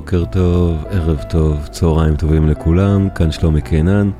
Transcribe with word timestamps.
בוקר 0.00 0.24
טוב, 0.24 0.84
ערב 0.90 1.22
טוב, 1.30 1.66
צהריים 1.66 2.16
טובים 2.16 2.48
לכולם, 2.48 3.08
כאן 3.14 3.32
שלומי 3.32 3.62
קינן. 3.62 4.10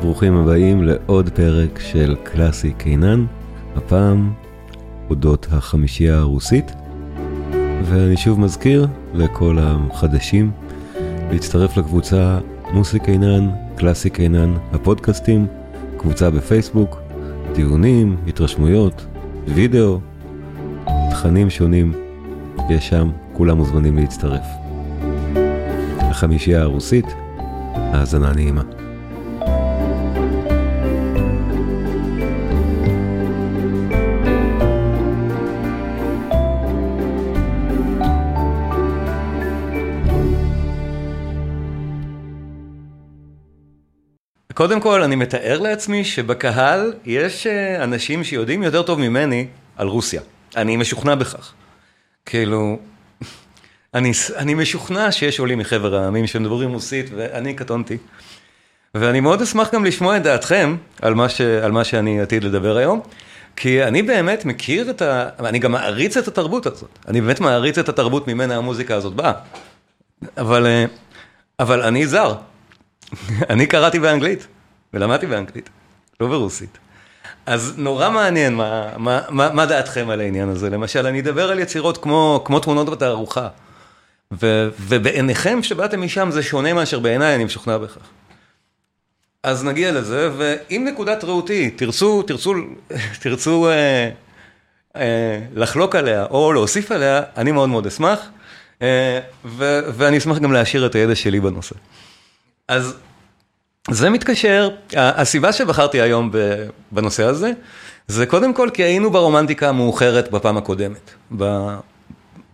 ברוכים 0.00 0.36
הבאים 0.36 0.82
לעוד 0.82 1.28
פרק 1.28 1.78
של 1.78 2.16
קלאסי 2.22 2.72
קינן, 2.72 3.26
הפעם 3.76 4.32
אודות 5.10 5.46
החמישייה 5.50 6.18
הרוסית. 6.18 6.72
ואני 7.84 8.16
שוב 8.16 8.40
מזכיר 8.40 8.86
לכל 9.14 9.56
החדשים 9.60 10.50
להצטרף 11.30 11.76
לקבוצה 11.76 12.38
מוסי 12.72 12.98
קינן, 12.98 13.50
קלאסי 13.76 14.10
קינן, 14.10 14.54
הפודקאסטים, 14.72 15.46
קבוצה 15.96 16.30
בפייסבוק, 16.30 17.00
דיונים, 17.54 18.16
התרשמויות, 18.26 19.06
וידאו, 19.46 19.98
תכנים 21.10 21.50
שונים, 21.50 21.92
יש 22.70 22.88
שם, 22.88 23.10
כולם 23.32 23.56
מוזמנים 23.56 23.96
להצטרף. 23.96 24.69
החמישייה 26.20 26.62
הרוסית, 26.62 27.06
האזנה 27.74 28.32
נעימה. 28.32 28.62
קודם 44.54 44.80
כל, 44.80 45.02
אני 45.02 45.16
מתאר 45.16 45.60
לעצמי 45.60 46.04
שבקהל 46.04 46.92
יש 47.04 47.46
אה, 47.46 47.84
אנשים 47.84 48.24
שיודעים 48.24 48.62
יותר 48.62 48.82
טוב 48.82 48.98
ממני 49.00 49.46
על 49.76 49.86
רוסיה. 49.86 50.20
אני 50.56 50.76
משוכנע 50.76 51.14
בכך. 51.14 51.52
כאילו, 52.26 52.78
אני, 53.94 54.12
אני 54.36 54.54
משוכנע 54.54 55.12
שיש 55.12 55.40
עולים 55.40 55.58
מחבר 55.58 55.96
העמים 55.96 56.26
שמדברים 56.26 56.72
רוסית, 56.72 57.06
ואני 57.16 57.54
קטונתי. 57.54 57.96
ואני 58.94 59.20
מאוד 59.20 59.42
אשמח 59.42 59.74
גם 59.74 59.84
לשמוע 59.84 60.16
את 60.16 60.22
דעתכם 60.22 60.76
על 61.02 61.14
מה, 61.14 61.28
ש, 61.28 61.40
על 61.40 61.72
מה 61.72 61.84
שאני 61.84 62.20
עתיד 62.20 62.44
לדבר 62.44 62.76
היום, 62.76 63.00
כי 63.56 63.84
אני 63.84 64.02
באמת 64.02 64.44
מכיר 64.44 64.90
את 64.90 65.02
ה... 65.02 65.28
אני 65.38 65.58
גם 65.58 65.72
מעריץ 65.72 66.16
את 66.16 66.28
התרבות 66.28 66.66
הזאת. 66.66 66.98
אני 67.08 67.20
באמת 67.20 67.40
מעריץ 67.40 67.78
את 67.78 67.88
התרבות 67.88 68.28
ממנה 68.28 68.56
המוזיקה 68.56 68.94
הזאת 68.94 69.14
באה. 69.14 69.32
אבל, 70.38 70.66
אה, 70.66 70.84
אבל 71.58 71.82
אני 71.82 72.06
זר. 72.06 72.34
אני 73.50 73.66
קראתי 73.66 73.98
באנגלית, 73.98 74.46
ולמדתי 74.94 75.26
באנגלית, 75.26 75.70
לא 76.20 76.26
ברוסית. 76.26 76.78
אז 77.46 77.74
נורא 77.76 78.10
מעניין 78.10 78.54
מה, 78.54 78.90
מה, 78.96 79.20
מה, 79.28 79.50
מה 79.52 79.66
דעתכם 79.66 80.10
על 80.10 80.20
העניין 80.20 80.48
הזה. 80.48 80.70
למשל, 80.70 81.06
אני 81.06 81.20
אדבר 81.20 81.50
על 81.50 81.58
יצירות 81.58 81.98
כמו, 81.98 82.42
כמו 82.44 82.60
תמונות 82.60 82.90
בתערוכה. 82.90 83.48
ובעיניכם 84.32 85.62
שבאתם 85.62 86.02
משם 86.02 86.30
זה 86.30 86.42
שונה 86.42 86.72
מאשר 86.72 86.98
בעיניי, 86.98 87.34
אני 87.34 87.44
משוכנע 87.44 87.78
בכך. 87.78 88.00
אז 89.42 89.64
נגיע 89.64 89.92
לזה, 89.92 90.30
ואם 90.36 90.88
נקודת 90.92 91.24
ראותי, 91.24 91.70
תרצו, 91.70 92.22
תרצו, 92.22 92.54
תרצו 93.22 93.68
אה, 93.68 94.10
אה, 94.96 95.40
לחלוק 95.54 95.96
עליה 95.96 96.26
או 96.30 96.52
להוסיף 96.52 96.92
עליה, 96.92 97.22
אני 97.36 97.52
מאוד 97.52 97.68
מאוד 97.68 97.86
אשמח, 97.86 98.28
אה, 98.82 99.20
ו, 99.44 99.80
ואני 99.94 100.18
אשמח 100.18 100.38
גם 100.38 100.52
להשאיר 100.52 100.86
את 100.86 100.94
הידע 100.94 101.14
שלי 101.14 101.40
בנושא. 101.40 101.74
אז 102.68 102.94
זה 103.90 104.10
מתקשר, 104.10 104.70
הסיבה 104.96 105.52
שבחרתי 105.52 106.00
היום 106.00 106.30
בנושא 106.92 107.24
הזה, 107.24 107.52
זה 108.08 108.26
קודם 108.26 108.54
כל 108.54 108.70
כי 108.74 108.82
היינו 108.82 109.10
ברומנטיקה 109.10 109.68
המאוחרת 109.68 110.30
בפעם 110.30 110.56
הקודמת, 110.56 111.10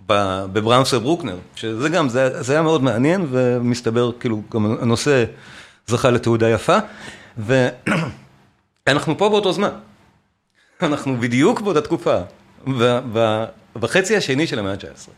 בבראונס 0.06 0.92
וברוקנר, 0.92 1.36
שזה 1.54 1.88
גם, 1.88 2.08
זה, 2.08 2.42
זה 2.42 2.52
היה 2.52 2.62
מאוד 2.62 2.82
מעניין 2.82 3.26
ומסתבר 3.30 4.10
כאילו 4.20 4.42
גם 4.52 4.76
הנושא 4.80 5.24
זכה 5.86 6.10
לתעודה 6.10 6.50
יפה, 6.50 6.78
ואנחנו 7.38 9.16
פה 9.18 9.28
באותו 9.28 9.52
זמן, 9.52 9.70
אנחנו 10.82 11.16
בדיוק 11.16 11.60
באותה 11.60 11.80
תקופה, 11.80 12.18
בחצי 13.76 14.16
השני 14.16 14.46
של 14.46 14.58
המאה 14.58 14.72
ה-19, 14.72 15.10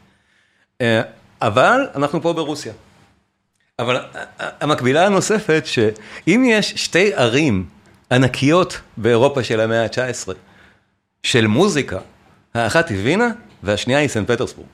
אה, 0.81 1.03
אבל 1.43 1.89
אנחנו 1.95 2.23
פה 2.23 2.33
ברוסיה. 2.33 2.73
אבל 3.79 4.01
המקבילה 4.39 5.07
הנוספת, 5.07 5.63
שאם 5.67 6.45
יש 6.49 6.71
שתי 6.71 7.15
ערים 7.15 7.67
ענקיות 8.11 8.81
באירופה 8.97 9.45
של 9.45 9.61
המאה 9.61 9.83
ה-19, 9.83 10.33
של 11.23 11.47
מוזיקה, 11.47 11.99
האחת 12.55 12.89
היא 12.89 12.99
וינה 13.05 13.29
והשנייה 13.63 13.99
היא 13.99 14.09
סנט 14.09 14.31
פטרסבורג. 14.31 14.69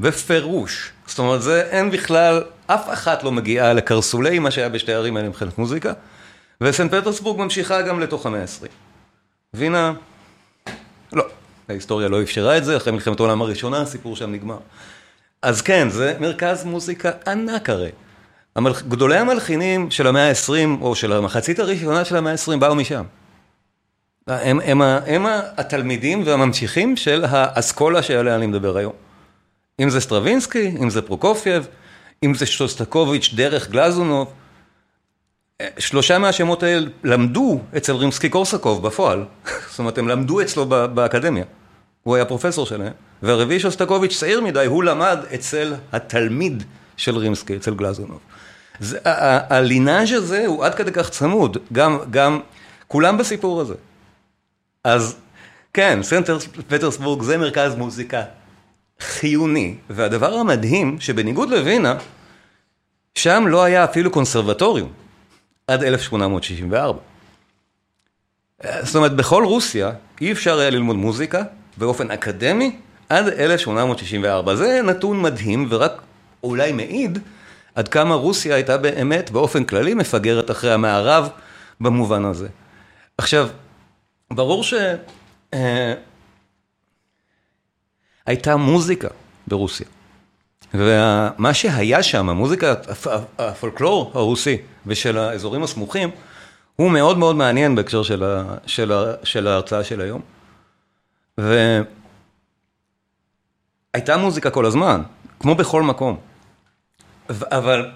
בפירוש. 0.00 0.92
זאת 1.06 1.18
אומרת, 1.18 1.42
זה 1.42 1.62
אין 1.62 1.90
בכלל, 1.90 2.42
אף 2.66 2.92
אחת 2.92 3.22
לא 3.22 3.32
מגיעה 3.32 3.72
לקרסולי 3.72 4.38
מה 4.38 4.50
שהיה 4.50 4.68
בשתי 4.68 4.92
ערים 4.92 5.16
האלה 5.16 5.28
מבחינת 5.28 5.58
מוזיקה, 5.58 5.92
וסנט 6.60 6.94
פטרסבורג 6.94 7.38
ממשיכה 7.38 7.82
גם 7.82 8.00
לתוך 8.00 8.26
המאה 8.26 8.40
ה-20. 8.40 8.66
וינה, 9.54 9.92
לא, 11.12 11.24
ההיסטוריה 11.68 12.08
לא 12.08 12.22
אפשרה 12.22 12.58
את 12.58 12.64
זה, 12.64 12.76
אחרי 12.76 12.92
מלחמת 12.92 13.20
העולם 13.20 13.42
הראשונה 13.42 13.80
הסיפור 13.80 14.16
שם 14.16 14.32
נגמר. 14.32 14.58
אז 15.42 15.62
כן, 15.62 15.90
זה 15.90 16.16
מרכז 16.20 16.64
מוזיקה 16.64 17.10
ענק 17.26 17.70
הרי. 17.70 17.90
המל... 18.56 18.72
גדולי 18.88 19.18
המלחינים 19.18 19.90
של 19.90 20.06
המאה 20.06 20.28
ה-20, 20.28 20.80
או 20.80 20.94
של 20.94 21.12
המחצית 21.12 21.58
הראשונה 21.58 22.04
של 22.04 22.16
המאה 22.16 22.32
ה-20, 22.32 22.56
באו 22.56 22.74
משם. 22.74 23.04
הם, 24.26 24.60
הם, 24.60 24.82
הם, 24.82 25.02
הם 25.06 25.26
התלמידים 25.56 26.22
והממשיכים 26.26 26.96
של 26.96 27.24
האסכולה 27.28 28.02
שעליה 28.02 28.34
אני 28.36 28.46
מדבר 28.46 28.76
היום. 28.76 29.05
אם 29.80 29.90
זה 29.90 30.00
סטרווינסקי, 30.00 30.76
אם 30.82 30.90
זה 30.90 31.02
פרוקופייב, 31.02 31.66
אם 32.24 32.34
זה 32.34 32.46
שוסטקוביץ' 32.46 33.30
דרך 33.34 33.70
גלזונוב. 33.70 34.32
שלושה 35.78 36.18
מהשמות 36.18 36.62
האלה 36.62 36.86
למדו 37.04 37.60
אצל 37.76 37.92
רימסקי 37.92 38.28
קורסקוב 38.28 38.86
בפועל. 38.86 39.24
זאת 39.70 39.78
אומרת, 39.78 39.98
הם 39.98 40.08
למדו 40.08 40.40
אצלו 40.40 40.66
באקדמיה. 40.66 41.44
הוא 42.02 42.16
היה 42.16 42.24
פרופסור 42.24 42.66
שלהם. 42.66 42.92
והרביעי 43.22 43.60
שוסטקוביץ' 43.60 44.18
צעיר 44.18 44.40
מדי, 44.40 44.66
הוא 44.66 44.84
למד 44.84 45.18
אצל 45.34 45.74
התלמיד 45.92 46.62
של 46.96 47.16
רימסקי, 47.16 47.56
אצל 47.56 47.74
גלזונוב. 47.74 48.20
הלינאז' 49.04 50.12
הזה 50.12 50.46
הוא 50.46 50.64
עד 50.64 50.74
כדי 50.74 50.92
כך 50.92 51.10
צמוד, 51.10 51.56
גם, 51.72 51.98
גם, 52.10 52.40
כולם 52.88 53.18
בסיפור 53.18 53.60
הזה. 53.60 53.74
אז 54.84 55.16
כן, 55.72 55.98
סנט 56.02 56.30
פטרסבורג 56.68 57.22
זה 57.22 57.38
מרכז 57.38 57.74
מוזיקה 57.74 58.22
חיוני, 59.00 59.74
והדבר 59.90 60.34
המדהים, 60.34 61.00
שבניגוד 61.00 61.50
לווינה, 61.50 61.98
שם 63.14 63.44
לא 63.48 63.62
היה 63.62 63.84
אפילו 63.84 64.10
קונסרבטוריום, 64.10 64.92
עד 65.66 65.84
1864. 65.84 66.98
זאת 68.82 68.96
אומרת, 68.96 69.16
בכל 69.16 69.44
רוסיה 69.44 69.92
אי 70.20 70.32
אפשר 70.32 70.58
היה 70.58 70.70
ללמוד 70.70 70.96
מוזיקה 70.96 71.42
באופן 71.76 72.10
אקדמי 72.10 72.76
עד 73.08 73.28
1864. 73.28 74.54
זה 74.54 74.80
נתון 74.84 75.22
מדהים 75.22 75.66
ורק 75.70 76.02
אולי 76.42 76.72
מעיד 76.72 77.18
עד 77.74 77.88
כמה 77.88 78.14
רוסיה 78.14 78.54
הייתה 78.54 78.76
באמת 78.78 79.30
באופן 79.30 79.64
כללי 79.64 79.94
מפגרת 79.94 80.50
אחרי 80.50 80.72
המערב 80.72 81.28
במובן 81.80 82.24
הזה. 82.24 82.48
עכשיו, 83.18 83.48
ברור 84.30 84.62
שהייתה 84.62 86.00
אה, 88.28 88.56
מוזיקה 88.56 89.08
ברוסיה. 89.46 89.86
ומה 90.74 91.54
שהיה 91.54 92.02
שם, 92.02 92.28
המוזיקה, 92.28 92.74
הפולקלור 93.38 94.10
הרוסי 94.14 94.56
ושל 94.86 95.18
האזורים 95.18 95.62
הסמוכים, 95.62 96.10
הוא 96.76 96.90
מאוד 96.90 97.18
מאוד 97.18 97.36
מעניין 97.36 97.74
בהקשר 97.74 98.02
של, 98.02 98.24
ה, 98.24 98.44
של, 98.66 98.92
ה, 98.92 99.12
של 99.24 99.46
ההרצאה 99.46 99.84
של 99.84 100.00
היום. 100.00 100.20
ו... 101.40 101.80
הייתה 103.94 104.16
מוזיקה 104.16 104.50
כל 104.50 104.66
הזמן, 104.66 105.02
כמו 105.40 105.54
בכל 105.54 105.82
מקום. 105.82 106.16
אבל 107.30 107.90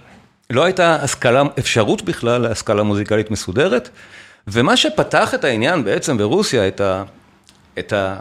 לא 0.51 0.65
הייתה 0.65 0.95
השכלה, 0.95 1.43
אפשרות 1.59 2.03
בכלל 2.03 2.41
להשכלה 2.41 2.83
מוזיקלית 2.83 3.31
מסודרת, 3.31 3.89
ומה 4.47 4.77
שפתח 4.77 5.35
את 5.35 5.45
העניין 5.45 5.85
בעצם 5.85 6.19
ברוסיה, 6.19 6.69
את 6.69 6.81
ה... 6.81 7.05
את 7.79 7.93
ה... 7.93 8.17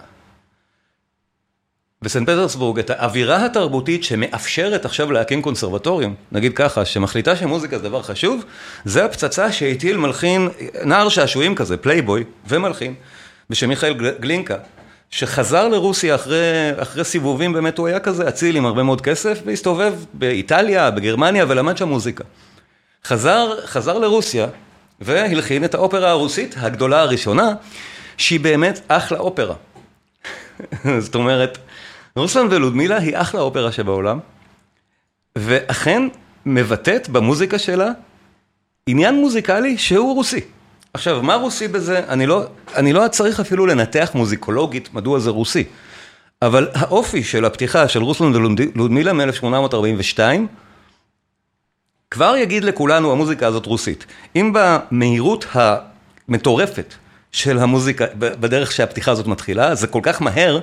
בסנט 2.01 2.30
פטרסבורג, 2.30 2.80
את 2.80 2.90
האווירה 2.90 3.46
התרבותית 3.46 4.04
שמאפשרת 4.04 4.86
עכשיו 4.86 5.12
להקים 5.12 5.42
קונסרבטוריום, 5.42 6.16
נגיד 6.31 6.54
ככה, 6.56 6.86
שמחליטה 6.86 7.36
שמוזיקה 7.36 7.78
זה 7.78 7.84
דבר 7.84 8.01
חשוב, 8.01 8.44
זה 8.86 9.06
הפצצה 9.06 9.51
שהטיל 9.51 9.98
מלחין, 9.98 10.50
נער 10.84 11.10
שעשועים 11.10 11.56
כזה, 11.56 11.78
פלייבוי 11.78 12.24
ומלחין, 12.48 12.96
בשם 13.50 13.69
מיכאל 13.69 13.94
גלינקה, 14.19 14.56
שחזר 15.12 15.68
לרוסיה 15.68 16.16
אחרי, 16.16 16.72
אחרי 16.78 17.04
סיבובים, 17.04 17.54
באמת 17.54 17.78
הוא 17.78 17.88
היה 17.88 18.00
כזה 18.00 18.30
אציל 18.30 18.56
עם 18.56 18.66
הרבה 18.66 18.84
מאוד 18.84 19.01
כסף, 19.01 19.40
והסתובב 19.46 19.94
באיטליה, 20.13 20.92
בגרמניה, 20.92 21.46
ולמד 21.48 21.78
שם 21.78 21.88
מוזיקה. 21.88 22.24
חזר, 23.06 23.66
חזר 23.66 23.98
לרוסיה, 23.98 24.48
והלחין 25.01 25.63
את 25.63 25.74
האופרה 25.74 26.10
הרוסית 26.10 26.56
הגדולה 26.57 27.01
הראשונה, 27.01 27.54
שהיא 28.18 28.40
באמת 28.40 28.81
אחלה 28.88 29.19
אופרה. 29.19 29.56
זאת 31.06 31.16
אומרת, 31.16 31.57
רוסלן 32.16 32.48
ולודמילה 32.52 32.98
היא 32.98 33.18
אחלה 33.18 33.42
אופרה 33.42 33.72
שבעולם, 33.72 34.20
ואכן 35.36 36.04
מבטאת 36.46 37.10
במוזיקה 37.10 37.60
שלה 37.60 37.92
עניין 38.88 39.16
מוזיקלי 39.16 39.78
שהוא 39.78 40.16
רוסי. 40.16 40.42
עכשיו, 40.94 41.24
מה 41.24 41.36
רוסי 41.36 41.68
בזה? 41.68 42.02
אני 42.08 42.26
לא, 42.26 42.44
אני 42.76 42.94
לא 42.94 43.08
צריך 43.08 43.40
אפילו 43.40 43.66
לנתח 43.66 44.12
מוזיקולוגית 44.16 44.94
מדוע 44.94 45.20
זה 45.20 45.30
רוסי. 45.30 45.64
אבל 46.42 46.68
האופי 46.74 47.24
של 47.24 47.46
הפתיחה 47.46 47.88
של 47.88 48.04
רוסלון 48.04 48.36
ולודמילה 48.36 49.14
מ-1842, 49.14 50.20
כבר 52.12 52.36
יגיד 52.38 52.64
לכולנו 52.64 53.12
המוזיקה 53.12 53.48
הזאת 53.48 53.66
רוסית. 53.66 54.06
אם 54.36 54.54
במהירות 54.54 55.46
המטורפת 55.54 56.94
של 57.32 57.60
המוזיקה, 57.60 58.06
בדרך 58.16 58.72
שהפתיחה 58.72 59.12
הזאת 59.12 59.28
מתחילה, 59.28 59.76
זה 59.76 59.88
כל 59.88 60.00
כך 60.04 60.22
מהר, 60.22 60.60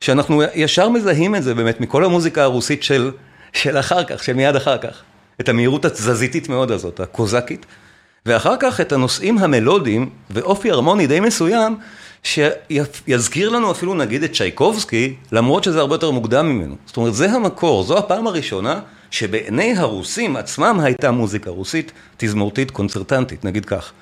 שאנחנו 0.00 0.42
ישר 0.54 0.88
מזהים 0.88 1.34
את 1.34 1.42
זה 1.42 1.54
באמת 1.54 1.80
מכל 1.80 2.04
המוזיקה 2.04 2.42
הרוסית 2.42 2.82
של, 2.82 3.10
של 3.52 3.78
אחר 3.78 4.04
כך, 4.04 4.24
של 4.24 4.32
מיד 4.32 4.56
אחר 4.56 4.78
כך. 4.78 5.02
את 5.40 5.48
המהירות 5.48 5.84
התזזיתית 5.84 6.48
מאוד 6.48 6.70
הזאת, 6.70 7.00
הקוזקית. 7.00 7.66
ואחר 8.26 8.54
כך 8.60 8.80
את 8.80 8.92
הנושאים 8.92 9.38
המלודיים 9.38 10.10
ואופי 10.30 10.70
הרמוני 10.70 11.06
די 11.06 11.20
מסוים, 11.20 11.76
שיזכיר 12.22 13.48
לנו 13.48 13.70
אפילו 13.70 13.94
נגיד 13.94 14.22
את 14.22 14.32
צ'ייקובסקי, 14.32 15.14
למרות 15.32 15.64
שזה 15.64 15.80
הרבה 15.80 15.94
יותר 15.94 16.10
מוקדם 16.10 16.48
ממנו. 16.48 16.76
זאת 16.86 16.96
אומרת, 16.96 17.14
זה 17.14 17.30
המקור, 17.30 17.82
זו 17.82 17.98
הפעם 17.98 18.26
הראשונה 18.26 18.80
שבעיני 19.10 19.76
הרוסים 19.76 20.36
עצמם 20.36 20.80
הייתה 20.82 21.10
מוזיקה 21.10 21.50
רוסית, 21.50 21.92
תזמורתית, 22.16 22.70
קונצרטנטית, 22.70 23.44
נגיד 23.44 23.64
כך. 23.64 23.92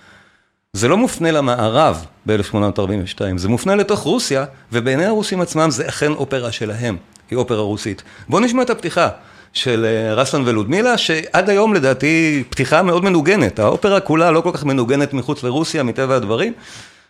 זה 0.77 0.89
לא 0.89 0.97
מופנה 0.97 1.31
למערב 1.31 2.07
ב-1842, 2.27 3.21
זה 3.37 3.49
מופנה 3.49 3.75
לתוך 3.75 4.01
רוסיה, 4.01 4.45
ובעיני 4.73 5.05
הרוסים 5.05 5.41
עצמם 5.41 5.71
זה 5.71 5.89
אכן 5.89 6.13
אופרה 6.13 6.53
שלהם, 6.53 6.97
היא 7.31 7.37
אופרה 7.37 7.61
רוסית. 7.61 8.03
בואו 8.29 8.43
נשמע 8.43 8.63
את 8.63 8.71
הפתיחה 8.71 9.09
של 9.53 9.87
אה, 9.89 10.15
רסלן 10.15 10.43
ולודמילה, 10.47 10.99
שעד 10.99 11.51
היום 11.51 11.75
לדעתי 11.75 12.45
פתיחה 12.51 12.83
מאוד 12.83 13.05
מנוגנת, 13.05 13.59
האופרה 13.59 14.01
כולה 14.01 14.31
לא 14.31 14.41
כל 14.41 14.51
כך 14.55 14.65
מנוגנת 14.65 15.13
מחוץ 15.13 15.43
לרוסיה, 15.43 15.83
מטבע 15.83 16.17
הדברים, 16.17 16.53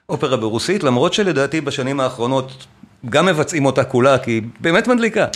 אופרה 0.08 0.36
ברוסית, 0.36 0.84
למרות 0.84 1.12
שלדעתי 1.12 1.60
בשנים 1.60 2.00
האחרונות 2.00 2.66
גם 3.10 3.26
מבצעים 3.26 3.66
אותה 3.66 3.84
כולה, 3.84 4.18
כי 4.18 4.30
היא 4.30 4.42
באמת 4.60 4.88
מדליקה. 4.88 5.26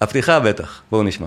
הפתיחה 0.00 0.40
בטח, 0.40 0.82
בואו 0.90 1.02
נשמע. 1.02 1.26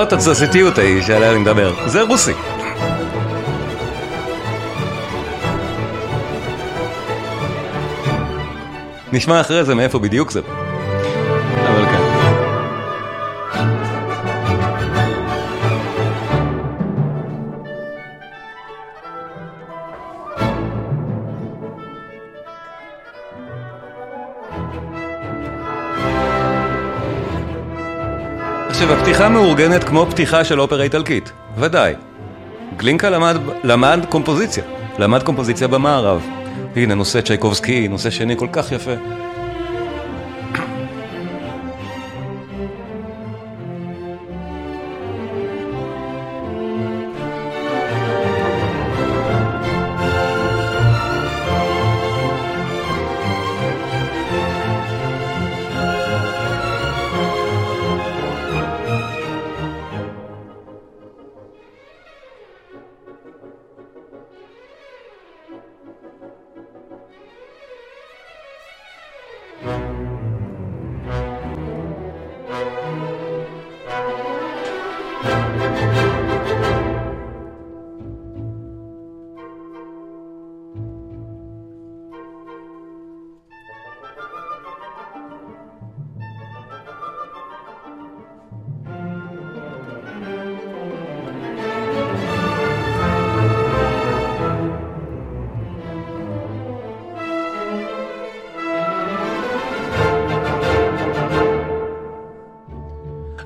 זאת 0.00 0.12
התזזיתיות 0.12 0.78
ההיא 0.78 1.02
שעליה 1.02 1.30
אני 1.30 1.38
מדבר. 1.38 1.74
זה 1.86 2.02
רוסי. 2.02 2.32
נשמע 9.12 9.40
אחרי 9.40 9.64
זה 9.64 9.74
מאיפה 9.74 9.98
בדיוק 9.98 10.30
זה. 10.30 10.40
הפתיחה 29.20 29.34
מאורגנת 29.34 29.84
כמו 29.84 30.06
פתיחה 30.10 30.44
של 30.44 30.60
אופרה 30.60 30.82
איטלקית, 30.82 31.32
ודאי. 31.56 31.94
גלינקה 32.76 33.10
למד, 33.10 33.36
למד 33.64 34.00
קומפוזיציה, 34.08 34.64
למד 34.98 35.22
קומפוזיציה 35.22 35.68
במערב. 35.68 36.26
הנה, 36.76 36.94
נושא 36.94 37.20
צ'ייקובסקי, 37.20 37.88
נושא 37.88 38.10
שני 38.10 38.36
כל 38.36 38.46
כך 38.52 38.72
יפה. 38.72 38.90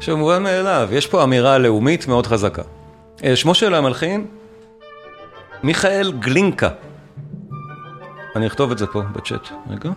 עכשיו, 0.05 0.17
מובן 0.17 0.43
מאליו, 0.43 0.89
יש 0.93 1.07
פה 1.07 1.25
אמירה 1.25 1.59
לאומית 1.59 2.09
מאוד 2.09 2.27
חזקה. 2.27 2.63
אה, 3.25 3.37
שמו 3.37 3.55
של 3.55 3.75
המלחין, 3.75 4.27
מיכאל 5.63 6.13
גלינקה. 6.13 6.69
אני 8.37 8.47
אכתוב 8.47 8.71
את 8.71 8.79
זה 8.79 8.87
פה 8.87 9.03
בצ'אט. 9.03 9.49
רגע. 9.71 9.91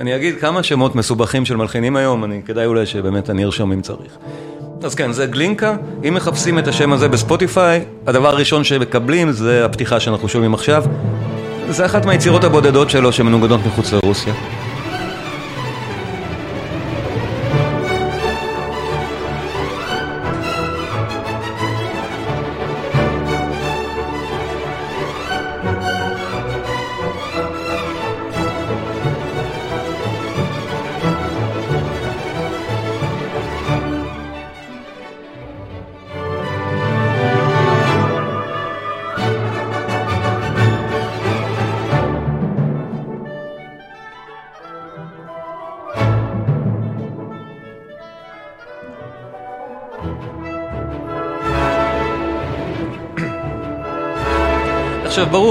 אני 0.00 0.16
אגיד 0.16 0.40
כמה 0.40 0.62
שמות 0.62 0.94
מסובכים 0.94 1.44
של 1.44 1.56
מלחינים 1.56 1.96
היום, 1.96 2.24
אני, 2.24 2.42
כדאי 2.42 2.66
אולי 2.66 2.86
שבאמת 2.86 3.30
אני 3.30 3.44
ארשום 3.44 3.72
אם 3.72 3.82
צריך. 3.82 4.18
אז 4.86 4.94
כן, 4.94 5.12
זה 5.12 5.26
גלינקה, 5.26 5.76
אם 6.08 6.14
מחפשים 6.14 6.58
את 6.58 6.68
השם 6.68 6.92
הזה 6.92 7.08
בספוטיפיי, 7.08 7.84
הדבר 8.06 8.28
הראשון 8.28 8.64
שמקבלים 8.64 9.32
זה 9.32 9.64
הפתיחה 9.64 10.00
שאנחנו 10.00 10.28
שומעים 10.28 10.54
עכשיו. 10.54 10.84
זה 11.68 11.86
אחת 11.86 12.06
מהיצירות 12.06 12.44
הבודדות 12.44 12.90
שלו 12.90 13.12
שמנוגדות 13.12 13.60
מחוץ 13.66 13.92
לרוסיה. 13.92 14.34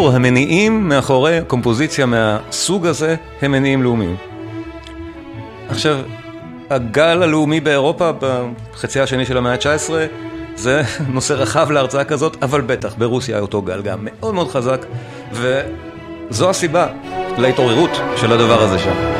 ברור, 0.06 0.16
המניעים 0.16 0.90
מאחורי 0.90 1.40
קומפוזיציה 1.48 2.06
מהסוג 2.06 2.86
הזה 2.86 3.16
הם 3.42 3.52
מניעים 3.52 3.84
לאומיים. 3.84 4.16
עכשיו, 5.70 5.98
הגל 6.70 7.24
הלאומי 7.24 7.60
באירופה 7.60 8.12
בחצי 8.20 9.00
השני 9.00 9.26
של 9.26 9.38
המאה 9.38 9.54
ה-19 9.54 9.92
זה 10.56 10.82
נושא 11.14 11.34
רחב 11.34 11.72
להרצאה 11.72 12.04
כזאת, 12.04 12.44
אבל 12.44 12.62
בטח 12.62 12.96
ברוסיה 12.98 13.40
אותו 13.40 13.62
גל 13.62 13.82
גם 13.82 14.00
מאוד 14.02 14.34
מאוד 14.34 14.48
חזק, 14.48 14.86
וזו 15.32 16.50
הסיבה 16.50 16.88
להתעוררות 17.38 18.02
של 18.16 18.32
הדבר 18.32 18.62
הזה 18.62 18.80
שם. 18.80 19.15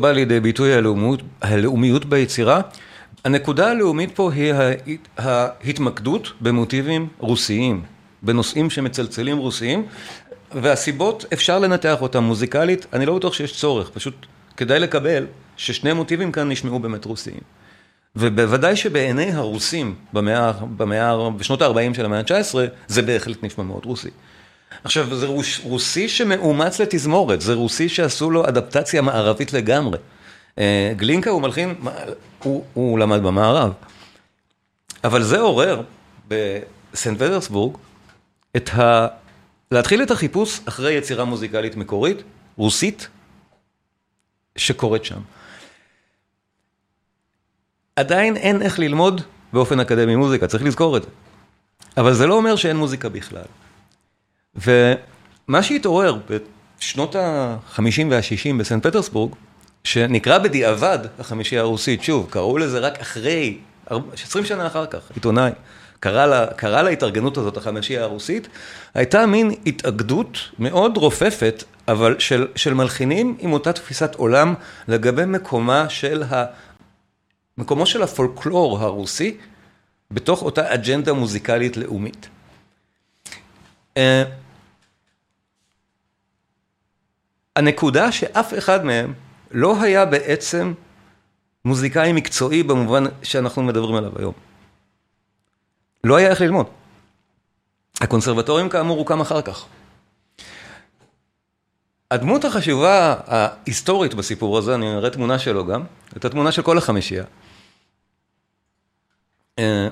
בא 0.00 0.12
לידי 0.12 0.40
ביטוי 0.40 0.74
הלאומיות, 0.74 1.22
הלאומיות 1.42 2.04
ביצירה? 2.04 2.60
הנקודה 3.24 3.70
הלאומית 3.70 4.10
פה 4.14 4.32
היא 4.32 4.54
ההתמקדות 5.18 6.32
במוטיבים 6.40 7.08
רוסיים, 7.18 7.82
בנושאים 8.22 8.70
שמצלצלים 8.70 9.38
רוסיים, 9.38 9.86
והסיבות 10.54 11.24
אפשר 11.32 11.58
לנתח 11.58 11.96
אותם 12.00 12.24
מוזיקלית, 12.24 12.86
אני 12.92 13.06
לא 13.06 13.16
בטוח 13.16 13.32
שיש 13.32 13.60
צורך, 13.60 13.90
פשוט 13.90 14.26
כדאי 14.56 14.80
לקבל 14.80 15.26
ששני 15.56 15.92
מוטיבים 15.92 16.32
כאן 16.32 16.48
נשמעו 16.48 16.78
באמת 16.78 17.04
רוסיים. 17.04 17.40
ובוודאי 18.16 18.76
שבעיני 18.76 19.32
הרוסים 19.32 19.94
במאה, 20.12 20.52
במאה, 20.76 21.30
בשנות 21.30 21.62
ה-40 21.62 21.94
של 21.94 22.04
המאה 22.04 22.18
ה-19, 22.18 22.54
זה 22.88 23.02
בהחלט 23.02 23.44
נשמע 23.44 23.64
מאוד 23.64 23.84
רוסי. 23.84 24.10
עכשיו, 24.84 25.14
זה 25.14 25.26
רוס, 25.26 25.60
רוסי 25.62 26.08
שמאומץ 26.08 26.80
לתזמורת, 26.80 27.40
זה 27.40 27.54
רוסי 27.54 27.88
שעשו 27.88 28.30
לו 28.30 28.48
אדפטציה 28.48 29.02
מערבית 29.02 29.52
לגמרי. 29.52 29.98
אה, 30.58 30.92
גלינקה 30.96 31.30
הוא 31.30 31.42
מלחין, 31.42 31.74
הוא, 32.42 32.64
הוא 32.74 32.98
למד 32.98 33.22
במערב. 33.22 33.72
אבל 35.04 35.22
זה 35.22 35.40
עורר 35.40 35.82
בסנט 36.28 37.16
פטרסבורג 37.18 37.76
את 38.56 38.68
ה... 38.68 39.06
להתחיל 39.70 40.02
את 40.02 40.10
החיפוש 40.10 40.60
אחרי 40.64 40.92
יצירה 40.92 41.24
מוזיקלית 41.24 41.76
מקורית, 41.76 42.22
רוסית, 42.56 43.08
שקורית 44.56 45.04
שם. 45.04 45.20
עדיין 47.96 48.36
אין 48.36 48.62
איך 48.62 48.78
ללמוד 48.78 49.22
באופן 49.52 49.80
אקדמי 49.80 50.16
מוזיקה, 50.16 50.46
צריך 50.46 50.62
לזכור 50.64 50.96
את 50.96 51.02
זה. 51.02 51.08
אבל 51.96 52.14
זה 52.14 52.26
לא 52.26 52.34
אומר 52.34 52.56
שאין 52.56 52.76
מוזיקה 52.76 53.08
בכלל. 53.08 53.42
ומה 54.54 55.62
שהתעורר 55.62 56.18
בשנות 56.78 57.16
ה-50 57.16 58.02
וה-60 58.10 58.58
בסנט 58.58 58.86
פטרסבורג, 58.86 59.34
שנקרא 59.84 60.38
בדיעבד 60.38 60.98
החמישייה 61.18 61.60
הרוסית, 61.60 62.02
שוב, 62.02 62.26
קראו 62.30 62.58
לזה 62.58 62.78
רק 62.78 63.00
אחרי, 63.00 63.58
20 64.12 64.44
שנה 64.44 64.66
אחר 64.66 64.86
כך, 64.86 65.10
עיתונאי, 65.14 65.50
קרא, 66.00 66.26
לה, 66.26 66.46
קרא 66.46 66.82
להתארגנות 66.82 67.36
הזאת 67.36 67.56
החמישייה 67.56 68.02
הרוסית, 68.02 68.48
הייתה 68.94 69.26
מין 69.26 69.50
התאגדות 69.66 70.38
מאוד 70.58 70.96
רופפת, 70.96 71.64
אבל 71.88 72.16
של, 72.18 72.46
של 72.56 72.74
מלחינים 72.74 73.36
עם 73.38 73.52
אותה 73.52 73.72
תפיסת 73.72 74.14
עולם 74.14 74.54
לגבי 74.88 75.24
מקומה 75.24 75.88
של 75.88 76.22
ה... 76.22 76.44
מקומו 77.58 77.86
של 77.86 78.02
הפולקלור 78.02 78.78
הרוסי 78.78 79.36
בתוך 80.10 80.42
אותה 80.42 80.74
אג'נדה 80.74 81.12
מוזיקלית 81.12 81.76
לאומית. 81.76 82.28
אה, 83.96 84.24
הנקודה 87.60 88.12
שאף 88.12 88.58
אחד 88.58 88.84
מהם 88.84 89.14
לא 89.50 89.82
היה 89.82 90.04
בעצם 90.04 90.72
מוזיקאי 91.64 92.12
מקצועי 92.12 92.62
במובן 92.62 93.04
שאנחנו 93.22 93.62
מדברים 93.62 93.94
עליו 93.94 94.12
היום. 94.18 94.32
לא 96.04 96.16
היה 96.16 96.28
איך 96.28 96.40
ללמוד. 96.40 96.66
הקונסרבטוריום 98.00 98.68
כאמור 98.68 98.98
הוקם 98.98 99.20
אחר 99.20 99.42
כך. 99.42 99.66
הדמות 102.10 102.44
החשובה 102.44 103.14
ההיסטורית 103.26 104.14
בסיפור 104.14 104.58
הזה, 104.58 104.74
אני 104.74 104.94
אראה 104.94 105.10
תמונה 105.10 105.38
שלו 105.38 105.66
גם, 105.66 105.84
את 106.16 106.24
התמונה 106.24 106.52
של 106.52 106.62
כל 106.62 106.78
החמישייה. 106.78 107.24
אה, 109.58 109.88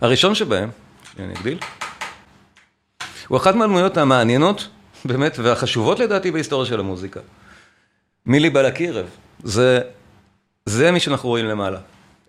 הראשון 0.00 0.34
שבהם, 0.34 0.70
אני 1.18 1.34
אגדיל, 1.34 1.58
הוא 3.30 3.36
אחת 3.36 3.54
מהדמויות 3.54 3.96
המעניינות, 3.96 4.68
באמת, 5.04 5.38
והחשובות 5.38 6.00
לדעתי 6.00 6.30
בהיסטוריה 6.30 6.66
של 6.66 6.80
המוזיקה. 6.80 7.20
מילי 8.26 8.50
בלקירב, 8.50 9.06
זה, 9.42 9.80
זה 10.66 10.90
מי 10.90 11.00
שאנחנו 11.00 11.28
רואים 11.28 11.46
למעלה. 11.46 11.78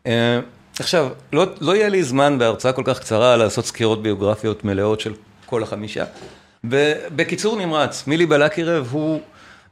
אה, 0.08 0.40
עכשיו, 0.80 1.10
לא, 1.34 1.46
לא 1.62 1.76
יהיה 1.76 1.90
לי 1.90 2.04
זמן 2.04 2.40
בהרצאה 2.40 2.74
כל 2.74 2.82
כך 2.86 3.00
קצרה 3.00 3.38
לעשות 3.38 3.66
סקירות 3.66 4.04
ביוגרפיות 4.04 4.64
מלאות 4.64 5.00
של 5.00 5.14
כל 5.46 5.64
החמישה. 5.64 6.06
בקיצור 7.16 7.58
נמרץ, 7.58 8.08
מילי 8.08 8.26
בלקירב 8.26 8.88
הוא 8.92 9.22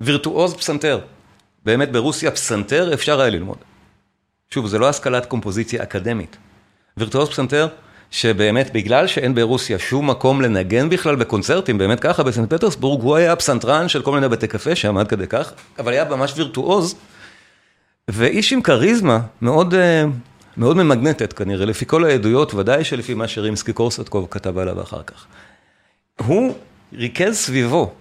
וירטואוז 0.01 0.53
פסנתר. 0.53 0.99
באמת 1.65 1.91
ברוסיה 1.91 2.31
פסנתר 2.31 2.93
אפשר 2.93 3.21
היה 3.21 3.29
ללמוד. 3.29 3.57
שוב, 4.49 4.67
זה 4.67 4.79
לא 4.79 4.89
השכלת 4.89 5.25
קומפוזיציה 5.25 5.83
אקדמית. 5.83 6.37
וירטואוז 6.97 7.29
פסנתר 7.29 7.67
שבאמת 8.11 8.73
בגלל 8.73 9.07
שאין 9.07 9.35
ברוסיה 9.35 9.79
שום 9.79 10.09
מקום 10.09 10.41
לנגן 10.41 10.89
בכלל 10.89 11.15
בקונצרטים, 11.15 11.77
באמת 11.77 11.99
ככה, 11.99 12.23
בסנט 12.23 12.53
פטרסבורג, 12.53 13.01
הוא 13.01 13.15
היה 13.15 13.31
הפסנתרן 13.31 13.87
של 13.87 14.01
כל 14.01 14.11
מיני 14.11 14.29
בתי 14.29 14.47
קפה 14.47 14.75
שם 14.75 14.97
עד 14.97 15.07
כדי 15.07 15.27
כך, 15.27 15.53
אבל 15.79 15.91
היה 15.91 16.05
ממש 16.05 16.33
וירטואוז, 16.35 16.95
ואיש 18.07 18.53
עם 18.53 18.61
כריזמה 18.61 19.19
מאוד, 19.41 19.73
אה, 19.73 20.03
מאוד 20.57 20.77
ממגנטת 20.77 21.33
כנראה, 21.33 21.65
לפי 21.65 21.85
כל 21.85 22.05
העדויות, 22.05 22.53
ודאי 22.53 22.83
שלפי 22.83 23.13
מה 23.13 23.27
שרימסקי 23.27 23.73
קורסטקוב 23.73 24.27
כתב 24.31 24.57
עליו 24.57 24.81
אחר 24.81 25.03
כך. 25.03 25.25
הוא 26.25 26.55
ריכז 26.93 27.37
סביבו 27.37 27.93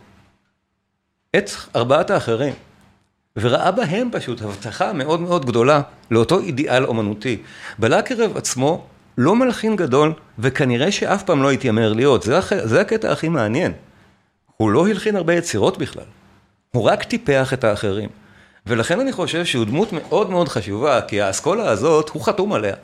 את 1.36 1.50
ארבעת 1.76 2.10
האחרים, 2.10 2.54
וראה 3.36 3.70
בהם 3.70 4.08
פשוט 4.12 4.42
הבטחה 4.42 4.92
מאוד 4.92 5.20
מאוד 5.20 5.46
גדולה 5.46 5.80
לאותו 6.10 6.38
אידיאל 6.38 6.84
אומנותי. 6.84 7.36
בלקרב 7.78 8.36
עצמו 8.36 8.86
לא 9.18 9.36
מלחין 9.36 9.76
גדול, 9.76 10.12
וכנראה 10.38 10.92
שאף 10.92 11.22
פעם 11.22 11.42
לא 11.42 11.50
התיימר 11.50 11.92
להיות. 11.92 12.22
זה, 12.22 12.38
הח... 12.38 12.52
זה 12.64 12.80
הקטע 12.80 13.12
הכי 13.12 13.28
מעניין. 13.28 13.72
הוא 14.56 14.70
לא 14.70 14.88
הלחין 14.88 15.16
הרבה 15.16 15.34
יצירות 15.34 15.78
בכלל. 15.78 16.04
הוא 16.72 16.82
רק 16.82 17.04
טיפח 17.04 17.52
את 17.52 17.64
האחרים. 17.64 18.08
ולכן 18.66 19.00
אני 19.00 19.12
חושב 19.12 19.44
שהוא 19.44 19.64
דמות 19.64 19.92
מאוד 19.92 20.30
מאוד 20.30 20.48
חשובה, 20.48 21.00
כי 21.00 21.20
האסכולה 21.20 21.70
הזאת, 21.70 22.08
הוא 22.08 22.22
חתום 22.22 22.52
עליה. 22.52 22.74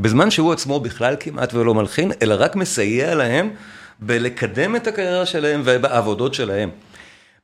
בזמן 0.00 0.30
שהוא 0.30 0.52
עצמו 0.52 0.80
בכלל 0.80 1.16
כמעט 1.20 1.54
ולא 1.54 1.74
מלחין, 1.74 2.12
אלא 2.22 2.34
רק 2.38 2.56
מסייע 2.56 3.14
להם 3.14 3.50
בלקדם 4.00 4.76
את 4.76 4.86
הקריירה 4.86 5.26
שלהם 5.26 5.62
ובעבודות 5.64 6.34
שלהם. 6.34 6.70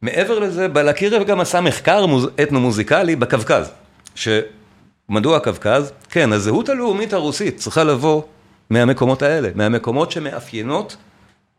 מעבר 0.02 0.38
לזה, 0.38 0.68
בלקירב 0.68 1.26
גם 1.26 1.40
עשה 1.40 1.60
מחקר 1.60 2.06
מוז... 2.06 2.28
אתנו-מוזיקלי 2.42 3.16
בקווקז. 3.16 3.70
שמדוע 4.14 5.36
הקווקז? 5.36 5.92
כן, 6.10 6.32
הזהות 6.32 6.68
הלאומית 6.68 7.12
הרוסית 7.12 7.56
צריכה 7.56 7.84
לבוא 7.84 8.22
מהמקומות 8.70 9.22
האלה, 9.22 9.48
מהמקומות 9.54 10.10
שמאפיינות, 10.10 10.96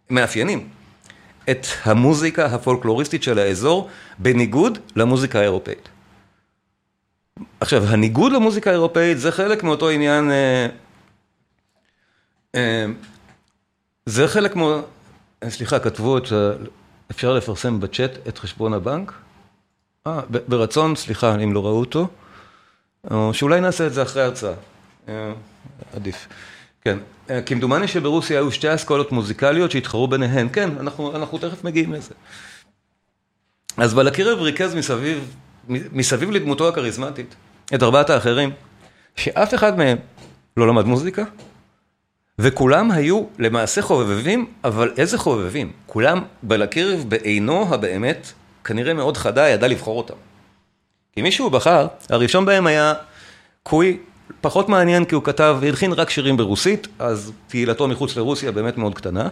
מאפיינים 0.10 0.70
את 1.50 1.66
המוזיקה 1.84 2.46
הפולקלוריסטית 2.46 3.24
של 3.24 3.40
האזור, 3.40 3.90
בניגוד 4.18 4.80
למוזיקה 4.96 5.40
האירופאית. 5.40 5.90
עכשיו, 7.60 7.84
הניגוד 7.86 8.32
למוזיקה 8.32 8.70
האירופאית 8.70 9.20
זה 9.20 9.32
חלק 9.32 9.64
מאותו 9.64 9.90
עניין, 9.90 10.32
אה, 10.32 10.68
אה, 12.56 12.86
זה 14.06 14.28
חלק 14.28 14.52
כמו, 14.52 14.82
סליחה, 15.50 15.80
כתבו 15.80 16.18
את, 16.18 16.24
אפשר 17.12 17.34
לפרסם 17.34 17.80
בצ'אט 17.80 18.12
את 18.28 18.38
חשבון 18.38 18.74
הבנק? 18.74 19.14
אה, 20.08 20.22
ברצון, 20.48 20.96
סליחה 20.96 21.36
אם 21.36 21.54
לא 21.54 21.66
ראו 21.66 21.80
אותו, 21.80 22.08
או 23.12 23.34
שאולי 23.34 23.62
נעשה 23.62 23.88
את 23.88 23.94
זה 23.94 24.02
אחרי 24.02 24.22
ההרצאה, 24.22 24.54
אה, 25.10 25.34
עדיף. 25.96 26.28
כן, 26.88 26.98
אה, 27.30 27.42
כמדומני 27.42 27.88
שברוסיה 27.88 28.40
היו 28.40 28.52
שתי 28.52 28.74
אסכולות 28.74 29.12
מוזיקליות 29.12 29.72
שהתחרו 29.72 30.08
ביניהן, 30.08 30.48
כן, 30.54 30.70
אנחנו, 30.80 31.16
אנחנו 31.16 31.38
תכף 31.38 31.64
מגיעים 31.64 31.94
לזה. 31.94 32.14
אז 33.78 33.94
בלקירב 33.94 34.40
ריכז 34.40 34.76
מסביב, 34.76 35.36
מסביב 35.70 36.32
לדמותו 36.32 36.68
הכריזמטית 36.68 37.36
את 37.76 37.84
ארבעת 37.84 38.10
האחרים, 38.10 38.52
שאף 39.16 39.54
אחד 39.54 39.78
מהם 39.78 39.98
לא 40.58 40.68
למד 40.68 40.86
מוזיקה, 40.86 41.24
וכולם 42.40 42.92
היו 42.92 43.24
למעשה 43.40 43.82
חובבים, 43.82 44.46
אבל 44.64 44.94
איזה 44.98 45.18
חובבים? 45.18 45.72
כולם 45.86 46.22
בלקירב 46.44 47.06
בעינו 47.08 47.74
הבאמת, 47.74 48.32
כנראה 48.64 48.94
מאוד 48.94 49.18
חדה, 49.18 49.50
ידע 49.50 49.68
לבחור 49.68 49.98
אותם. 49.98 50.16
כי 51.14 51.22
מישהו 51.22 51.50
בחר, 51.50 51.88
הראשון 52.10 52.46
בהם 52.46 52.68
היה 52.68 52.94
קוי, 53.64 53.98
פחות 54.42 54.70
מעניין 54.70 55.06
כי 55.06 55.16
הוא 55.16 55.24
כתב, 55.24 55.58
הלחין 55.62 55.92
רק 55.94 56.10
שירים 56.10 56.38
ברוסית, 56.38 56.88
אז 57.00 57.32
תהילתו 57.48 57.88
מחוץ 57.88 58.16
לרוסיה 58.16 58.52
באמת 58.52 58.78
מאוד 58.78 58.96
קטנה. 58.96 59.30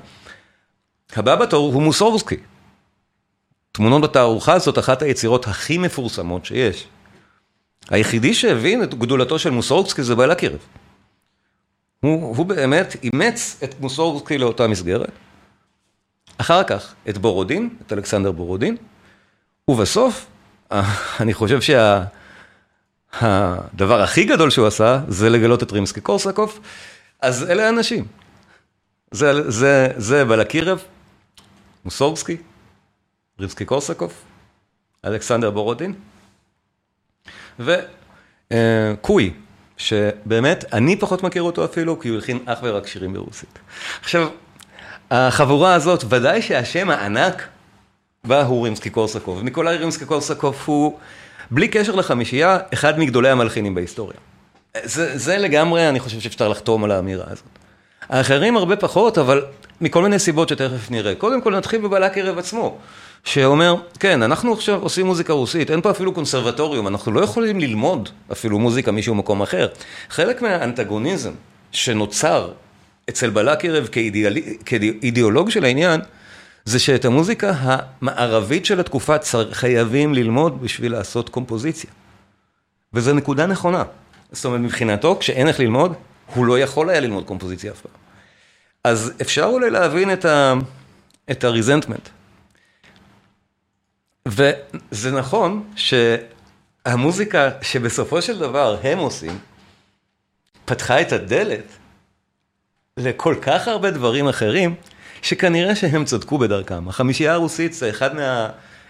הבא 1.16 1.36
בתור 1.36 1.74
הוא 1.74 1.82
מוסורסקי. 1.82 2.38
תמונות 3.72 4.02
בתערוכה 4.02 4.60
זאת 4.60 4.80
אחת 4.80 5.02
היצירות 5.02 5.48
הכי 5.48 5.78
מפורסמות 5.78 6.46
שיש. 6.46 6.88
היחידי 7.90 8.34
שהבין 8.34 8.84
את 8.84 8.94
גדולתו 8.94 9.40
של 9.40 9.50
מוסורסקי 9.50 10.04
זה 10.04 10.16
בעל 10.16 10.32
הקירב. 10.32 10.60
הוא, 12.00 12.36
הוא 12.38 12.46
באמת 12.46 12.96
אימץ 13.04 13.60
את 13.64 13.80
מוסורסקי 13.80 14.38
לאותה 14.38 14.68
מסגרת. 14.68 15.12
אחר 16.38 16.64
כך 16.64 16.94
את 17.10 17.18
בורודין, 17.18 17.70
את 17.86 17.94
אלכסנדר 17.94 18.32
בורודין, 18.32 18.78
ובסוף, 19.68 20.26
אני 21.20 21.34
חושב 21.34 21.62
שהדבר 21.62 22.06
שה, 23.20 23.56
הכי 24.04 24.24
גדול 24.24 24.50
שהוא 24.50 24.68
עשה, 24.68 25.00
זה 25.08 25.30
לגלות 25.30 25.64
את 25.64 25.72
רימסקי 25.72 26.02
קורסקוף, 26.02 26.60
אז 27.22 27.44
אלה 27.50 27.66
האנשים. 27.66 28.06
זה, 29.12 29.52
זה, 29.52 29.88
זה 29.98 30.26
בלקירב, 30.26 30.84
מוסורסקי, 31.86 32.38
רימסקי 33.40 33.66
קורסקוף, 33.66 34.22
אלכסנדר 35.06 35.52
בורודין, 35.52 35.94
וקוי, 37.60 39.34
שבאמת, 39.78 40.66
אני 40.74 40.96
פחות 40.96 41.24
מכיר 41.24 41.44
אותו 41.44 41.66
אפילו, 41.66 42.00
כי 42.00 42.10
הוא 42.10 42.16
הלחין 42.16 42.40
אך 42.46 42.60
ורק 42.64 42.88
שירים 42.88 43.14
ברוסית. 43.14 43.60
עכשיו, 44.02 44.28
החבורה 45.12 45.74
הזאת, 45.74 46.04
ודאי 46.10 46.42
שהשם 46.42 46.90
הענק 46.90 47.48
בה 48.24 48.44
הוא 48.44 48.64
רימסקי 48.64 48.90
קורסקוב. 48.90 49.44
ניקולאי 49.44 49.78
רימסקי 49.78 50.06
קורסקוב 50.06 50.64
הוא, 50.66 51.00
בלי 51.52 51.68
קשר 51.68 51.96
לחמישייה, 51.96 52.58
אחד 52.74 53.00
מגדולי 53.00 53.30
המלחינים 53.30 53.76
בהיסטוריה. 53.76 54.18
זה, 54.84 55.18
זה 55.18 55.38
לגמרי, 55.38 55.90
אני 55.90 56.00
חושב 56.00 56.20
שאפשר 56.20 56.48
לחתום 56.48 56.84
על 56.84 56.92
האמירה 56.92 57.24
הזאת. 57.28 57.46
האחרים 58.10 58.58
הרבה 58.58 58.76
פחות, 58.76 59.18
אבל 59.18 59.46
מכל 59.82 60.02
מיני 60.02 60.20
סיבות 60.20 60.50
שתכף 60.50 60.92
נראה. 60.92 61.16
קודם 61.16 61.42
כל 61.42 61.56
נתחיל 61.56 61.82
בבלק 61.82 62.18
ערב 62.18 62.38
עצמו, 62.38 62.78
שאומר, 63.24 63.76
כן, 64.00 64.24
אנחנו 64.24 64.54
עכשיו 64.54 64.82
עושים 64.82 65.06
מוזיקה 65.06 65.34
רוסית, 65.34 65.72
אין 65.72 65.82
פה 65.82 65.92
אפילו 65.92 66.14
קונסרבטוריום, 66.14 66.88
אנחנו 66.88 67.12
לא 67.12 67.22
יכולים 67.22 67.60
ללמוד 67.60 68.10
אפילו 68.32 68.60
מוזיקה 68.60 68.92
משהו 68.92 69.16
מקום 69.16 69.42
אחר. 69.42 69.68
חלק 70.10 70.42
מהאנטגוניזם 70.42 71.32
שנוצר 71.72 72.52
אצל 73.10 73.30
בלק 73.30 73.66
ערב 73.66 73.88
כאידיאולוג 74.66 75.50
של 75.50 75.64
העניין, 75.64 76.02
זה 76.66 76.80
שאת 76.80 77.06
המוזיקה 77.06 77.54
המערבית 77.58 78.66
של 78.66 78.80
התקופה 78.80 79.16
חייבים 79.52 80.14
ללמוד 80.14 80.62
בשביל 80.62 80.92
לעשות 80.92 81.30
קומפוזיציה. 81.30 81.90
וזו 82.94 83.14
נקודה 83.14 83.46
נכונה. 83.46 83.84
זאת 84.32 84.46
אומרת, 84.46 84.60
מבחינתו, 84.60 85.18
כשאין 85.20 85.48
איך 85.48 85.60
ללמוד, 85.60 85.94
הוא 86.34 86.46
לא 86.46 86.60
יכול 86.60 86.90
היה 86.90 87.00
ללמוד 87.00 87.26
קומפוזיציה 87.26 87.72
אף 87.72 87.82
פעם. 87.82 87.92
אז 88.84 89.14
אפשר 89.22 89.44
אולי 89.44 89.70
להבין 89.70 90.14
את, 90.14 90.26
ה, 90.26 90.54
את 91.32 91.44
הריזנטמנט. 91.44 92.10
וזה 94.28 95.12
נכון 95.12 95.74
שהמוזיקה 95.76 97.50
שבסופו 97.62 98.22
של 98.22 98.40
דבר 98.40 98.78
הם 98.84 98.98
עושים, 98.98 99.40
פתחה 100.66 101.02
את 101.02 101.12
הדלת 101.12 101.66
לכל 102.98 103.36
כך 103.42 103.68
הרבה 103.68 103.92
דברים 103.92 104.28
אחרים, 104.28 104.76
שכנראה 105.26 105.76
שהם 105.76 106.06
צדקו 106.06 106.38
בדרכם. 106.38 106.88
החמישייה 106.88 107.34
הרוסית 107.34 107.74
זה 107.74 107.90
אחד, 107.90 108.16
מה, 108.16 108.50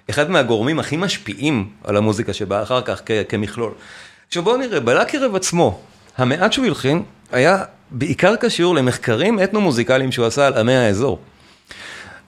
אחד 0.10 0.30
מהגורמים 0.30 0.80
הכי 0.80 0.98
משפיעים 0.98 1.70
על 1.84 1.98
המוזיקה 1.98 2.34
שבאה 2.34 2.64
אחר 2.64 2.82
כך 2.82 3.02
כ, 3.06 3.12
כמכלול. 3.30 3.72
עכשיו 4.28 4.44
בואו 4.44 4.58
נראה, 4.58 4.80
בלקירב 4.80 5.36
עצמו, 5.36 5.80
המעט 6.18 6.54
שהוא 6.54 6.66
הלחין 6.66 7.04
היה 7.32 7.64
בעיקר 7.92 8.36
קשור 8.36 8.76
למחקרים 8.76 9.44
אתנו-מוזיקליים 9.44 10.12
שהוא 10.12 10.26
עשה 10.26 10.48
על 10.48 10.54
עמי 10.54 10.76
האזור. 10.76 11.20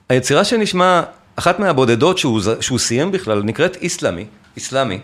היצירה 0.09 0.43
שנשמע, 0.43 1.01
אחת 1.35 1.59
מהבודדות 1.59 2.17
שהוא, 2.17 2.41
שהוא 2.61 2.79
סיים 2.79 3.11
בכלל, 3.11 3.43
נקראת 3.43 3.75
איסלאמי, 3.75 4.25
איסלאמי. 4.55 4.99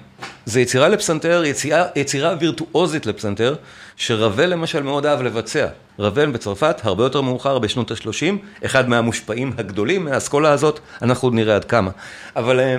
זה 0.46 0.62
יצירה 0.62 0.88
לפסנתר, 0.88 1.44
יצירה, 1.46 1.86
יצירה 1.96 2.36
וירטואוזית 2.39 3.06
לפסנתר, 3.06 3.56
שרבל 3.96 4.50
למשל 4.50 4.84
מאוד 4.84 5.06
אהב 5.06 5.22
לבצע. 5.22 5.68
רבל 5.99 6.32
בצרפת, 6.32 6.82
הרבה 6.84 7.03
יותר 7.03 7.21
מאוחר, 7.21 7.60
בשנות 7.60 7.91
ה-30, 7.91 8.65
אחד 8.65 8.89
מהמושפעים 8.89 9.53
הגדולים 9.58 10.06
מהאסכולה 10.06 10.51
הזאת, 10.51 10.79
אנחנו 11.01 11.25
עוד 11.25 11.34
נראה 11.34 11.56
עד 11.56 11.65
כמה. 11.65 11.91
אבל 12.36 12.60
אה, 12.60 12.77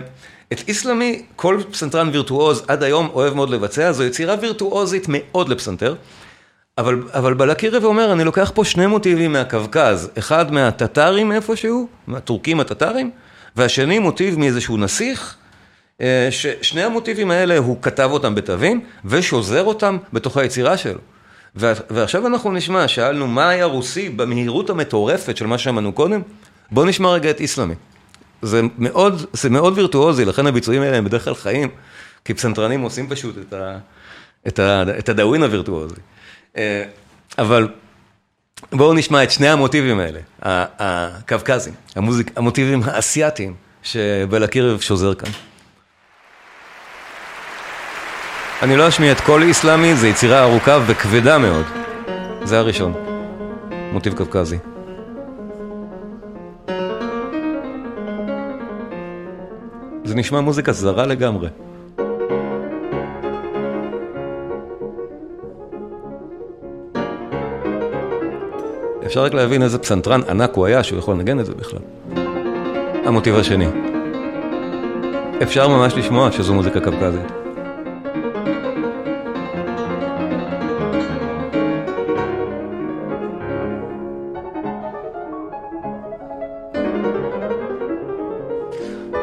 את 0.53 0.63
איסלאמי, 0.69 1.23
כל 1.37 1.61
פסנתרן 1.71 2.09
וירטואוז 2.13 2.65
עד 2.69 2.83
היום 2.83 3.09
אוהב 3.13 3.35
מאוד 3.35 3.51
לבצע, 3.51 3.93
זו 3.93 4.05
יצירה 4.05 4.35
וירטואוזית 4.41 5.07
מאוד 5.09 5.49
לפסנתר. 5.49 5.95
אבל, 6.79 7.03
אבל 7.13 7.35
בלקירב 7.35 7.85
אומר, 7.85 8.13
אני 8.13 8.25
לוקח 8.25 8.53
פה 8.55 8.65
שני 8.65 8.87
מוטיבים 8.87 9.33
מהקווקז, 9.33 10.11
אחד 10.19 10.53
מהטטרים 10.53 11.33
איפשהו, 11.33 11.89
מהטורקים 12.07 12.61
הטטרים, 12.61 13.11
והשני 13.57 13.99
מוטיב 13.99 14.39
מאיזשהו 14.39 14.77
נסיך, 14.77 15.37
אה, 16.01 16.29
ששני 16.31 16.83
המוטיבים 16.83 17.31
האלה, 17.31 17.59
הוא 17.59 17.77
כתב 17.83 18.09
אותם 18.13 18.35
בתווים, 18.35 18.81
ושוזר 19.05 19.65
אותם 19.65 19.99
בתוך 20.13 20.37
היצירה 20.37 20.77
שלו. 20.77 20.99
ועכשיו 21.57 22.27
אנחנו 22.27 22.53
נשמע, 22.53 22.89
שאלנו 22.89 23.27
מה 23.27 23.49
היה 23.49 23.65
רוסי 23.65 24.09
במהירות 24.09 24.71
המטורפת 24.71 25.37
של 25.37 25.47
מה 25.47 25.59
שאמרנו 25.59 25.93
קודם, 25.93 26.21
בואו 26.71 26.87
נשמע 26.87 27.11
רגע 27.11 27.31
את 27.31 27.41
איסלאמי. 27.41 27.75
זה 28.43 28.61
מאוד, 28.79 29.27
זה 29.33 29.51
מאוד 29.51 29.79
וירטואוזי, 29.79 30.25
לכן 30.25 30.47
הביצועים 30.47 30.83
האלה 30.83 30.97
הם 30.97 31.05
בדרך 31.05 31.25
כלל 31.25 31.35
חיים, 31.35 31.69
כי 32.25 32.35
פסנתרנים 32.35 32.81
עושים 32.81 33.09
פשוט 33.09 33.39
את, 33.39 33.53
ה, 33.53 33.79
את, 34.49 34.59
ה, 34.59 34.83
את 34.99 35.09
הדאווין 35.09 35.43
הווירטואוזי. 35.43 36.01
אה, 36.57 36.85
אבל 37.39 37.69
בואו 38.73 38.95
נשמע 38.95 39.23
את 39.23 39.31
שני 39.31 39.49
המוטיבים 39.49 40.01
האלה, 40.01 40.21
הקווקזים, 40.43 41.75
המוזיק, 41.97 42.31
המוטיבים 42.37 42.83
האסייתיים 42.85 43.55
שבלקירב 43.83 44.81
שוזר 44.81 45.15
כאן. 45.15 45.31
אני 48.63 48.77
לא 48.77 48.89
אשמיע 48.89 49.13
את 49.13 49.21
כל 49.21 49.43
איסלאמי, 49.43 49.95
זו 49.95 50.07
יצירה 50.07 50.43
ארוכה 50.43 50.79
וכבדה 50.87 51.39
מאוד. 51.39 51.65
זה 52.43 52.59
הראשון, 52.59 52.93
מוטיב 53.93 54.15
קווקזי. 54.15 54.59
זה 60.05 60.15
נשמע 60.15 60.41
מוזיקה 60.41 60.73
זרה 60.73 61.07
לגמרי. 61.07 61.49
אפשר 69.07 69.25
רק 69.25 69.35
להבין 69.35 69.63
איזה 69.63 69.79
פסנתרן 69.79 70.21
ענק 70.29 70.55
הוא 70.55 70.67
היה 70.67 70.83
שהוא 70.83 70.99
יכול 70.99 71.15
לנגן 71.15 71.41
את 71.41 71.47
זה 71.47 71.53
בכלל. 71.55 71.81
המוטיב 73.05 73.37
השני. 73.37 73.67
אפשר 75.43 75.69
ממש 75.69 75.95
לשמוע 75.97 76.33
שזו 76.33 76.55
מוזיקה 76.55 76.81
קווקזית. 76.81 77.44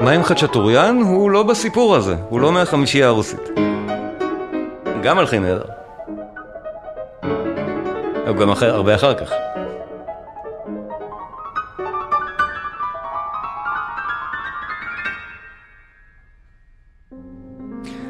מים 0.04 0.24
חצ'טוריאן 0.24 0.98
הוא 1.02 1.32
לא 1.32 1.44
בסיפור 1.44 1.96
הזה, 1.96 2.16
הוא 2.30 2.40
לא 2.40 2.52
מהחמישייה 2.52 3.08
הרוסית. 3.08 3.50
גם 5.04 5.18
מלחין 5.18 5.44
נהדר. 5.44 5.64
הוא 8.28 8.36
גם 8.36 8.50
אחר, 8.50 8.76
הרבה 8.76 8.96
אחר 8.96 9.14
כך. 9.14 9.32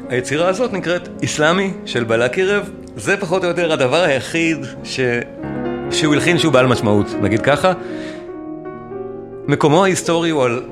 היצירה 0.08 0.48
הזאת 0.48 0.72
נקראת 0.72 1.08
איסלאמי 1.22 1.74
של 1.86 2.04
בלקירב, 2.04 2.70
זה 2.96 3.16
פחות 3.16 3.44
או 3.44 3.48
יותר 3.48 3.72
הדבר 3.72 4.02
היחיד 4.02 4.58
ש... 4.84 5.00
שהוא 5.90 6.14
הלחין 6.14 6.38
שהוא 6.38 6.52
בעל 6.52 6.66
משמעות, 6.66 7.06
נגיד 7.22 7.40
ככה. 7.40 7.72
מקומו 9.46 9.84
ההיסטורי 9.84 10.30
הוא 10.30 10.44
על 10.44 10.62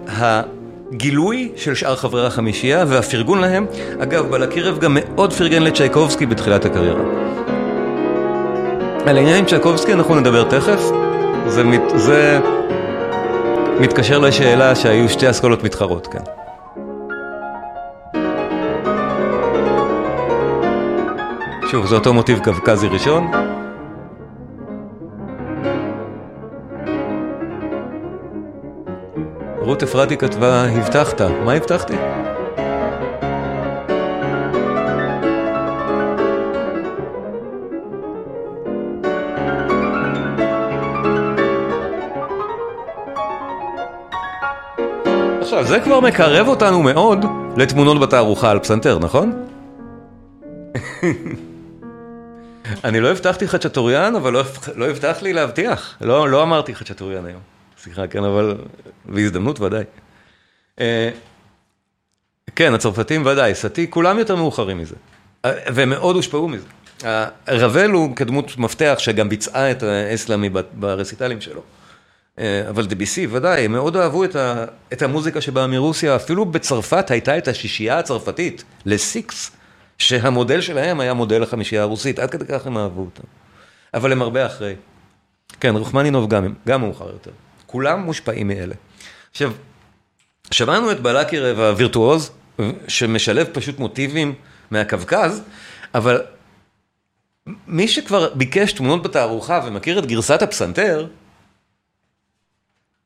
הגילוי 0.92 1.52
של 1.56 1.74
שאר 1.74 1.96
חברי 1.96 2.26
החמישייה 2.26 2.84
והפרגון 2.88 3.38
להם. 3.40 3.66
אגב, 4.02 4.30
בלקירב 4.30 4.78
גם 4.78 4.96
מאוד 5.00 5.32
פרגן 5.32 5.62
לצ'ייקובסקי 5.62 6.26
בתחילת 6.26 6.64
הקריירה. 6.64 7.02
על 9.06 9.16
העניין 9.16 9.36
עם 9.36 9.44
צ'ייקובסקי 9.44 9.92
אנחנו 9.92 10.20
נדבר 10.20 10.44
תכף. 10.44 10.80
זה, 11.46 11.64
מת... 11.64 11.82
זה 11.94 12.40
מתקשר 13.80 14.18
לשאלה 14.18 14.74
שהיו 14.74 15.08
שתי 15.08 15.30
אסכולות 15.30 15.64
מתחרות 15.64 16.06
כאן. 16.06 16.22
שוב, 21.70 21.86
זה 21.86 21.94
אותו 21.94 22.14
מוטיב 22.14 22.38
קווקזי 22.44 22.86
ראשון. 22.86 23.30
רות 29.80 29.88
אפרתי 29.88 30.16
כתבה, 30.16 30.64
הבטחת. 30.64 31.20
מה 31.20 31.52
הבטחתי? 31.52 31.94
עכשיו, 45.40 45.64
זה 45.64 45.80
כבר 45.80 46.00
מקרב 46.00 46.48
אותנו 46.48 46.82
מאוד 46.82 47.24
לתמונות 47.56 48.00
בתערוכה 48.00 48.50
על 48.50 48.58
פסנתר, 48.58 48.98
נכון? 48.98 49.32
אני 52.84 53.00
לא 53.00 53.10
הבטחתי 53.10 53.48
חדשתוריין, 53.48 54.16
אבל 54.16 54.32
לא, 54.32 54.42
לא 54.76 54.90
הבטח 54.90 55.22
לי 55.22 55.32
להבטיח. 55.32 55.96
לא, 56.00 56.28
לא 56.28 56.42
אמרתי 56.42 56.74
חדשתוריין 56.74 57.26
היום. 57.26 57.49
סליחה, 57.82 58.06
כן, 58.06 58.24
אבל 58.24 58.56
בהזדמנות 59.04 59.60
ודאי. 59.60 59.84
אה, 60.80 61.10
כן, 62.56 62.74
הצרפתים 62.74 63.26
ודאי, 63.26 63.54
סטי, 63.54 63.90
כולם 63.90 64.18
יותר 64.18 64.36
מאוחרים 64.36 64.78
מזה. 64.78 64.94
אה, 65.44 65.52
והם 65.66 65.90
מאוד 65.90 66.16
הושפעו 66.16 66.48
מזה. 66.48 66.66
רבל 67.48 67.90
הוא 67.90 68.16
כדמות 68.16 68.58
מפתח 68.58 68.94
שגם 68.98 69.28
ביצעה 69.28 69.70
את 69.70 69.82
האסלאמי 69.82 70.50
ברסיטלים 70.72 71.40
שלו. 71.40 71.62
אה, 72.38 72.68
אבל 72.68 72.86
דביסי, 72.86 73.26
ודאי, 73.30 73.64
הם 73.64 73.72
מאוד 73.72 73.96
אהבו 73.96 74.24
את, 74.24 74.36
ה, 74.36 74.64
את 74.92 75.02
המוזיקה 75.02 75.40
שבאה 75.40 75.66
מרוסיה, 75.66 76.16
אפילו 76.16 76.44
בצרפת 76.44 77.10
הייתה 77.10 77.38
את 77.38 77.48
השישייה 77.48 77.98
הצרפתית, 77.98 78.64
לסיקס, 78.86 79.50
שהמודל 79.98 80.60
שלהם 80.60 81.00
היה 81.00 81.14
מודל 81.14 81.42
החמישייה 81.42 81.82
הרוסית, 81.82 82.18
עד 82.18 82.30
כדי 82.30 82.44
כך 82.48 82.66
הם 82.66 82.78
אהבו 82.78 83.00
אותם. 83.00 83.22
אבל 83.94 84.12
הם 84.12 84.22
הרבה 84.22 84.46
אחרי. 84.46 84.74
כן, 85.60 85.76
רחמנינוב 85.76 86.30
גם, 86.30 86.54
גם 86.66 86.80
מאוחר 86.80 87.06
יותר. 87.06 87.30
כולם 87.70 88.00
מושפעים 88.00 88.48
מאלה. 88.48 88.74
עכשיו, 89.30 89.52
שמענו 90.50 90.92
את 90.92 91.00
בלקירב 91.00 91.60
הווירטואוז, 91.60 92.30
שמשלב 92.88 93.48
פשוט 93.52 93.78
מוטיבים 93.78 94.34
מהקווקז, 94.70 95.42
אבל 95.94 96.22
מי 97.66 97.88
שכבר 97.88 98.34
ביקש 98.34 98.72
תמונות 98.72 99.02
בתערוכה 99.02 99.60
ומכיר 99.66 99.98
את 99.98 100.06
גרסת 100.06 100.42
הפסנתר, 100.42 101.06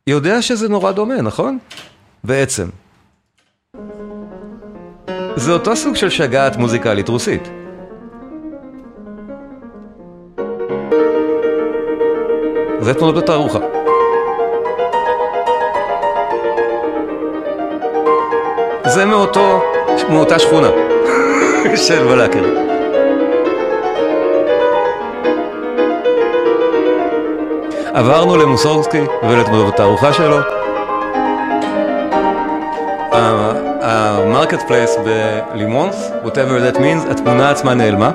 יודע 0.07 0.43
שזה 0.43 0.69
נורא 0.69 0.93
דומה, 0.93 1.23
נכון? 1.23 1.59
בעצם. 2.25 2.69
זה 5.37 5.53
אותו 5.53 5.77
סוג 5.77 5.97
של 5.97 6.11
שגעת 6.11 6.57
מוזיקלית 6.57 7.09
רוסית. 7.09 7.43
זה 12.81 12.95
תמונות 12.95 13.23
בתערוכה. 13.23 13.74
זה 18.95 19.05
מאותו, 19.05 19.63
מאותה 20.09 20.39
שכונה 20.39 20.69
של 21.87 22.07
בלקירב. 22.07 22.45
עברנו 27.95 28.37
למוסורסקי 28.37 29.01
ולתמונות 29.23 29.75
התערוכה 29.75 30.13
שלו. 30.13 30.37
ה 33.83 33.94
market 33.94 34.63
place 34.63 34.97
ב 35.05 35.17
Limoges, 35.17 36.11
whatever 36.25 36.75
that 36.75 36.79
means, 36.79 37.11
התמונה 37.11 37.51
עצמה 37.51 37.75
נעלמה. 37.75 38.11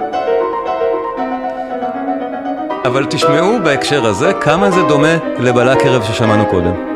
אבל 2.85 3.05
תשמעו 3.05 3.59
בהקשר 3.63 4.05
הזה 4.05 4.31
כמה 4.41 4.71
זה 4.71 4.81
דומה 4.81 5.15
לבלק 5.39 5.85
ערב 5.85 6.03
ששמענו 6.03 6.45
קודם. 6.45 6.88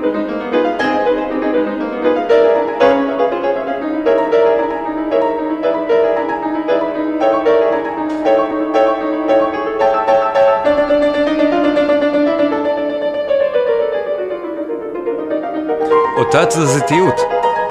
אותה 16.43 16.56
תזזיתיות 16.56 17.21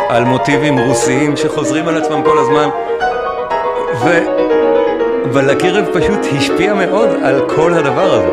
על 0.08 0.24
מוטיבים 0.24 0.78
רוסיים 0.78 1.36
שחוזרים 1.36 1.88
על 1.88 1.96
עצמם 1.96 2.22
כל 2.24 2.38
הזמן. 2.38 2.68
ובלקירב 5.24 5.84
פשוט 5.92 6.18
השפיע 6.36 6.74
מאוד 6.74 7.08
על 7.24 7.48
כל 7.56 7.74
הדבר 7.74 8.14
הזה. 8.14 8.28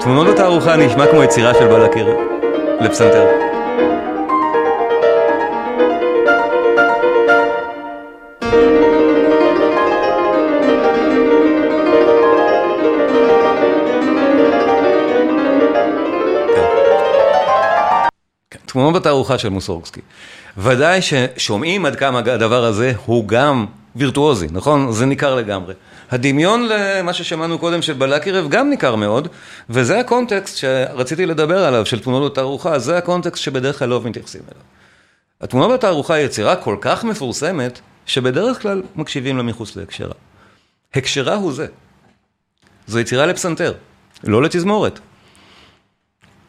תמונות 0.00 0.26
בתערוכה 0.26 0.76
נשמע 0.76 1.06
כמו 1.06 1.22
יצירה 1.22 1.54
של 1.54 1.66
בלקירב, 1.66 2.16
לפסנתר. 2.80 3.39
תמונות 18.90 19.02
בתערוכה 19.02 19.38
של 19.38 19.48
מוסורקסקי. 19.48 20.00
ודאי 20.58 21.00
ששומעים 21.02 21.86
עד 21.86 21.96
כמה 21.96 22.18
הדבר 22.18 22.64
הזה 22.64 22.92
הוא 23.06 23.28
גם 23.28 23.66
וירטואוזי, 23.96 24.46
נכון? 24.52 24.92
זה 24.92 25.06
ניכר 25.06 25.34
לגמרי. 25.34 25.74
הדמיון 26.10 26.68
למה 26.68 27.12
ששמענו 27.12 27.58
קודם 27.58 27.82
של 27.82 27.92
בלקירב 27.92 28.48
גם 28.48 28.70
ניכר 28.70 28.94
מאוד, 28.94 29.28
וזה 29.70 30.00
הקונטקסט 30.00 30.56
שרציתי 30.56 31.26
לדבר 31.26 31.64
עליו, 31.64 31.86
של 31.86 32.00
תמונות 32.00 32.32
בתערוכה, 32.32 32.78
זה 32.78 32.98
הקונטקסט 32.98 33.42
שבדרך 33.42 33.78
כלל 33.78 33.88
לא 33.88 34.00
מתייחסים 34.04 34.40
אליו. 34.52 34.62
התמונה 35.40 35.74
בתערוכה 35.74 36.14
היא 36.14 36.26
יצירה 36.26 36.56
כל 36.56 36.76
כך 36.80 37.04
מפורסמת, 37.04 37.80
שבדרך 38.06 38.62
כלל 38.62 38.82
מקשיבים 38.96 39.36
לה 39.36 39.42
מחוץ 39.42 39.76
להקשרה. 39.76 40.14
הקשרה 40.94 41.34
הוא 41.34 41.52
זה. 41.52 41.66
זו 42.86 42.98
יצירה 42.98 43.26
לפסנתר, 43.26 43.72
לא 44.24 44.42
לתזמורת. 44.42 45.00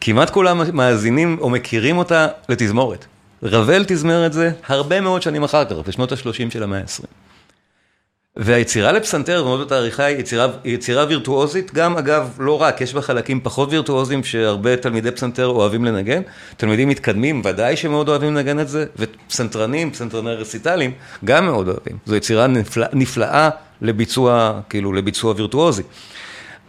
כמעט 0.04 0.30
כולם 0.30 0.60
מאזינים 0.72 1.36
או 1.40 1.50
מכירים 1.50 1.98
אותה 1.98 2.26
לתזמורת. 2.48 3.06
רבל 3.42 3.84
תזמר 3.86 4.26
את 4.26 4.32
זה 4.32 4.50
הרבה 4.66 5.00
מאוד 5.00 5.22
שנים 5.22 5.42
אחר 5.42 5.64
כך, 5.64 5.72
בשנות 5.88 6.12
ה-30 6.12 6.50
של 6.50 6.62
המאה 6.62 6.78
ה-20. 6.78 7.04
והיצירה 8.36 8.92
לפסנתר, 8.92 9.42
ומאוד 9.44 9.60
בתאריכה, 9.60 10.04
היא 10.04 10.16
יצירה, 10.18 10.46
יצירה 10.64 11.04
וירטואוזית, 11.08 11.74
גם 11.74 11.96
אגב, 11.96 12.36
לא 12.38 12.62
רק, 12.62 12.80
יש 12.80 12.94
בה 12.94 13.02
חלקים 13.02 13.40
פחות 13.42 13.68
וירטואוזיים 13.72 14.24
שהרבה 14.24 14.76
תלמידי 14.76 15.10
פסנתר 15.10 15.46
אוהבים 15.46 15.84
לנגן, 15.84 16.22
תלמידים 16.56 16.88
מתקדמים 16.88 17.42
ודאי 17.44 17.76
שמאוד 17.76 18.08
אוהבים 18.08 18.34
לנגן 18.34 18.60
את 18.60 18.68
זה, 18.68 18.86
ופסנתרנים, 18.96 19.90
פסנתרני 19.90 20.34
רסיטליים, 20.34 20.92
גם 21.24 21.46
מאוד 21.46 21.68
אוהבים. 21.68 21.96
זו 22.06 22.16
יצירה 22.16 22.46
נפלא, 22.46 22.86
נפלאה 22.92 23.50
לביצוע, 23.82 24.60
כאילו, 24.68 24.92
לביצוע 24.92 25.34
וירטואוזי. 25.36 25.82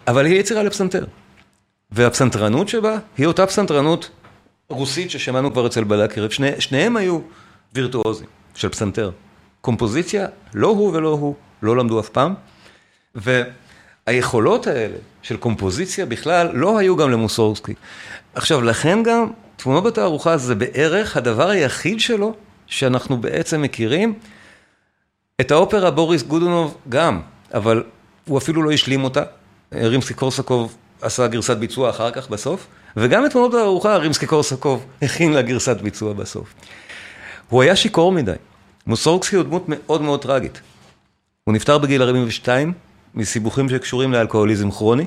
אבל 0.08 0.26
היא 0.26 0.40
יצירה 0.40 0.64
לפסנתר. 0.64 1.06
והפסנתרנות 1.94 2.70
שבה 2.70 2.98
היא 3.18 3.28
אותה 3.28 3.48
פסנתרנות 3.48 4.10
רוסית 4.70 5.12
ששמענו 5.12 5.52
כבר 5.52 5.68
אצל 5.68 5.84
בלקרב, 5.84 6.30
שני, 6.30 6.62
שניהם 6.62 6.98
היו 6.98 7.20
וירטואוזים 7.74 8.28
של 8.56 8.70
פסנתר. 8.70 9.12
קומפוזיציה, 9.62 10.28
לא 10.54 10.68
הוא 10.68 10.92
ולא 10.94 11.10
הוא, 11.10 11.36
לא 11.62 11.78
למדו 11.78 12.00
אף 12.00 12.10
פעם, 12.10 12.34
והיכולות 13.16 14.68
האלה 14.68 14.98
של 15.22 15.38
קומפוזיציה 15.38 16.06
בכלל 16.06 16.50
לא 16.54 16.78
היו 16.78 16.96
גם 16.96 17.12
למוסורסקי. 17.12 17.74
עכשיו, 18.36 18.62
לכן 18.62 19.04
גם 19.04 19.32
תמונות 19.56 19.84
בתערוכה 19.84 20.38
זה 20.38 20.56
בערך 20.56 21.18
הדבר 21.18 21.50
היחיד 21.50 22.00
שלו 22.00 22.36
שאנחנו 22.68 23.18
בעצם 23.18 23.62
מכירים. 23.62 24.14
את 25.42 25.52
האופרה 25.52 25.92
בוריס 25.92 26.24
גודונוב 26.24 26.78
גם, 26.90 27.22
אבל 27.54 27.84
הוא 28.26 28.38
אפילו 28.38 28.64
לא 28.64 28.72
השלים 28.72 29.04
אותה. 29.04 29.24
רימסקי 29.74 30.14
קורסקוב 30.14 30.76
עשה 31.04 31.28
גרסת 31.28 31.58
ביצוע 31.58 31.90
אחר 31.90 32.12
כך 32.12 32.30
בסוף, 32.30 32.68
וגם 32.98 33.26
את 33.26 33.32
תמונות 33.32 33.54
הארוחה 33.54 33.98
רימסקי 33.98 34.28
קורסקוב 34.28 34.86
הכין 35.02 35.34
לה 35.34 35.42
גרסת 35.42 35.82
ביצוע 35.82 36.14
בסוף. 36.14 36.54
הוא 37.50 37.62
היה 37.62 37.76
שיכור 37.76 38.12
מדי. 38.12 38.32
מוסורקסקי 38.88 39.36
הוא 39.36 39.44
דמות 39.44 39.66
מאוד 39.68 40.02
מאוד 40.02 40.22
טראגית. 40.22 40.62
הוא 41.44 41.54
נפטר 41.54 41.78
בגיל 41.78 42.02
42 42.02 42.74
מסיבוכים 43.16 43.70
שקשורים 43.70 44.12
לאלכוהוליזם 44.14 44.72
כרוני, 44.72 45.06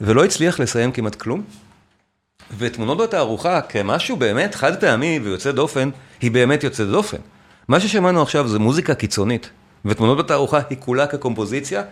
ולא 0.00 0.24
הצליח 0.24 0.60
לסיים 0.60 0.92
כמעט 0.92 1.14
כלום. 1.14 1.42
ותמונות 2.58 2.98
בתערוכה 2.98 3.60
כמשהו 3.60 4.16
באמת 4.16 4.54
חד 4.54 4.80
פעמי 4.80 5.20
ויוצא 5.22 5.52
דופן, 5.52 5.90
היא 6.20 6.30
באמת 6.30 6.64
יוצאת 6.64 6.88
דופן. 6.88 7.16
מה 7.68 7.80
ששמענו 7.80 8.22
עכשיו 8.22 8.48
זה 8.48 8.58
מוזיקה 8.58 8.94
קיצונית, 8.94 9.50
ותמונות 9.84 10.18
בתערוכה 10.18 10.60
היא 10.70 10.78
כולה 10.80 11.06
כקומפוזיציה, 11.06 11.82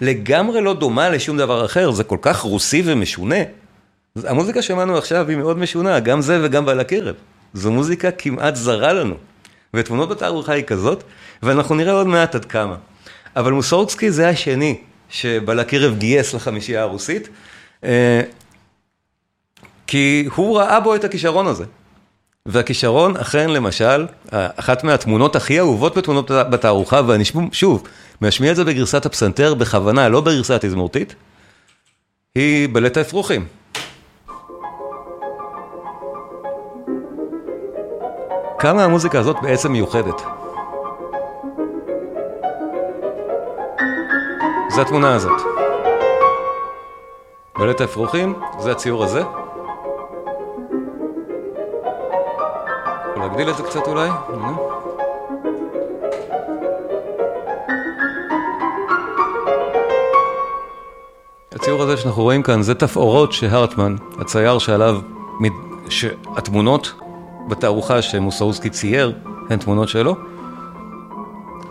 לגמרי 0.00 0.60
לא 0.60 0.74
דומה 0.74 1.10
לשום 1.10 1.36
דבר 1.36 1.64
אחר, 1.64 1.90
זה 1.90 2.04
כל 2.04 2.18
כך 2.20 2.40
רוסי 2.40 2.82
ומשונה. 2.84 3.36
המוזיקה 4.24 4.62
שמענו 4.62 4.98
עכשיו 4.98 5.28
היא 5.28 5.36
מאוד 5.36 5.58
משונה, 5.58 6.00
גם 6.00 6.20
זה 6.20 6.40
וגם 6.42 6.66
בעל 6.66 6.80
הקרב. 6.80 7.14
זו 7.54 7.72
מוזיקה 7.72 8.10
כמעט 8.10 8.56
זרה 8.56 8.92
לנו. 8.92 9.14
ותמונות 9.74 10.08
בתערוכה 10.08 10.52
היא 10.52 10.64
כזאת, 10.64 11.04
ואנחנו 11.42 11.74
נראה 11.74 11.92
עוד 11.92 12.06
מעט 12.06 12.34
עד 12.34 12.44
כמה. 12.44 12.76
אבל 13.36 13.52
מוסורקסקי 13.52 14.10
זה 14.10 14.28
השני 14.28 14.78
שבעל 15.10 15.60
הקרב 15.60 15.98
גייס 15.98 16.34
לחמישייה 16.34 16.82
הרוסית, 16.82 17.28
אה, 17.84 18.20
כי 19.86 20.28
הוא 20.34 20.58
ראה 20.58 20.80
בו 20.80 20.94
את 20.94 21.04
הכישרון 21.04 21.46
הזה. 21.46 21.64
והכישרון 22.46 23.16
אכן 23.16 23.50
למשל, 23.50 24.06
אחת 24.30 24.84
מהתמונות 24.84 25.36
הכי 25.36 25.58
אהובות 25.58 25.98
בתמונות 25.98 26.30
בתערוכה, 26.30 27.00
ואני 27.06 27.24
שוב, 27.52 27.82
משמיע 28.24 28.50
את 28.50 28.56
זה 28.56 28.64
בגרסת 28.64 29.06
הפסנתר 29.06 29.54
בכוונה, 29.54 30.08
לא 30.08 30.20
בגרסה 30.20 30.56
התזמורתית, 30.56 31.14
היא 32.34 32.68
בלט 32.72 32.96
האפרוחים. 32.96 33.46
כמה 38.58 38.84
המוזיקה 38.84 39.18
הזאת 39.18 39.36
בעצם 39.42 39.72
מיוחדת. 39.72 40.22
זה 44.68 44.82
התמונה 44.82 45.14
הזאת. 45.14 45.42
בלט 47.58 47.80
האפרוחים, 47.80 48.34
זה 48.58 48.72
הציור 48.72 49.04
הזה. 49.04 49.22
להגדיל 53.16 53.50
את 53.50 53.56
זה 53.56 53.62
קצת 53.62 53.86
אולי? 53.86 54.08
הציור 61.64 61.82
הזה 61.82 61.96
שאנחנו 61.96 62.22
רואים 62.22 62.42
כאן 62.42 62.62
זה 62.62 62.74
תפאורות 62.74 63.32
שהרטמן, 63.32 63.96
הצייר 64.18 64.58
שעליו, 64.58 65.00
שהתמונות 65.88 66.92
בתערוכה 67.48 68.02
שמוסאוסקי 68.02 68.70
צייר 68.70 69.12
הן 69.50 69.58
תמונות 69.58 69.88
שלו. 69.88 70.16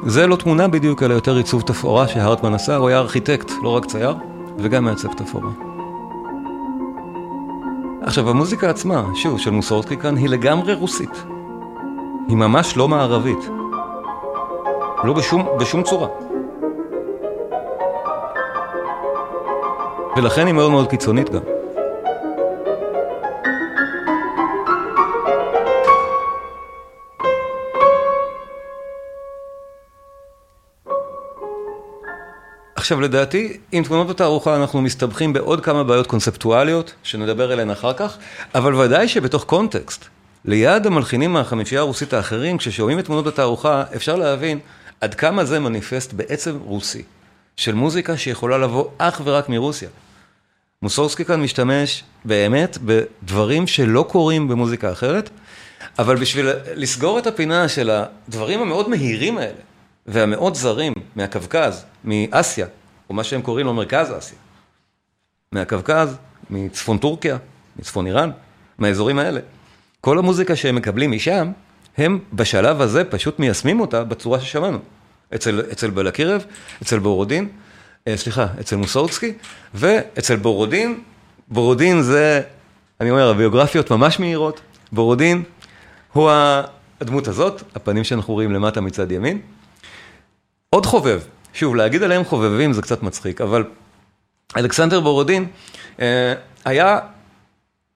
זה 0.06 0.28
לא 0.28 0.36
תמונה 0.36 0.68
בדיוק, 0.68 1.04
אלא 1.04 1.14
יותר 1.14 1.36
עיצוב 1.36 1.62
תפאורה 1.62 2.08
שהרטמן 2.08 2.54
עשה, 2.54 2.76
הוא 2.76 2.90
היה 2.90 2.98
ארכיטקט, 2.98 3.52
לא 3.64 3.70
רק 3.70 3.86
צייר, 3.86 4.16
וגם 4.58 4.84
מעצב 4.86 5.14
תפאורה. 5.14 5.52
עכשיו, 8.02 8.30
המוזיקה 8.30 8.70
עצמה, 8.70 9.04
שוב, 9.16 9.40
של 9.40 9.52
מוסאוסקי 9.52 9.98
כאן, 9.98 10.18
היא 10.18 10.30
לגמרי 10.30 10.74
רוסית. 10.74 11.24
היא 12.28 12.38
ממש 12.38 12.78
לא 12.78 12.88
מערבית. 12.88 13.50
לא 15.04 15.14
בשום, 15.14 15.48
בשום 15.60 15.84
צורה. 15.84 16.08
ולכן 20.17 20.45
היא 20.45 20.54
מאוד 20.54 20.71
מאוד 20.71 20.89
קיצונית 20.89 21.30
גם. 21.30 21.41
עכשיו 32.76 33.02
לדעתי, 33.02 33.58
עם 33.71 33.84
תמונות 33.84 34.08
בתערוכה 34.08 34.56
אנחנו 34.56 34.82
מסתבכים 34.82 35.34
בעוד 35.34 35.62
כמה 35.62 35.84
בעיות 35.84 36.08
קונספטואליות, 36.08 36.93
שנדבר 37.04 37.54
אליהן 37.54 37.69
אחר 37.69 37.93
כך, 37.93 38.17
אבל 38.56 38.76
ודאי 38.76 39.08
שבתוך 39.08 39.43
קונטקסט, 39.43 40.06
ליד 40.45 40.86
המלחינים 40.88 41.34
מהחמישייה 41.34 41.82
הרוסית 41.82 42.13
האחרים, 42.13 42.58
כששומעים 42.58 42.99
את 42.99 43.06
תמונות 43.06 43.26
בתערוכה, 43.26 43.84
אפשר 43.95 44.15
להבין 44.15 44.60
עד 45.02 45.15
כמה 45.15 45.45
זה 45.45 45.60
מניפסט 45.60 46.13
בעצם 46.13 46.58
רוסי, 46.65 47.04
של 47.58 47.76
מוזיקה 47.76 48.18
שיכולה 48.18 48.58
לבוא 48.58 48.86
אך 48.98 49.22
ורק 49.24 49.50
מרוסיה. 49.50 49.89
מוסורסקי 50.82 51.26
כאן 51.26 51.42
משתמש 51.42 52.04
באמת 52.26 52.78
בדברים 52.86 53.68
שלא 53.68 54.06
קורים 54.10 54.48
במוזיקה 54.48 54.92
אחרת, 54.92 55.30
אבל 56.00 56.16
בשביל 56.16 56.50
לסגור 56.76 57.20
את 57.20 57.28
הפינה 57.28 57.68
של 57.68 57.89
הדברים 57.89 58.62
המאוד 58.62 58.89
מהירים 58.89 59.38
האלה, 59.38 59.60
והמאוד 60.06 60.56
זרים 60.56 60.94
מהקווקז, 61.16 61.86
מאסיה, 62.04 62.68
או 63.10 63.13
מה 63.13 63.24
שהם 63.24 63.42
קוראים 63.42 63.66
לו 63.66 63.74
מרכז 63.74 64.13
אסיה, 64.18 64.38
מהקווקז, 65.52 66.18
מצפון 66.50 66.98
טורקיה, 66.98 67.38
מצפון 67.80 68.08
איראן, 68.08 68.30
מהאזורים 68.78 69.20
האלה. 69.20 69.39
כל 70.02 70.20
המוזיקה 70.20 70.56
שהם 70.56 70.76
מקבלים 70.76 71.12
משם, 71.12 71.52
הם 71.98 72.20
בשלב 72.34 72.82
הזה 72.82 73.04
פשוט 73.04 73.39
מיישמים 73.39 73.80
אותה 73.80 74.04
בצורה 74.04 74.39
ששמענו. 74.39 74.80
אצל, 75.36 75.62
אצל 75.72 75.89
בלקירב, 75.89 76.46
אצל 76.82 77.00
בורודין, 77.00 77.50
אה, 78.08 78.17
סליחה, 78.17 78.48
אצל 78.60 78.76
מוסורצקי, 78.76 79.34
ואצל 79.74 80.36
בורודין, 80.36 81.02
בורודין 81.48 82.02
זה, 82.02 82.41
אני 83.02 83.12
אומר, 83.12 83.30
הביוגרפיות 83.30 83.91
ממש 83.91 84.19
מהירות, 84.19 84.62
בורודין 84.91 85.43
הוא 86.13 86.32
הדמות 87.02 87.28
הזאת, 87.28 87.63
הפנים 87.76 88.04
שאנחנו 88.04 88.34
רואים 88.34 88.52
למטה 88.52 88.82
מצד 88.82 89.12
ימין. 89.12 89.39
עוד 90.69 90.86
חובב, 90.86 91.22
שוב, 91.54 91.76
להגיד 91.76 92.04
עליהם 92.04 92.24
חובבים 92.24 92.74
זה 92.74 92.82
קצת 92.82 93.04
מצחיק, 93.04 93.41
אבל 93.41 93.63
אלכסנדר 94.58 95.00
בורודין 95.00 95.46
אה, 96.00 96.34
היה 96.65 97.00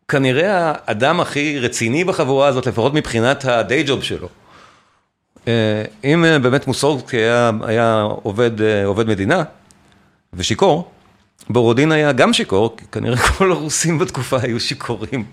כנראה 0.07 0.73
האדם 0.85 1.19
הכי 1.19 1.59
רציני 1.59 2.03
בחבורה 2.03 2.47
הזאת, 2.47 2.67
לפחות 2.67 2.93
מבחינת 2.93 3.45
הדיי 3.45 3.83
ג'וב 3.83 4.03
שלו. 4.03 4.27
אה, 5.47 5.83
אם 6.03 6.25
באמת 6.41 6.67
מוסורסקי 6.67 7.17
היה, 7.17 7.51
היה 7.61 8.01
עובד, 8.01 8.51
עובד 8.85 9.07
מדינה, 9.07 9.43
ושיכור, 10.33 10.91
בורודין 11.49 11.91
היה 11.91 12.11
גם 12.11 12.33
שיכור, 12.33 12.77
כי 12.77 12.85
כנראה 12.91 13.17
כל 13.37 13.51
הרוסים 13.51 13.99
בתקופה 13.99 14.37
היו 14.41 14.59
שיכורים, 14.59 15.23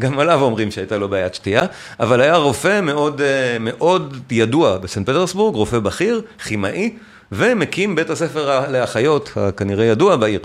גם 0.00 0.18
עליו 0.18 0.42
אומרים 0.42 0.70
שהייתה 0.70 0.98
לו 0.98 1.08
בעיית 1.08 1.34
שתייה, 1.34 1.62
אבל 2.00 2.20
היה 2.20 2.36
רופא 2.36 2.80
מאוד, 2.80 3.20
אה, 3.20 3.56
מאוד 3.60 4.16
ידוע 4.30 4.78
בסנט 4.78 5.10
פטרסבורג, 5.10 5.54
רופא 5.54 5.78
בכיר, 5.78 6.22
כימאי, 6.44 6.96
ומקים 7.32 7.94
בית 7.94 8.10
הספר 8.10 8.68
לאחיות, 8.70 9.30
הכנראה 9.36 9.84
ידוע 9.84 10.16
בעיר. 10.16 10.40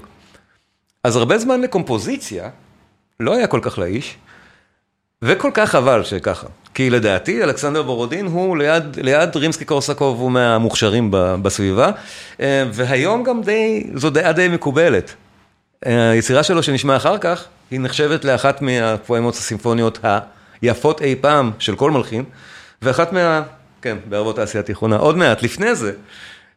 אז 1.03 1.15
הרבה 1.15 1.37
זמן 1.37 1.61
לקומפוזיציה, 1.61 2.49
לא 3.19 3.35
היה 3.35 3.47
כל 3.47 3.59
כך 3.63 3.79
לאיש, 3.79 4.17
וכל 5.21 5.51
כך 5.53 5.69
חבל 5.69 6.03
שככה. 6.03 6.47
כי 6.79 6.89
לדעתי 6.89 7.43
אלכסנדר 7.43 7.83
בורודין 7.83 8.25
הוא 8.25 8.57
ליד, 8.57 8.83
ליד 9.01 9.35
רימסקי 9.35 9.65
קורסקוב, 9.65 10.19
הוא 10.19 10.31
מהמוכשרים 10.31 11.07
בסביבה, 11.11 11.91
אה, 12.41 12.63
והיום 12.73 13.23
גם 13.23 13.41
די, 13.41 13.83
זו 13.95 14.09
דעה 14.09 14.31
די 14.31 14.47
מקובלת. 14.47 15.13
אה, 15.85 16.09
היצירה 16.09 16.43
שלו 16.43 16.63
שנשמע 16.63 16.95
אחר 16.95 17.17
כך, 17.17 17.45
היא 17.71 17.79
נחשבת 17.79 18.25
לאחת 18.25 18.61
מהפואמות 18.61 19.33
הסימפוניות 19.33 19.99
היפות 20.61 21.01
אי 21.01 21.15
פעם 21.21 21.51
של 21.59 21.75
כל 21.75 21.91
מלחין, 21.91 22.23
ואחת 22.81 23.13
מה... 23.13 23.41
כן, 23.81 23.97
בערבות 24.05 24.39
האסיה 24.39 24.59
התיכונה. 24.59 24.97
עוד 24.97 25.17
מעט, 25.17 25.43
לפני 25.43 25.75
זה, 25.75 25.91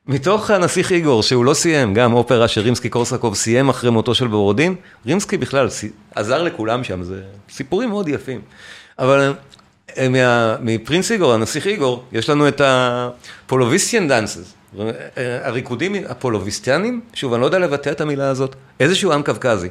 מתוך 0.07 0.51
הנסיך 0.51 0.93
איגור, 0.93 1.23
שהוא 1.23 1.45
לא 1.45 1.55
סיים, 1.55 1.95
גם 1.95 2.13
אופרה 2.13 2.49
שרימסקי 2.49 2.89
קורסקוב 2.89 3.35
סיים 3.35 3.69
אחרי 3.69 3.91
מותו 3.91 4.15
של 4.15 4.27
בורודין, 4.27 4.75
רימסקי 5.07 5.37
בכלל 5.37 5.69
עזר 6.15 6.43
לכולם 6.43 6.85
שם, 6.85 7.03
זה 7.03 7.23
סיפורים 7.51 7.89
מאוד 7.89 8.09
יפים. 8.09 8.41
אבל 8.99 9.33
אה, 9.98 10.57
מפרינס 10.61 11.12
איגור, 11.12 11.33
הנסיך 11.33 11.66
איגור, 11.66 12.05
יש 12.12 12.31
לנו 12.31 12.48
את 12.48 12.61
הפולוביסטיאן 12.64 14.09
דאנסס, 14.09 14.55
הריקודים 15.44 15.94
הפולוביסטיאנים, 16.09 17.00
שוב, 17.14 17.33
אני 17.33 17.40
לא 17.40 17.46
יודע 17.46 17.59
לבטא 17.59 17.90
את 17.90 18.00
המילה 18.00 18.28
הזאת, 18.28 18.57
איזשהו 18.81 19.12
עם 19.12 19.22
קווקזי, 19.22 19.68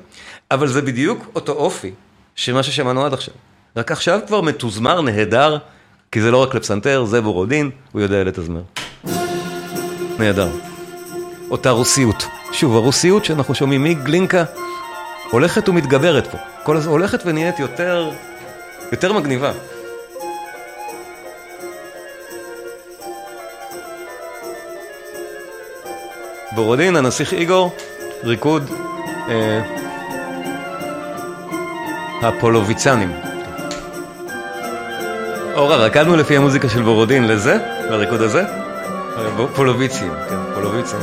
אבל 0.51 0.67
זה 0.67 0.81
בדיוק 0.81 1.31
אותו 1.36 1.51
אופי 1.51 1.91
של 2.36 2.53
מה 2.53 2.63
ששמענו 2.63 3.05
עד 3.05 3.13
עכשיו. 3.13 3.34
רק 3.75 3.91
עכשיו 3.91 4.19
כבר 4.27 4.41
מתוזמר, 4.41 5.01
נהדר, 5.01 5.57
כי 6.12 6.21
זה 6.21 6.31
לא 6.31 6.38
רק 6.43 6.55
לפסנתר, 6.55 7.05
זה 7.05 7.21
בורודין, 7.21 7.69
הוא 7.91 8.01
יודע 8.01 8.23
לתזמר. 8.23 8.62
נהדר. 10.19 10.49
אותה 11.51 11.69
רוסיות. 11.69 12.25
שוב, 12.51 12.75
הרוסיות 12.75 13.25
שאנחנו 13.25 13.55
שומעים 13.55 13.84
מגלינקה 13.84 14.43
הולכת 15.31 15.69
ומתגברת 15.69 16.27
פה. 16.27 16.38
כל 16.63 16.77
הזמן 16.77 16.91
הולכת 16.91 17.19
ונהיית 17.25 17.60
יותר, 17.60 18.12
יותר 18.91 19.13
מגניבה. 19.13 19.51
בורודין, 26.56 26.96
הנסיך 26.96 27.34
איגור, 27.34 27.76
ריקוד 28.24 28.70
אה, 29.30 29.62
הפולוביצנים. 32.22 33.12
אורה, 35.56 35.76
רקדנו 35.76 36.16
לפי 36.16 36.38
המוזיקה 36.38 36.70
של 36.70 36.82
בורודין 36.82 37.28
לזה, 37.28 37.58
לריקוד 37.90 38.22
הזה? 38.22 38.44
פולוביצים, 39.56 40.12
כן, 40.30 40.54
פולוביצים. 40.54 41.00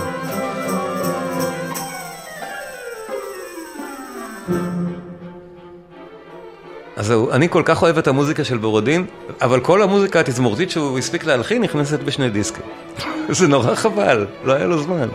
אז 6.97 7.07
זהו, 7.07 7.31
אני 7.31 7.49
כל 7.49 7.63
כך 7.65 7.83
אוהב 7.83 7.99
את 7.99 8.07
המוזיקה 8.07 8.45
של 8.45 8.57
בורודין, 8.57 9.07
אבל 9.41 9.61
כל 9.61 9.83
המוזיקה 9.83 10.21
התזמורתית 10.21 10.71
שהוא 10.71 10.99
הספיק 10.99 11.25
להלחין 11.25 11.63
נכנסת 11.63 12.01
בשני 12.01 12.31
דיסקים. 12.31 12.65
זה 13.29 13.49
נורא 13.49 13.75
חבל, 13.75 14.27
לא 14.45 14.53
היה 14.53 14.67
לו 14.67 14.83
זמן. 14.83 15.09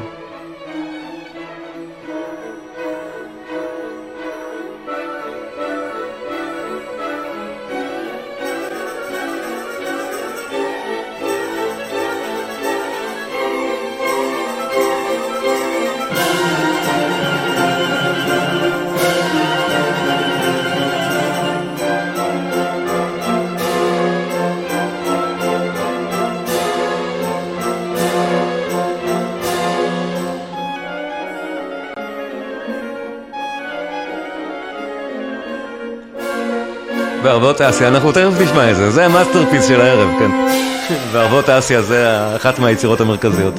בערבות 37.44 37.62
אסיה, 37.62 37.88
אנחנו 37.88 38.12
תכף 38.12 38.42
נשמע 38.42 38.72
את 38.72 38.76
זה, 38.76 38.92
זה 38.92 39.06
ה 39.06 39.11
masterpiece 39.11 39.68
של 39.68 39.82
הערב, 39.82 40.10
כן. 40.20 40.32
בערבות 41.14 41.50
אסיה 41.50 41.82
זה 41.82 42.36
אחת 42.36 42.60
מהיצירות 42.60 43.02
המרכזיות. 43.02 43.54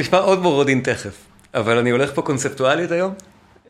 נשמע 0.00 0.18
עוד 0.18 0.42
בורודין 0.42 0.80
תכף, 0.80 1.14
אבל 1.54 1.78
אני 1.78 1.90
הולך 1.90 2.10
פה 2.14 2.22
קונספטואלית 2.22 2.92
היום, 2.92 3.14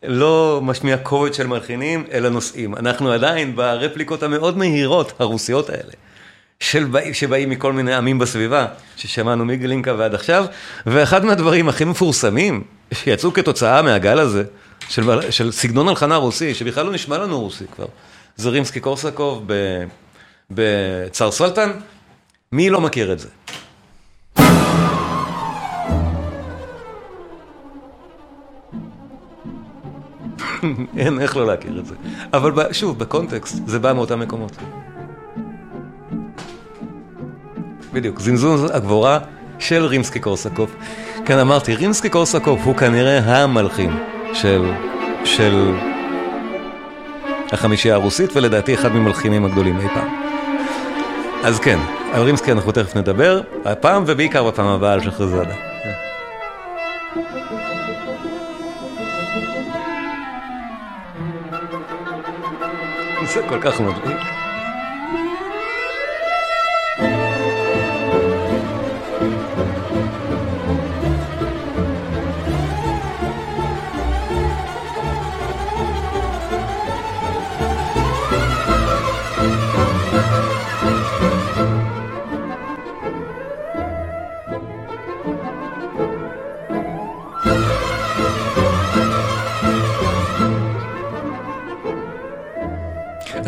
לא 0.02 0.60
משמיע 0.62 0.96
קובץ 0.96 1.36
של 1.36 1.46
מלחינים, 1.46 2.04
אלא 2.12 2.28
נושאים. 2.28 2.76
אנחנו 2.76 3.12
עדיין 3.12 3.56
ברפליקות 3.56 4.22
המאוד 4.22 4.58
מהירות, 4.58 5.12
הרוסיות 5.18 5.70
האלה, 5.70 5.92
של 6.60 6.84
בא, 6.84 7.12
שבאים 7.12 7.50
מכל 7.50 7.72
מיני 7.72 7.94
עמים 7.94 8.18
בסביבה, 8.18 8.66
ששמענו 8.96 9.44
מגלינקה 9.44 9.94
ועד 9.98 10.14
עכשיו, 10.14 10.44
ואחד 10.86 11.24
מהדברים 11.24 11.68
הכי 11.68 11.84
מפורסמים, 11.84 12.64
שיצאו 12.94 13.32
כתוצאה 13.32 13.82
מהגל 13.82 14.18
הזה, 14.18 14.44
של, 14.88 15.30
של 15.30 15.52
סגנון 15.52 15.88
הלחנה 15.88 16.16
רוסי, 16.16 16.54
שבכלל 16.54 16.86
לא 16.86 16.92
נשמע 16.92 17.18
לנו 17.18 17.40
רוסי 17.40 17.64
כבר, 17.74 17.86
זה 18.36 18.50
רימסקי 18.50 18.80
קורסקוב 18.80 19.46
בצאר 20.50 21.30
סולטן, 21.30 21.70
מי 22.52 22.70
לא 22.70 22.80
מכיר 22.80 23.12
את 23.12 23.18
זה? 23.18 23.28
אין 30.96 31.20
איך 31.20 31.36
לא 31.36 31.46
להכיר 31.46 31.78
את 31.78 31.86
זה. 31.86 31.94
אבל 32.32 32.72
שוב, 32.72 32.98
בקונטקסט, 32.98 33.66
זה 33.66 33.78
בא 33.78 33.92
מאותם 33.92 34.20
מקומות. 34.20 34.56
בדיוק, 37.92 38.20
זינזון 38.20 38.70
הגבורה 38.72 39.18
של 39.58 39.84
רימסקי 39.84 40.20
קורסקוב. 40.20 40.74
כן, 41.24 41.38
אמרתי, 41.38 41.74
רימסקי 41.74 42.08
קורסקוב 42.08 42.60
הוא 42.64 42.76
כנראה 42.76 43.18
המלחין 43.18 43.90
של, 44.32 44.72
של 45.24 45.74
החמישייה 47.52 47.94
הרוסית, 47.94 48.36
ולדעתי 48.36 48.74
אחד 48.74 48.92
ממלחינים 48.92 49.44
הגדולים 49.44 49.80
אי 49.80 49.88
פעם. 49.94 50.08
אז 51.44 51.60
כן, 51.60 51.78
על 52.12 52.22
רימסקי 52.22 52.52
אנחנו 52.52 52.72
תכף 52.72 52.96
נדבר, 52.96 53.40
הפעם 53.64 54.04
ובעיקר 54.06 54.48
בפעם 54.48 54.66
הבאה 54.66 54.92
על 54.92 55.00
שחרזאדה. 55.00 55.54
זה 63.34 63.42
כל 63.48 63.60
כך 63.60 63.80
מדליק. 63.80 64.39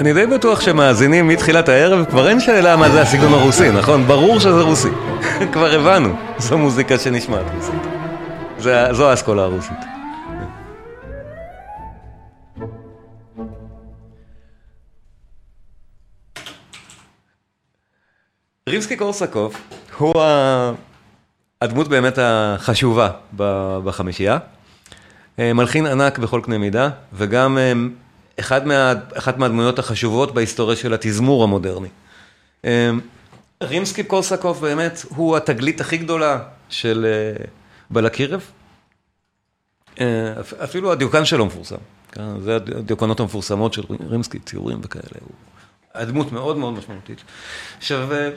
אני 0.02 0.12
די 0.12 0.26
בטוח 0.26 0.60
שמאזינים 0.60 1.28
מתחילת 1.28 1.68
הערב, 1.68 2.04
כבר 2.04 2.28
אין 2.28 2.40
שאלה 2.40 2.76
מה 2.76 2.90
זה 2.90 3.02
הסגנון 3.02 3.32
הרוסי, 3.32 3.70
נכון? 3.70 4.06
ברור 4.06 4.40
שזה 4.40 4.60
רוסי. 4.60 4.88
כבר 5.52 5.74
הבנו, 5.74 6.16
זו 6.38 6.58
מוזיקה 6.58 6.98
שנשמעת 6.98 7.46
רוסית. 7.54 7.82
זו 8.92 9.10
האסכולה 9.10 9.42
הרוסית. 9.42 9.76
ריבסקי 18.68 18.96
קורסקוב 18.96 19.56
הוא 19.98 20.14
הדמות 21.62 21.88
באמת 21.88 22.18
החשובה 22.22 23.10
בחמישייה. 23.84 24.38
מלחין 25.38 25.86
ענק 25.86 26.18
בכל 26.18 26.40
קנה 26.44 26.58
מידה, 26.58 26.88
וגם 27.12 27.58
אחד 28.40 28.66
מה, 28.66 28.92
אחת 29.14 29.38
מהדמויות 29.38 29.78
החשובות 29.78 30.34
בהיסטוריה 30.34 30.76
של 30.76 30.94
התזמור 30.94 31.44
המודרני. 31.44 31.88
אמ, 32.64 32.70
רימסקי 33.62 34.04
קורסקוב 34.04 34.60
באמת 34.60 35.02
הוא 35.08 35.36
התגלית 35.36 35.80
הכי 35.80 35.96
גדולה 35.96 36.38
של 36.68 37.06
אה, 37.08 37.44
בלקירב. 37.90 38.50
אה, 40.00 40.32
אפילו 40.64 40.92
הדיוקן 40.92 41.24
שלו 41.24 41.46
מפורסם. 41.46 41.76
כן, 42.12 42.40
זה 42.40 42.56
הדיוקנות 42.56 43.20
המפורסמות 43.20 43.72
של 43.72 43.82
רימסקי, 44.08 44.38
ציורים 44.38 44.80
וכאלה. 44.82 45.04
הוא 45.20 45.34
הדמות 45.94 46.32
מאוד 46.32 46.56
מאוד 46.56 46.74
משמעותית. 46.74 47.22
עכשיו, 47.78 48.12
אה, 48.12 48.30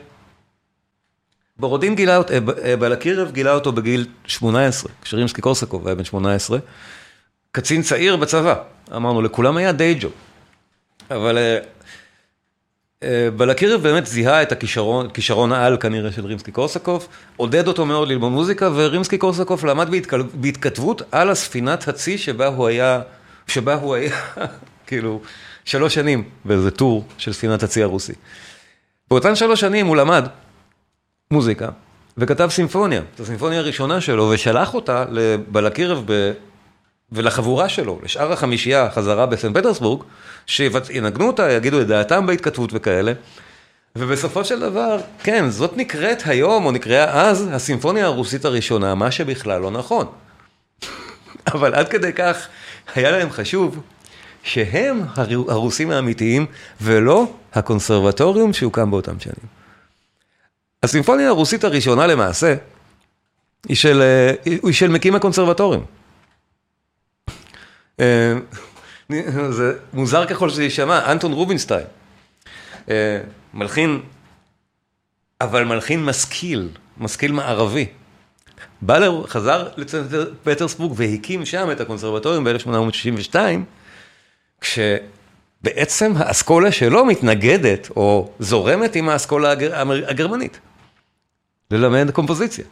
בורודין 1.57 1.95
גילה, 1.95 2.19
בלקירב 2.79 3.31
גילה 3.31 3.53
אותו 3.53 3.71
בגיל 3.71 4.07
18, 4.27 4.91
כשרימסקי 5.01 5.41
קורסקוב 5.41 5.87
היה 5.87 5.95
בן 5.95 6.03
18. 6.03 6.59
קצין 7.51 7.81
צעיר 7.81 8.15
בצבא, 8.15 8.55
אמרנו, 8.95 9.21
לכולם 9.21 9.57
היה 9.57 9.71
די 9.71 9.95
ג'וב. 9.99 10.11
אבל 11.11 11.37
אה, 11.37 11.57
אה, 13.03 13.29
בלקירב 13.37 13.81
באמת 13.81 14.05
זיהה 14.05 14.41
את 14.41 14.51
הכישרון, 14.51 15.09
כישרון 15.09 15.51
העל 15.51 15.77
כנראה 15.77 16.11
של 16.11 16.25
רימסקי 16.25 16.51
קורסקוב, 16.51 17.07
עודד 17.37 17.67
אותו 17.67 17.85
מאוד 17.85 18.07
ללמוד 18.07 18.31
מוזיקה, 18.31 18.69
ורימסקי 18.75 19.17
קורסקוב 19.17 19.65
למד 19.65 19.89
בהתכתבות 20.33 21.01
על 21.11 21.29
הספינת 21.29 21.87
הצי 21.87 22.17
שבה 22.17 22.47
הוא 22.47 22.67
היה, 22.67 23.01
שבה 23.47 23.73
הוא 23.73 23.95
היה, 23.95 24.15
כאילו, 24.87 25.21
שלוש 25.65 25.93
שנים 25.93 26.23
באיזה 26.45 26.71
טור 26.71 27.05
של 27.17 27.33
ספינת 27.33 27.63
הצי 27.63 27.83
הרוסי. 27.83 28.13
באותן 29.09 29.35
שלוש 29.35 29.61
שנים 29.61 29.87
הוא 29.87 29.95
למד 29.95 30.27
מוזיקה, 31.31 31.69
וכתב 32.17 32.49
סימפוניה, 32.51 33.01
את 33.15 33.19
הסימפוניה 33.19 33.59
הראשונה 33.59 34.01
שלו, 34.01 34.29
ושלח 34.33 34.73
אותה 34.73 35.05
לבלקירב. 35.09 36.05
ולחבורה 37.11 37.69
שלו, 37.69 37.99
לשאר 38.03 38.31
החמישייה, 38.31 38.91
חזרה 38.91 39.25
בסן 39.25 39.53
פטרסבורג, 39.53 40.03
שינגנו 40.45 41.27
אותה, 41.27 41.51
יגידו 41.51 41.81
את 41.81 41.87
דעתם 41.87 42.25
בהתכתבות 42.25 42.69
וכאלה. 42.73 43.13
ובסופו 43.95 44.45
של 44.45 44.59
דבר, 44.59 44.97
כן, 45.23 45.49
זאת 45.49 45.77
נקראת 45.77 46.21
היום, 46.25 46.65
או 46.65 46.71
נקראה 46.71 47.21
אז, 47.21 47.49
הסימפוניה 47.51 48.05
הרוסית 48.05 48.45
הראשונה, 48.45 48.95
מה 48.95 49.11
שבכלל 49.11 49.61
לא 49.61 49.71
נכון. 49.71 50.07
אבל 51.53 51.75
עד 51.75 51.89
כדי 51.89 52.13
כך 52.13 52.47
היה 52.95 53.11
להם 53.11 53.29
חשוב 53.29 53.79
שהם 54.43 55.01
הרוסים 55.47 55.91
האמיתיים, 55.91 56.45
ולא 56.81 57.27
הקונסרבטוריום 57.53 58.53
שהוקם 58.53 58.91
באותם 58.91 59.19
שנים. 59.19 59.55
הסימפוניה 60.83 61.27
הרוסית 61.27 61.63
הראשונה 61.63 62.07
למעשה, 62.07 62.55
היא 63.67 63.77
של, 63.77 64.01
אה, 64.01 64.51
היא 64.63 64.73
של 64.73 64.87
מקים 64.87 65.15
הקונסרבטוריום. 65.15 65.85
אה, 67.99 68.33
זה 69.49 69.73
מוזר 69.93 70.25
ככל 70.25 70.49
שזה 70.49 70.63
יישמע, 70.63 71.11
אנטון 71.11 71.33
רובינסטיין, 71.33 71.85
אה, 72.89 73.19
מלחין, 73.53 74.01
אבל 75.41 75.63
מלחין 75.63 76.05
משכיל, 76.05 76.69
משכיל 76.97 77.31
מערבי. 77.31 77.85
בא, 78.81 78.99
חזר 79.27 79.69
לפטרסבורג 79.77 80.93
והקים 80.95 81.45
שם 81.45 81.71
את 81.71 81.81
הקונסרבטוריום 81.81 82.43
ב-1862, 82.43 83.35
בעצם 85.61 86.13
האסכולה 86.17 86.71
שלו 86.71 87.05
מתנגדת 87.05 87.89
או 87.95 88.31
זורמת 88.39 88.95
עם 88.95 89.09
האסכולה 89.09 89.51
הגר... 89.51 89.81
הגרמנית. 90.07 90.59
ללמד 91.71 92.11
קומפוזיציה. 92.11 92.65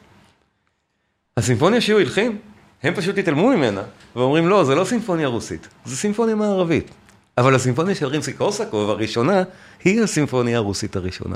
הסימפוניה 1.38 1.82
שהוא 1.82 2.00
הלחין, 2.00 2.38
הם 2.84 2.94
פשוט 2.96 3.18
התעלמו 3.18 3.48
ממנה, 3.48 3.82
ואומרים 4.16 4.48
לא, 4.48 4.64
זה 4.64 4.76
לא 4.76 4.84
סימפוניה 4.84 5.28
רוסית, 5.28 5.68
זה 5.86 5.96
סימפוניה 5.96 6.36
מערבית. 6.36 6.92
אבל 7.38 7.56
הסימפוניה 7.56 7.96
של 7.96 8.06
רימסקי 8.06 8.34
קורסקוב 8.34 8.90
הראשונה, 8.90 9.44
היא 9.84 10.02
הסימפוניה 10.02 10.58
הרוסית 10.58 10.96
הראשונה. 10.96 11.36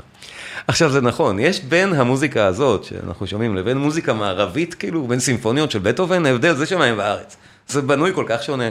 עכשיו 0.66 0.90
זה 0.90 1.00
נכון, 1.00 1.38
יש 1.38 1.60
בין 1.60 1.92
המוזיקה 1.92 2.46
הזאת 2.46 2.84
שאנחנו 2.84 3.26
שומעים 3.26 3.56
לבין 3.56 3.78
מוזיקה 3.78 4.12
מערבית, 4.12 4.74
כאילו 4.74 5.06
בין 5.06 5.20
סימפוניות 5.20 5.70
של 5.70 5.78
בטהובן, 5.78 6.26
ההבדל 6.26 6.54
זה 6.54 6.66
שמיים 6.66 6.98
וארץ. 6.98 7.36
זה 7.68 7.82
בנוי 7.82 8.14
כל 8.14 8.24
כך 8.28 8.42
שונה. 8.42 8.70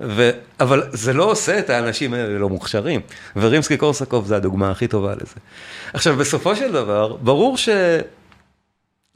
ו... 0.00 0.30
אבל 0.60 0.82
זה 0.92 1.12
לא 1.12 1.24
עושה 1.24 1.58
את 1.58 1.70
האנשים 1.70 2.14
האלה 2.14 2.38
לא 2.38 2.48
מוכשרים, 2.48 3.00
ורימסקי 3.36 3.76
קורסקוב 3.76 4.26
זה 4.26 4.36
הדוגמה 4.36 4.70
הכי 4.70 4.88
טובה 4.88 5.14
לזה. 5.14 5.34
עכשיו, 5.92 6.16
בסופו 6.16 6.56
של 6.56 6.72
דבר, 6.72 7.16
ברור 7.20 7.56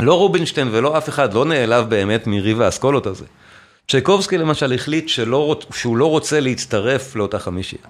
שלא 0.03 0.15
רובינשטיין 0.19 0.69
ולא 0.73 0.99
אף 0.99 1.09
אחד 1.09 1.35
לא 1.35 1.45
נעלב 1.45 1.91
באמת 1.91 2.27
מריב 2.27 2.61
האסכולות 2.61 3.07
הזה. 3.07 3.25
צ'ייקובסקי 3.89 4.39
למשל 4.39 4.73
החליט 4.73 5.09
שלא, 5.09 5.61
שהוא 5.75 5.97
לא 5.97 6.11
רוצה 6.11 6.41
להצטרף 6.41 7.17
לאותה 7.17 7.39
חמישייה. 7.39 7.83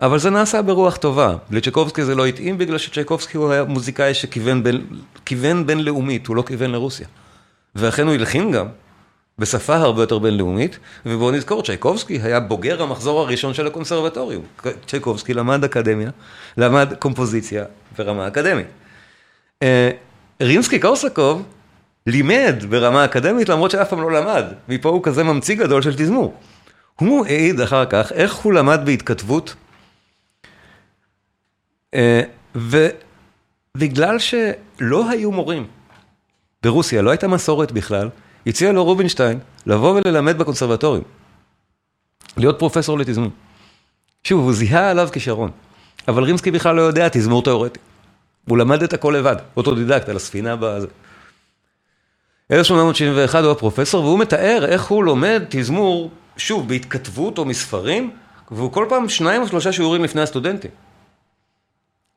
אבל 0.00 0.18
זה 0.18 0.30
נעשה 0.30 0.62
ברוח 0.62 0.96
טובה. 0.96 1.36
לצ'ייקובסקי 1.50 2.04
זה 2.04 2.14
לא 2.14 2.26
התאים 2.26 2.58
בגלל 2.58 2.78
שצ'ייקובסקי 2.78 3.36
הוא 3.36 3.52
היה 3.52 3.64
מוזיקאי 3.64 4.14
שכיוון 4.14 4.62
בין, 4.62 5.66
בינלאומית, 5.66 6.26
הוא 6.26 6.36
לא 6.36 6.42
כיוון 6.46 6.70
לרוסיה. 6.70 7.06
ואכן 7.74 8.06
הוא 8.06 8.14
הלחין 8.14 8.52
גם, 8.52 8.66
בשפה 9.38 9.76
הרבה 9.76 10.02
יותר 10.02 10.18
בינלאומית, 10.18 10.78
ובואו 11.06 11.30
נזכור, 11.30 11.62
צ'ייקובסקי 11.62 12.20
היה 12.22 12.40
בוגר 12.40 12.82
המחזור 12.82 13.20
הראשון 13.20 13.54
של 13.54 13.66
הקונסרבטוריום. 13.66 14.44
צ'ייקובסקי 14.86 15.34
למד 15.34 15.64
אקדמיה, 15.64 16.10
למד 16.56 16.94
קומפוזיציה 16.98 17.64
ברמה 17.98 18.28
אקדמית. 18.28 18.66
רימסקי 20.40 20.78
קורסקוב 20.78 21.42
לימד 22.06 22.64
ברמה 22.68 23.04
אקדמית 23.04 23.48
למרות 23.48 23.70
שאף 23.70 23.88
פעם 23.88 24.00
לא 24.00 24.12
למד, 24.12 24.44
מפה 24.68 24.88
הוא 24.88 25.02
כזה 25.02 25.24
ממציא 25.24 25.56
גדול 25.56 25.82
של 25.82 25.94
תזמור. 25.94 26.34
הוא 26.94 27.26
העיד 27.26 27.60
אחר 27.60 27.84
כך 27.86 28.12
איך 28.12 28.34
הוא 28.34 28.52
למד 28.52 28.80
בהתכתבות, 28.84 29.54
אה, 31.94 32.22
ובגלל 32.54 34.18
שלא 34.18 35.10
היו 35.10 35.32
מורים 35.32 35.66
ברוסיה, 36.62 37.02
לא 37.02 37.10
הייתה 37.10 37.28
מסורת 37.28 37.72
בכלל, 37.72 38.08
הציע 38.46 38.72
לו 38.72 38.84
רובינשטיין 38.84 39.38
לבוא 39.66 40.00
וללמד 40.00 40.38
בקונסרבטוריום, 40.38 41.04
להיות 42.36 42.58
פרופסור 42.58 42.98
לתזמור. 42.98 43.30
שוב, 44.24 44.44
הוא 44.44 44.52
זיהה 44.52 44.90
עליו 44.90 45.08
כישרון, 45.12 45.50
אבל 46.08 46.22
רימסקי 46.22 46.50
בכלל 46.50 46.76
לא 46.76 46.82
יודע 46.82 47.08
תזמור 47.08 47.42
תיאורטי. 47.42 47.80
הוא 48.48 48.58
למד 48.58 48.82
את 48.82 48.92
הכל 48.92 49.14
לבד, 49.18 49.36
אוטודידקט, 49.56 50.08
על 50.08 50.16
הספינה 50.16 50.56
בזה. 50.56 50.86
1871 52.52 53.42
הוא 53.44 53.50
הפרופסור, 53.52 54.04
והוא 54.04 54.18
מתאר 54.18 54.64
איך 54.68 54.84
הוא 54.84 55.04
לומד 55.04 55.42
תזמור, 55.48 56.10
שוב, 56.36 56.68
בהתכתבות 56.68 57.38
או 57.38 57.44
מספרים, 57.44 58.10
והוא 58.50 58.72
כל 58.72 58.86
פעם 58.88 59.08
שניים 59.08 59.42
או 59.42 59.48
שלושה 59.48 59.72
שיעורים 59.72 60.04
לפני 60.04 60.22
הסטודנטים. 60.22 60.70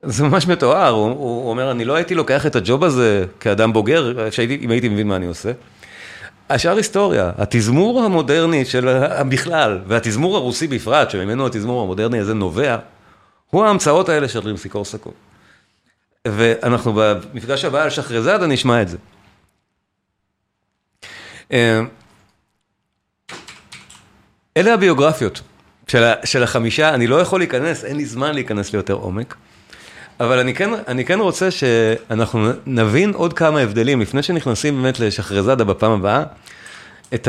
זה 0.03 0.23
ממש 0.23 0.47
מתואר, 0.47 0.89
הוא, 0.89 1.09
הוא 1.09 1.49
אומר, 1.49 1.71
אני 1.71 1.85
לא 1.85 1.95
הייתי 1.95 2.15
לוקח 2.15 2.45
את 2.45 2.55
הג'וב 2.55 2.83
הזה 2.83 3.25
כאדם 3.39 3.73
בוגר, 3.73 4.29
שהייתי, 4.31 4.59
אם 4.61 4.71
הייתי 4.71 4.89
מבין 4.89 5.07
מה 5.07 5.15
אני 5.15 5.25
עושה. 5.25 5.51
השאר 6.49 6.77
היסטוריה, 6.77 7.31
התזמור 7.37 8.03
המודרני 8.03 8.65
של 8.65 8.89
בכלל, 9.29 9.79
והתזמור 9.87 10.35
הרוסי 10.35 10.67
בפרט, 10.67 11.09
שממנו 11.09 11.47
התזמור 11.47 11.81
המודרני 11.81 12.19
הזה 12.19 12.33
נובע, 12.33 12.77
הוא 13.49 13.65
ההמצאות 13.65 14.09
האלה 14.09 14.27
של 14.27 14.39
רימסי 14.39 14.69
קורסקו. 14.69 15.11
ואנחנו 16.31 16.93
במפגש 16.95 17.65
הבא 17.65 17.83
על 17.83 17.89
שחרזאדה 17.89 18.47
נשמע 18.47 18.81
את 18.81 18.87
זה. 18.87 18.97
אה, 21.51 21.81
אלה 24.57 24.73
הביוגרפיות 24.73 25.41
של, 25.87 26.03
של 26.23 26.43
החמישה, 26.43 26.93
אני 26.93 27.07
לא 27.07 27.21
יכול 27.21 27.39
להיכנס, 27.39 27.85
אין 27.85 27.97
לי 27.97 28.05
זמן 28.05 28.33
להיכנס 28.33 28.73
ליותר 28.73 28.93
עומק. 28.93 29.35
אבל 30.19 30.39
אני 30.39 30.53
כן, 30.53 30.69
אני 30.87 31.05
כן 31.05 31.19
רוצה 31.19 31.51
שאנחנו 31.51 32.49
נבין 32.65 33.13
עוד 33.13 33.33
כמה 33.33 33.59
הבדלים, 33.59 34.01
לפני 34.01 34.23
שנכנסים 34.23 34.81
באמת 34.81 34.99
לשחרזאדה 34.99 35.63
בפעם 35.63 35.91
הבאה, 35.91 36.23
את 37.13 37.27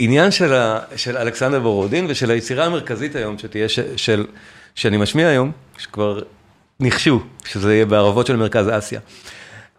העניין 0.00 0.30
של, 0.30 0.54
ה, 0.54 0.78
של 0.96 1.16
אלכסנדר 1.16 1.60
בורודין 1.60 2.06
ושל 2.08 2.30
היצירה 2.30 2.64
המרכזית 2.64 3.16
היום 3.16 3.38
שתהיה, 3.38 3.68
ש, 3.68 3.80
של, 3.96 4.26
שאני 4.74 4.96
משמיע 4.96 5.28
היום, 5.28 5.52
שכבר 5.78 6.20
ניחשו 6.80 7.20
שזה 7.44 7.74
יהיה 7.74 7.86
בערבות 7.86 8.26
של 8.26 8.36
מרכז 8.36 8.68
אסיה. 8.68 9.00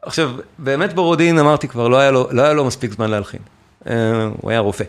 עכשיו, 0.02 0.32
באמת 0.58 0.94
בורודין, 0.94 1.40
אמרתי 1.40 1.68
כבר, 1.68 1.88
לא 1.88 1.98
היה 1.98 2.12
לו, 2.12 2.28
לא 2.32 2.42
היה 2.42 2.54
לו 2.54 2.66
מספיק 2.66 2.92
זמן 2.92 3.12
להלחין. 3.12 3.40
אה, 3.90 4.30
הוא 4.42 4.52
היה 4.52 4.60
רופא. 4.60 4.84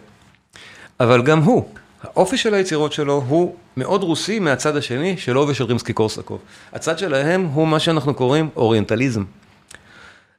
אבל 1.00 1.22
גם 1.22 1.38
הוא, 1.38 1.68
האופי 2.02 2.36
של 2.36 2.54
היצירות 2.54 2.92
שלו 2.92 3.24
הוא 3.28 3.56
מאוד 3.76 4.02
רוסי 4.02 4.38
מהצד 4.38 4.76
השני 4.76 5.16
שלו 5.16 5.48
ושל 5.48 5.64
רימסקי 5.64 5.92
קורסקוב. 5.92 6.40
הצד 6.72 6.98
שלהם 6.98 7.44
הוא 7.44 7.68
מה 7.68 7.80
שאנחנו 7.80 8.14
קוראים 8.14 8.48
אוריינטליזם. 8.56 9.24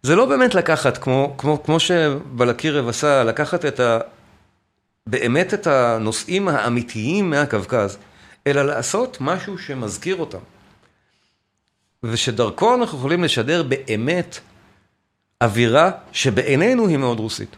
זה 0.03 0.15
לא 0.15 0.25
באמת 0.25 0.55
לקחת, 0.55 0.97
כמו, 0.97 1.35
כמו, 1.37 1.63
כמו 1.63 1.79
שבלקירב 1.79 2.87
עשה, 2.87 3.23
לקחת 3.23 3.65
את 3.65 3.79
ה... 3.79 3.99
באמת 5.07 5.53
את 5.53 5.67
הנושאים 5.67 6.47
האמיתיים 6.47 7.29
מהקווקז, 7.29 7.97
אלא 8.47 8.61
לעשות 8.61 9.17
משהו 9.21 9.57
שמזכיר 9.57 10.15
אותם. 10.15 10.37
ושדרכו 12.03 12.75
אנחנו 12.75 12.97
יכולים 12.97 13.23
לשדר 13.23 13.63
באמת 13.63 14.39
אווירה 15.41 15.91
שבעינינו 16.11 16.87
היא 16.87 16.97
מאוד 16.97 17.19
רוסית. 17.19 17.55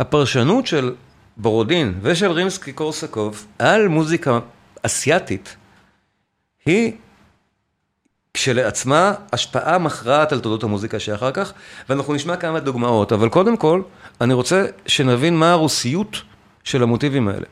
הפרשנות 0.00 0.66
של 0.66 0.94
בורודין 1.36 1.98
ושל 2.02 2.30
רימסקי 2.30 2.72
קורסקוב 2.72 3.46
על 3.58 3.88
מוזיקה 3.88 4.38
אסייתית 4.82 5.56
היא 6.66 6.92
כשלעצמה 8.34 9.14
השפעה 9.32 9.78
מכרעת 9.78 10.32
על 10.32 10.40
תולדות 10.40 10.62
המוזיקה 10.62 11.00
שאחר 11.00 11.32
כך, 11.32 11.52
ואנחנו 11.88 12.14
נשמע 12.14 12.36
כמה 12.36 12.60
דוגמאות, 12.60 13.12
אבל 13.12 13.28
קודם 13.28 13.56
כל 13.56 13.82
אני 14.20 14.34
רוצה 14.34 14.66
שנבין 14.86 15.36
מה 15.36 15.52
הרוסיות 15.52 16.16
של 16.64 16.82
המוטיבים 16.82 17.28
האלה. 17.28 17.46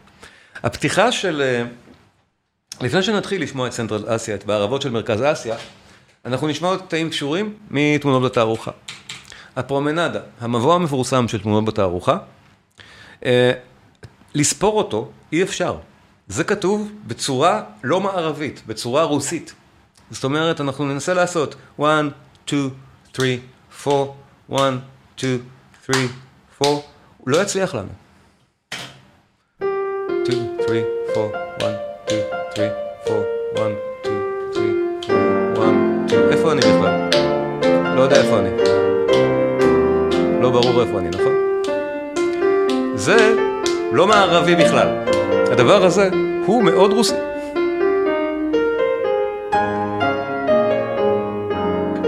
הפתיחה 0.62 1.12
של, 1.12 1.42
אה, 1.42 1.64
לפני 2.80 3.02
שנתחיל 3.02 3.42
לשמוע 3.42 3.66
את 3.66 3.72
סנטרל 3.72 4.04
אסיה, 4.06 4.34
את 4.34 4.44
בערבות 4.44 4.82
של 4.82 4.90
מרכז 4.90 5.22
אסיה, 5.22 5.56
אנחנו 6.24 6.48
נשמע 6.48 6.68
עוד 6.68 6.82
קטעים 6.82 7.10
קשורים 7.10 7.54
מתמונות 7.70 8.22
בתערוכה. 8.22 8.70
הפרומנדה, 9.56 10.20
המבוא 10.40 10.74
המפורסם 10.74 11.28
של 11.28 11.42
תמונות 11.42 11.64
בתערוכה, 11.64 12.18
אה, 13.24 13.52
לספור 14.34 14.78
אותו 14.78 15.10
אי 15.32 15.42
אפשר. 15.42 15.76
זה 16.28 16.44
כתוב 16.44 16.92
בצורה 17.06 17.62
לא 17.84 18.00
מערבית, 18.00 18.62
בצורה 18.66 19.02
רוסית. 19.02 19.54
זאת 20.10 20.24
אומרת, 20.24 20.60
אנחנו 20.60 20.84
ננסה 20.84 21.14
לעשות 21.14 21.54
1, 21.80 21.88
2, 22.46 22.70
3, 23.12 23.28
4, 23.86 24.12
1, 24.54 24.72
2, 25.16 25.38
3, 25.86 25.96
4, 26.62 26.70
הוא 27.18 27.30
לא 27.30 27.42
יצליח 27.42 27.74
לנו. 27.74 27.92
2, 30.24 30.56
3, 30.66 30.78
4, 31.16 31.38
1, 31.58 31.91
2, 32.54 32.70
3, 33.06 33.16
4, 33.56 33.66
1, 33.66 33.72
2, 34.52 34.68
3, 35.02 35.10
4, 35.56 35.64
1, 35.64 36.08
2, 36.08 36.22
איפה 36.32 36.52
אני 36.52 36.60
בכלל? 36.60 37.08
לא 37.96 38.02
יודע 38.02 38.16
איפה 38.16 38.38
אני. 38.38 38.48
לא 40.40 40.50
ברור 40.50 40.82
איפה 40.82 40.98
אני, 40.98 41.08
נכון? 41.08 41.32
זה 42.94 43.34
לא 43.92 44.06
מערבי 44.06 44.54
בכלל. 44.54 44.88
הדבר 45.50 45.84
הזה 45.84 46.08
הוא 46.46 46.62
מאוד 46.62 46.92
רוסי. 46.92 47.14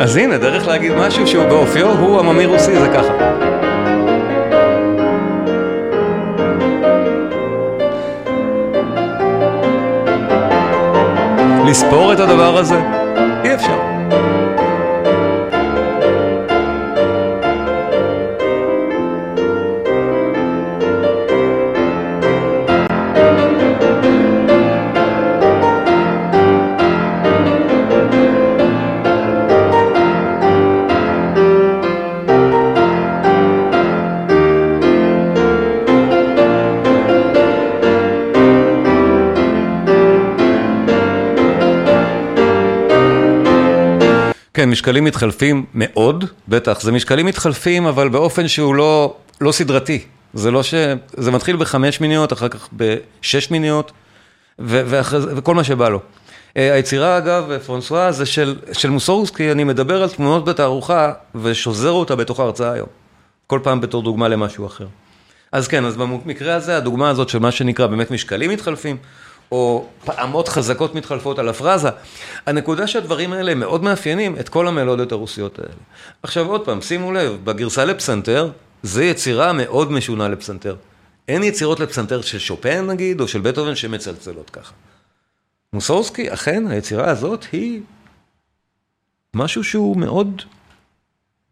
אז 0.01 0.16
הנה, 0.16 0.38
דרך 0.38 0.66
להגיד 0.66 0.92
משהו 0.92 1.26
שהוא 1.26 1.45
באופיו 1.45 1.90
הוא 1.90 2.18
עממי 2.18 2.47
רוסי, 2.47 2.76
זה 2.76 2.88
ככה. 2.95 3.43
לספור 11.67 12.12
את 12.12 12.21
הדבר 12.21 12.59
הזה? 12.59 13.04
משקלים 44.75 45.05
מתחלפים 45.05 45.64
מאוד, 45.75 46.25
בטח, 46.49 46.81
זה 46.81 46.93
משקלים 46.93 47.27
מתחלפים, 47.27 47.87
אבל 47.87 48.09
באופן 48.09 48.49
שהוא 48.49 48.75
לא, 48.75 49.14
לא 49.41 49.53
סדרתי. 49.53 50.05
זה 50.35 50.51
לא 50.51 50.62
ש... 50.62 50.75
זה 51.16 51.31
מתחיל 51.31 51.57
בחמש 51.57 52.01
מיניות, 52.01 52.33
אחר 52.33 52.49
כך 52.49 52.68
בשש 52.72 53.51
מיניות, 53.51 53.93
ו- 54.59 54.83
ואחרי, 54.87 55.20
וכל 55.37 55.55
מה 55.55 55.64
שבא 55.64 55.89
לו. 55.89 56.01
אה, 56.57 56.75
היצירה 56.75 57.18
אגב, 57.18 57.59
פרנסואה, 57.66 58.12
זה 58.12 58.27
של, 58.27 58.57
של 58.72 58.91
מוסורסקי, 58.91 59.53
אני 59.53 59.64
מדבר 59.64 60.03
על 60.03 60.09
תמונות 60.09 60.45
בתערוכה 60.45 61.12
ושוזר 61.35 61.91
אותה 61.91 62.16
בתוך 62.16 62.41
ההרצאה 62.41 62.72
היום. 62.72 62.89
כל 63.47 63.61
פעם 63.62 63.81
בתור 63.81 64.03
דוגמה 64.03 64.29
למשהו 64.29 64.66
אחר. 64.66 64.87
אז 65.53 65.68
כן, 65.68 65.85
אז 65.85 65.97
במקרה 65.97 66.55
הזה, 66.55 66.77
הדוגמה 66.77 67.11
הזאת 67.11 67.29
של 67.29 67.39
מה 67.39 67.51
שנקרא 67.51 67.87
באמת 67.87 68.11
משקלים 68.11 68.51
מתחלפים, 68.51 68.97
או 69.55 69.87
פעמות 70.05 70.49
חזקות 70.49 70.95
מתחלפות 70.95 71.39
על 71.39 71.49
הפרזה, 71.49 71.89
הנקודה 72.47 72.87
שהדברים 72.87 73.33
האלה 73.33 73.55
מאוד 73.55 73.83
מאפיינים 73.83 74.37
את 74.41 74.49
כל 74.49 74.69
המלודיות 74.69 75.13
הרוסיות 75.13 75.59
האלה. 75.59 75.75
עכשיו 76.23 76.47
עוד 76.47 76.65
פעם, 76.65 76.83
שימו 76.83 77.13
לב, 77.13 77.45
בגרסה 77.45 77.85
לפסנתר, 77.85 78.51
זו 78.83 79.03
יצירה 79.03 79.53
מאוד 79.53 79.93
משונה 79.93 80.29
לפסנתר. 80.29 80.77
אין 81.29 81.43
יצירות 81.43 81.81
לפסנתר 81.81 82.21
של 82.21 82.39
שופן 82.39 82.87
נגיד, 82.87 83.21
או 83.21 83.29
של 83.29 83.41
בטהובן 83.41 83.75
שמצלצלות 83.75 84.51
ככה. 84.51 84.73
מוסורסקי, 85.73 86.33
אכן, 86.33 86.67
היצירה 86.67 87.11
הזאת 87.11 87.47
היא 87.53 87.81
משהו 89.35 89.65
שהוא 89.65 89.97
מאוד, 89.97 90.43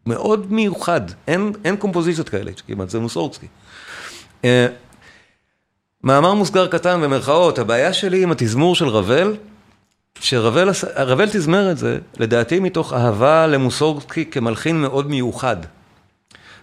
מאוד 0.05 0.53
מיוחד. 0.53 1.01
אין, 1.27 1.51
אין 1.65 1.77
קומפוזיציות 1.77 2.29
כאלה 2.29 2.51
כמעט, 2.67 2.89
זה 2.89 2.99
מוסורסקי. 2.99 3.47
מאמר 6.03 6.33
מוסגר 6.33 6.67
קטן 6.67 7.01
במרכאות, 7.01 7.59
הבעיה 7.59 7.93
שלי 7.93 8.23
עם 8.23 8.31
התזמור 8.31 8.75
של 8.75 8.87
רבל, 8.87 9.35
שרבל 10.19 11.29
תזמר 11.31 11.71
את 11.71 11.77
זה, 11.77 11.99
לדעתי 12.19 12.59
מתוך 12.59 12.93
אהבה 12.93 13.47
למוסורסקי 13.47 14.25
כמלחין 14.25 14.81
מאוד 14.81 15.09
מיוחד. 15.09 15.57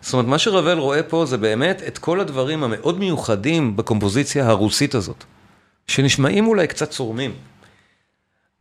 זאת 0.01 0.13
אומרת, 0.13 0.27
מה 0.27 0.39
שרבל 0.39 0.79
רואה 0.79 1.03
פה 1.03 1.27
זה 1.27 1.37
באמת 1.37 1.83
את 1.87 1.99
כל 1.99 2.21
הדברים 2.21 2.65
המאוד 2.65 2.99
מיוחדים 2.99 3.77
בקומפוזיציה 3.77 4.49
הרוסית 4.49 4.95
הזאת, 4.95 5.25
שנשמעים 5.87 6.47
אולי 6.47 6.67
קצת 6.67 6.91
צורמים, 6.91 7.35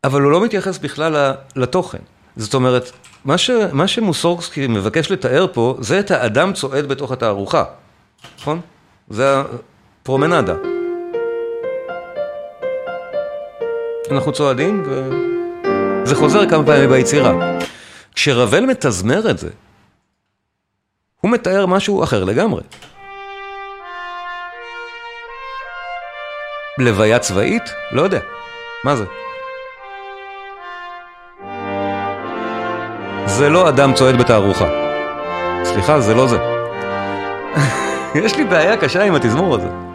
אבל 0.04 0.22
הוא 0.22 0.32
לא 0.32 0.44
מתייחס 0.44 0.78
בכלל 0.78 1.32
לתוכן. 1.56 1.98
זאת 2.36 2.54
אומרת, 2.54 2.90
מה, 3.24 3.38
ש, 3.38 3.50
מה 3.72 3.88
שמוסורסקי 3.88 4.66
מבקש 4.66 5.10
לתאר 5.10 5.46
פה, 5.52 5.76
זה 5.80 6.00
את 6.00 6.10
האדם 6.10 6.52
צועד 6.52 6.86
בתוך 6.86 7.12
התערוכה, 7.12 7.64
נכון? 8.38 8.60
זה 9.10 9.42
הפרומנדה. 10.02 10.69
אנחנו 14.10 14.32
צועדים, 14.32 14.82
וזה 14.86 16.14
חוזר 16.14 16.50
כמה 16.50 16.64
פעמים 16.64 16.90
ביצירה. 16.90 17.58
כשרבל 18.14 18.66
מתזמר 18.66 19.30
את 19.30 19.38
זה, 19.38 19.48
הוא 21.20 21.30
מתאר 21.30 21.66
משהו 21.66 22.04
אחר 22.04 22.24
לגמרי. 22.24 22.62
לוויה 26.78 27.18
צבאית? 27.18 27.62
לא 27.92 28.02
יודע. 28.02 28.20
מה 28.84 28.96
זה? 28.96 29.04
זה 33.26 33.48
לא 33.48 33.68
אדם 33.68 33.94
צועד 33.94 34.18
בתערוכה. 34.18 34.68
סליחה, 35.64 36.00
זה 36.00 36.14
לא 36.14 36.26
זה. 36.26 36.38
יש 38.24 38.36
לי 38.36 38.44
בעיה 38.44 38.76
קשה 38.76 39.02
עם 39.02 39.14
התזמור 39.14 39.54
הזה. 39.54 39.89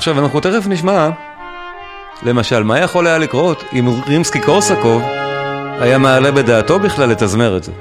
עכשיו, 0.00 0.18
אנחנו 0.18 0.40
תכף 0.40 0.66
נשמע 0.68 1.10
למשל, 2.22 2.62
מה 2.62 2.78
יכול 2.78 3.06
היה 3.06 3.18
לקרות 3.18 3.64
אם 3.72 3.88
רימסקי 4.06 4.40
קורסקוב 4.40 5.02
היה 5.80 5.98
מעלה 5.98 6.30
בדעתו 6.30 6.78
בכלל 6.78 7.08
לתזמר 7.08 7.56
את 7.56 7.64
זה? 7.64 7.72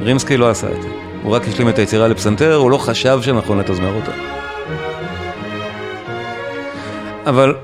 רימסקי 0.00 0.36
לא 0.36 0.50
עשה 0.50 0.66
את 0.66 0.82
זה. 0.82 0.88
הוא 1.22 1.34
רק 1.34 1.48
השלים 1.48 1.68
את 1.68 1.78
היצירה 1.78 2.08
לפסנתר, 2.08 2.54
הוא 2.54 2.70
לא 2.70 2.78
חשב 2.78 3.18
שנכון 3.22 3.58
לתזמר 3.58 3.94
אותה. 3.94 4.10
אבל 7.26 7.54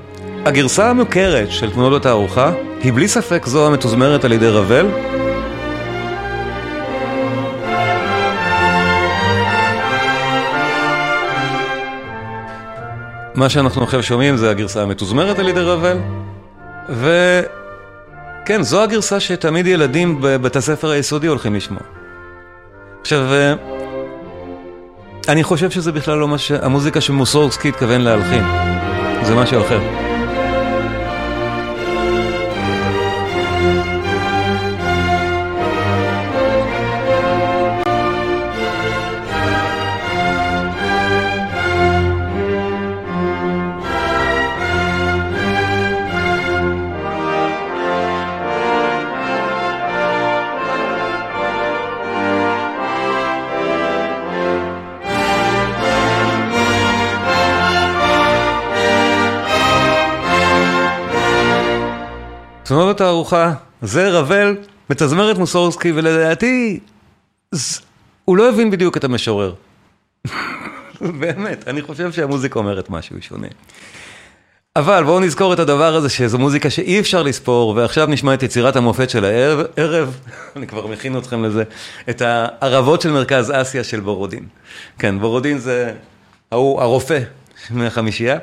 הגרסה 0.45 0.89
המוכרת 0.89 1.51
של 1.51 1.71
תמונות 1.71 2.01
בתערוכה 2.01 2.51
היא 2.83 2.93
בלי 2.93 3.07
ספק 3.07 3.45
זו 3.45 3.67
המתוזמרת 3.67 4.25
על 4.25 4.31
ידי 4.31 4.49
רבל 4.49 4.87
מה 13.35 13.49
שאנחנו 13.49 13.83
עכשיו 13.83 14.03
שומעים 14.03 14.37
זה 14.37 14.49
הגרסה 14.49 14.81
המתוזמרת 14.81 15.39
על 15.39 15.49
ידי 15.49 15.59
רבל, 15.59 15.97
וכן, 16.89 18.61
זו 18.61 18.83
הגרסה 18.83 19.19
שתמיד 19.19 19.67
ילדים 19.67 20.17
בבית 20.21 20.55
הספר 20.55 20.89
היסודי 20.89 21.27
הולכים 21.27 21.55
לשמוע. 21.55 21.81
עכשיו, 23.01 23.33
אה, 23.33 23.53
אני 25.27 25.43
חושב 25.43 25.69
שזה 25.69 25.91
בכלל 25.91 26.17
לא 26.17 26.27
מה 26.27 26.37
ש... 26.37 26.51
המוזיקה 26.51 27.01
שמוסורסקי 27.01 27.69
התכוון 27.69 28.01
להלחין, 28.01 28.43
זה 29.23 29.35
משהו 29.35 29.61
אחר. 29.61 30.12
תמונות 62.73 62.95
התערוכה, 62.95 63.53
זה 63.81 64.09
רבל, 64.09 64.57
מתזמר 64.89 65.31
את 65.31 65.37
מוסורסקי, 65.37 65.91
ולדעתי, 65.91 66.79
הוא 68.25 68.37
לא 68.37 68.49
הבין 68.49 68.71
בדיוק 68.71 68.97
את 68.97 69.03
המשורר. 69.03 69.53
באמת, 71.19 71.67
אני 71.67 71.81
חושב 71.81 72.11
שהמוזיקה 72.11 72.59
אומרת 72.59 72.89
משהו 72.89 73.15
שונה. 73.21 73.47
אבל 74.75 75.03
בואו 75.03 75.19
נזכור 75.19 75.53
את 75.53 75.59
הדבר 75.59 75.95
הזה 75.95 76.09
שזו 76.09 76.39
מוזיקה 76.39 76.69
שאי 76.69 76.99
אפשר 76.99 77.23
לספור, 77.23 77.73
ועכשיו 77.75 78.07
נשמע 78.07 78.33
את 78.33 78.43
יצירת 78.43 78.75
המופת 78.75 79.09
של 79.09 79.25
הערב, 79.25 80.17
אני 80.55 80.67
כבר 80.67 80.87
מכין 80.87 81.17
אתכם 81.17 81.43
לזה, 81.43 81.63
את 82.09 82.21
הערבות 82.21 83.01
של 83.01 83.11
מרכז 83.11 83.51
אסיה 83.55 83.83
של 83.83 83.99
בורודין. 83.99 84.45
כן, 84.99 85.19
בורודין 85.19 85.57
זה 85.57 85.93
ההוא, 86.51 86.81
הרופא 86.81 87.19
מהחמישייה, 87.71 88.37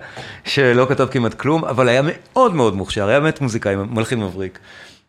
שלא 0.44 0.86
כתב 0.88 1.06
כמעט 1.10 1.34
כלום, 1.34 1.64
אבל 1.64 1.88
היה 1.88 2.02
מאוד 2.04 2.54
מאוד 2.54 2.74
מוכשר, 2.74 3.08
היה 3.08 3.20
באמת 3.20 3.40
מוזיקאי, 3.40 3.76
מלחין 3.76 4.20
מבריק. 4.20 4.58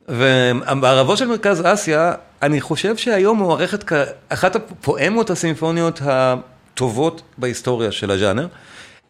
ובערבות 0.09 1.17
של 1.17 1.27
מרכז 1.27 1.61
אסיה, 1.65 2.13
אני 2.41 2.61
חושב 2.61 2.97
שהיום 2.97 3.37
מוערכת 3.37 3.83
כאחת 3.83 4.55
הפואמות 4.55 5.29
הסימפוניות 5.29 6.01
הטובות 6.05 7.21
בהיסטוריה 7.37 7.91
של 7.91 8.11
הז'אנר. 8.11 8.47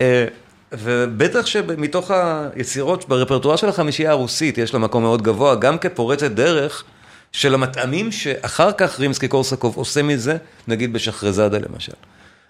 אה, 0.01 0.25
ובטח 0.73 1.45
שמתוך 1.45 2.11
היצירות 2.55 3.09
ברפרטואר 3.09 3.55
של 3.55 3.69
החמישייה 3.69 4.11
הרוסית 4.11 4.57
יש 4.57 4.73
לה 4.73 4.79
מקום 4.79 5.03
מאוד 5.03 5.21
גבוה, 5.21 5.55
גם 5.55 5.77
כפורצת 5.77 6.31
דרך 6.31 6.83
של 7.31 7.53
המטעמים 7.53 8.11
שאחר 8.11 8.71
כך 8.71 8.99
רימסקי 8.99 9.27
קורסקוב 9.27 9.77
עושה 9.77 10.01
מזה, 10.01 10.37
נגיד 10.67 10.93
בשחרזאדה 10.93 11.57
למשל. 11.57 11.93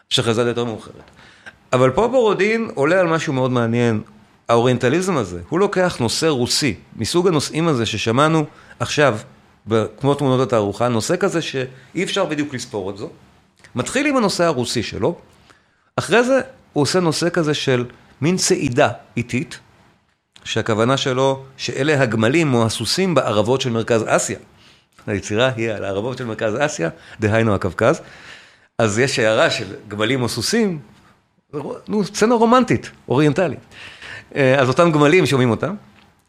שחרזאדה 0.09 0.49
יותר 0.49 0.65
מאוחרת. 0.65 1.11
אבל 1.73 1.89
פה 1.89 2.07
בורודין 2.07 2.69
עולה 2.73 2.99
על 2.99 3.07
משהו 3.07 3.33
מאוד 3.33 3.51
מעניין. 3.51 4.01
האוריינטליזם 4.49 5.17
הזה, 5.17 5.39
הוא 5.49 5.59
לוקח 5.59 5.97
נושא 5.99 6.25
רוסי, 6.25 6.75
מסוג 6.95 7.27
הנושאים 7.27 7.67
הזה 7.67 7.85
ששמענו 7.85 8.45
עכשיו, 8.79 9.17
כמו 9.99 10.13
תמונות 10.15 10.47
התערוכה, 10.47 10.87
נושא 10.87 11.15
כזה 11.15 11.41
שאי 11.41 12.03
אפשר 12.03 12.25
בדיוק 12.25 12.53
לספור 12.53 12.89
את 12.89 12.97
זו. 12.97 13.09
מתחיל 13.75 14.07
עם 14.07 14.17
הנושא 14.17 14.43
הרוסי 14.43 14.83
שלו, 14.83 15.15
אחרי 15.95 16.23
זה 16.23 16.41
הוא 16.73 16.81
עושה 16.81 16.99
נושא 16.99 17.29
כזה 17.29 17.53
של 17.53 17.85
מין 18.21 18.37
צעידה 18.37 18.89
איטית, 19.17 19.59
שהכוונה 20.43 20.97
שלו 20.97 21.43
שאלה 21.57 22.01
הגמלים 22.01 22.53
או 22.53 22.65
הסוסים 22.65 23.15
בערבות 23.15 23.61
של 23.61 23.69
מרכז 23.69 24.03
אסיה. 24.07 24.39
היצירה 25.07 25.51
היא 25.55 25.71
על 25.71 25.85
הערבות 25.85 26.17
של 26.17 26.25
מרכז 26.25 26.53
אסיה, 26.59 26.89
דהיינו 27.19 27.55
הקווקז. 27.55 28.01
אז 28.77 28.99
יש 28.99 29.19
הערה 29.19 29.49
של 29.49 29.75
גמלים 29.87 30.21
או 30.21 30.29
סוסים, 30.29 30.79
נו, 31.87 32.03
סצנה 32.03 32.35
רומנטית, 32.35 32.91
אוריינטלית. 33.07 33.59
אה, 34.35 34.59
אז 34.59 34.67
אותם 34.67 34.91
גמלים 34.91 35.25
שומעים 35.25 35.49
אותם, 35.51 35.75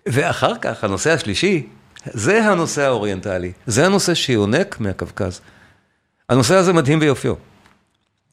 ואחר 0.07 0.53
כך, 0.61 0.85
הנושא 0.85 1.13
השלישי, 1.13 1.67
זה 2.05 2.45
הנושא 2.45 2.83
האוריינטלי, 2.83 3.53
זה 3.67 3.87
הנושא 3.87 4.15
שיונק 4.15 4.81
מהקווקז. 4.81 5.41
הנושא 6.29 6.55
הזה 6.55 6.73
מדהים 6.73 7.01
ביופיו. 7.01 7.35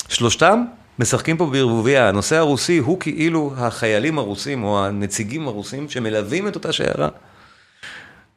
שלושתם 0.08 0.64
משחקים 1.00 1.38
פה 1.38 1.46
בערבוביה, 1.46 2.10
הנושא 2.10 2.36
הרוסי 2.36 2.78
הוא 2.78 3.00
כאילו 3.00 3.54
החיילים 3.58 4.18
הרוסים 4.18 4.64
או 4.64 4.86
הנציגים 4.86 5.48
הרוסים 5.48 5.90
שמלווים 5.90 6.48
את 6.48 6.56
אותה 6.56 6.72
שיירה. 6.72 7.10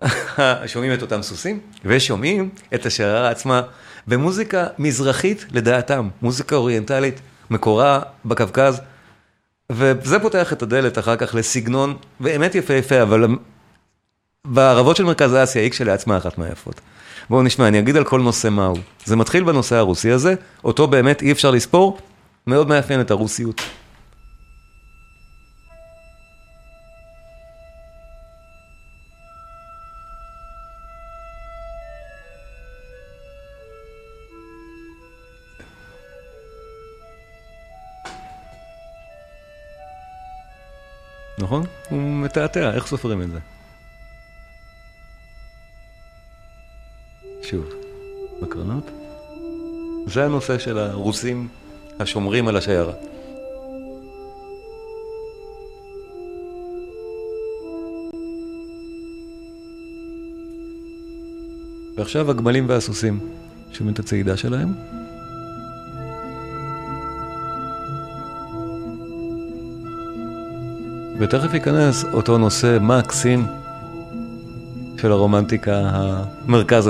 שומעים 0.72 0.94
את 0.94 1.02
אותם 1.02 1.22
סוסים 1.22 1.60
ושומעים 1.84 2.50
את 2.74 2.86
השיירה 2.86 3.30
עצמה 3.30 3.62
במוזיקה 4.06 4.66
מזרחית 4.78 5.46
לדעתם, 5.52 6.08
מוזיקה 6.22 6.56
אוריינטלית, 6.56 7.20
מקורה 7.52 8.00
בקווקז, 8.24 8.80
וזה 9.72 10.18
פותח 10.18 10.52
את 10.52 10.62
הדלת 10.62 10.98
אחר 10.98 11.16
כך 11.16 11.34
לסגנון 11.34 11.96
באמת 12.20 12.54
יפה 12.54 12.74
יפה, 12.74 13.02
אבל 13.02 13.26
בערבות 14.46 14.96
של 14.96 15.04
מרכז 15.04 15.34
אסיה 15.34 15.62
היא 15.62 15.70
כשלעצמה 15.70 16.16
אחת 16.16 16.38
מהיפות. 16.38 16.80
בואו 17.30 17.42
נשמע, 17.42 17.68
אני 17.68 17.78
אגיד 17.78 17.96
על 17.96 18.04
כל 18.04 18.20
נושא 18.20 18.48
מהו. 18.48 18.76
זה 19.04 19.16
מתחיל 19.16 19.44
בנושא 19.44 19.76
הרוסי 19.76 20.10
הזה, 20.10 20.34
אותו 20.64 20.86
באמת 20.86 21.22
אי 21.22 21.32
אפשר 21.32 21.50
לספור, 21.50 21.98
מאוד 22.46 22.68
מאפיין 22.68 23.00
את 23.00 23.10
הרוסיות. 23.10 23.62
מתעתע, 42.32 42.74
איך 42.74 42.86
סופרים 42.86 43.22
את 43.22 43.28
זה? 43.30 43.38
שוב, 47.42 47.64
בקרנות. 48.42 48.90
זה 50.06 50.24
הנושא 50.24 50.58
של 50.58 50.78
הרוסים 50.78 51.48
השומרים 52.00 52.48
על 52.48 52.56
השיירה. 52.56 52.92
ועכשיו 61.96 62.30
הגמלים 62.30 62.68
והסוסים, 62.68 63.20
שומעים 63.72 63.94
את 63.94 63.98
הצעידה 63.98 64.36
שלהם? 64.36 64.68
ותכף 71.22 71.54
ייכנס 71.54 72.04
אותו 72.12 72.38
נושא 72.38 72.78
מקסים 72.80 73.46
של 74.96 75.12
הרומנטיקה 75.12 75.80
המרכז 75.84 76.88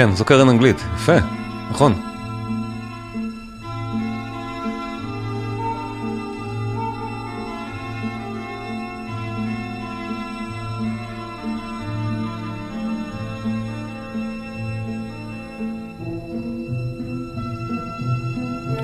כן, 0.00 0.12
זו 0.14 0.24
קרן 0.24 0.48
אנגלית, 0.48 0.84
יפה, 0.94 1.16
נכון. 1.70 1.94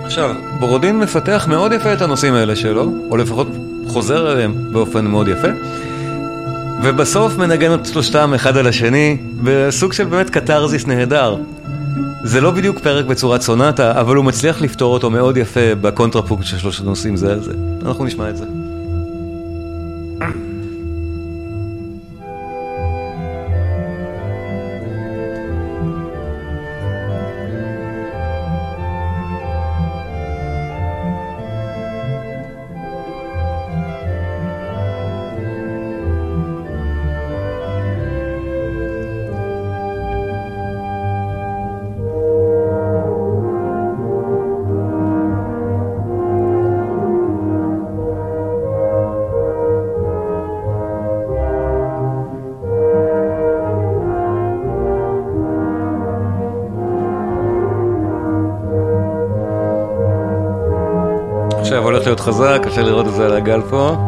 עכשיו, 0.04 0.34
בורודין 0.60 0.98
מפתח 0.98 1.46
מאוד 1.50 1.72
יפה 1.72 1.92
את 1.92 2.02
הנושאים 2.02 2.34
האלה 2.34 2.56
שלו, 2.56 2.92
או 3.10 3.16
לפחות 3.16 3.48
חוזר 3.86 4.32
אליהם 4.32 4.72
באופן 4.72 5.06
מאוד 5.06 5.28
יפה. 5.28 5.48
ובסוף 6.82 7.36
מנגן 7.36 7.74
את 7.74 7.86
שלושתם 7.86 8.34
אחד 8.34 8.56
על 8.56 8.66
השני, 8.66 9.16
בסוג 9.42 9.92
של 9.92 10.04
באמת 10.04 10.30
קתרזיס 10.30 10.86
נהדר. 10.86 11.36
זה 12.24 12.40
לא 12.40 12.50
בדיוק 12.50 12.78
פרק 12.78 13.04
בצורת 13.04 13.40
סונטה, 13.40 14.00
אבל 14.00 14.16
הוא 14.16 14.24
מצליח 14.24 14.62
לפתור 14.62 14.94
אותו 14.94 15.10
מאוד 15.10 15.36
יפה 15.36 15.74
בקונטרפונקט 15.80 16.46
של 16.46 16.58
שלושת 16.58 16.84
הנושאים 16.84 17.16
זה 17.16 17.32
על 17.32 17.42
זה. 17.42 17.52
אנחנו 17.86 18.04
נשמע 18.04 18.30
את 18.30 18.36
זה. 18.36 18.44
חזק, 62.26 62.60
קשה 62.64 62.82
לראות 62.82 63.06
את 63.06 63.12
זה 63.12 63.26
על 63.26 63.36
הגל 63.36 63.60
פה. 63.70 64.05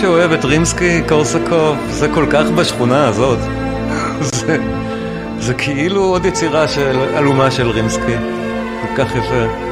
שאוהב 0.00 0.32
את 0.32 0.44
רימסקי 0.44 1.02
קורסקוב, 1.08 1.76
זה 1.90 2.08
כל 2.14 2.26
כך 2.30 2.50
בשכונה 2.50 3.08
הזאת. 3.08 3.38
זה, 4.34 4.58
זה 5.38 5.54
כאילו 5.54 6.02
עוד 6.02 6.24
יצירה 6.24 6.68
של 6.68 6.98
אלומה 7.16 7.50
של 7.50 7.70
רימסקי. 7.70 8.16
כל 8.82 8.96
כך 8.96 9.16
יפה. 9.16 9.65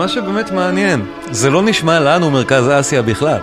מה 0.00 0.08
שבאמת 0.08 0.50
מעניין, 0.52 1.06
זה 1.30 1.50
לא 1.50 1.62
נשמע 1.62 2.00
לנו 2.00 2.30
מרכז 2.30 2.68
אסיה 2.68 3.02
בכלל. 3.02 3.40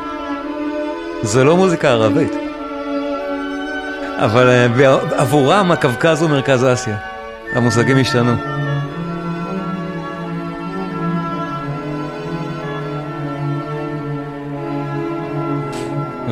זה 1.21 1.43
לא 1.43 1.57
מוזיקה 1.57 1.89
ערבית. 1.89 2.31
אבל 4.17 4.49
אה, 4.49 4.67
עבורם 5.17 5.71
הקווקז 5.71 6.21
הוא 6.21 6.29
מרכז 6.29 6.65
אסיה. 6.65 6.97
המושגים 7.53 7.97
השתנו. 7.97 8.33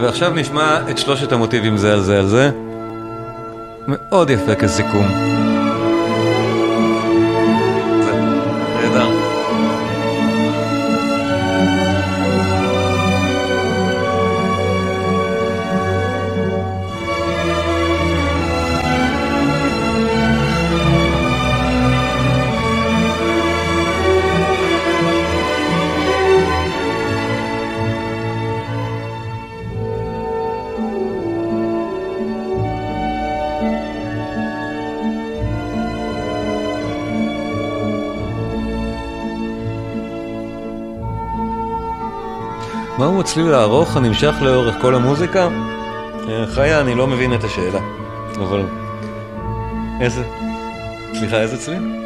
ועכשיו 0.01 0.33
נשמע 0.33 0.79
את 0.89 0.97
שלושת 0.97 1.31
המוטיבים 1.31 1.77
זה 1.77 1.93
על 1.93 2.01
זה 2.01 2.19
על 2.19 2.27
זה. 2.27 2.51
מאוד 3.87 4.29
יפה 4.29 4.55
כסיכום. 4.55 5.44
הצליל 43.35 43.53
הארוך 43.53 43.97
הנמשך 43.97 44.35
לאורך 44.41 44.75
כל 44.81 44.95
המוזיקה? 44.95 45.49
אה, 46.29 46.47
חיה, 46.47 46.81
אני 46.81 46.95
לא 46.95 47.07
מבין 47.07 47.33
את 47.33 47.43
השאלה, 47.43 47.79
אבל... 48.35 48.65
איזה? 50.01 50.23
סליחה, 51.13 51.41
איזה 51.41 51.57
צליל? 51.57 52.04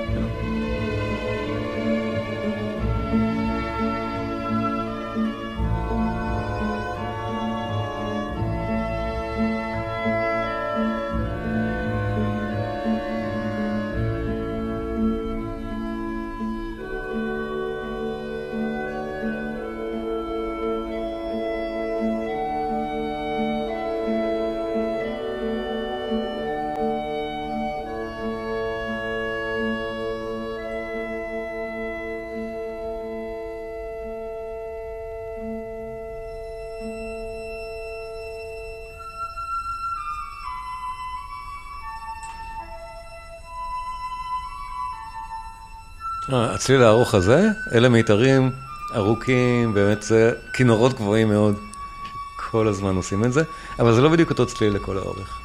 הצליל 46.31 46.83
הארוך 46.83 47.15
הזה, 47.15 47.47
אלה 47.73 47.89
מיתרים 47.89 48.51
ארוכים, 48.95 49.73
באמת 49.73 50.03
זה 50.03 50.31
כינורות 50.53 50.93
גבוהים 50.93 51.29
מאוד. 51.29 51.55
כל 52.51 52.67
הזמן 52.67 52.95
עושים 52.95 53.25
את 53.25 53.33
זה, 53.33 53.43
אבל 53.79 53.93
זה 53.95 54.01
לא 54.01 54.09
בדיוק 54.09 54.29
אותו 54.29 54.45
צליל 54.45 54.73
לכל 54.73 54.97
האורך. 54.97 55.41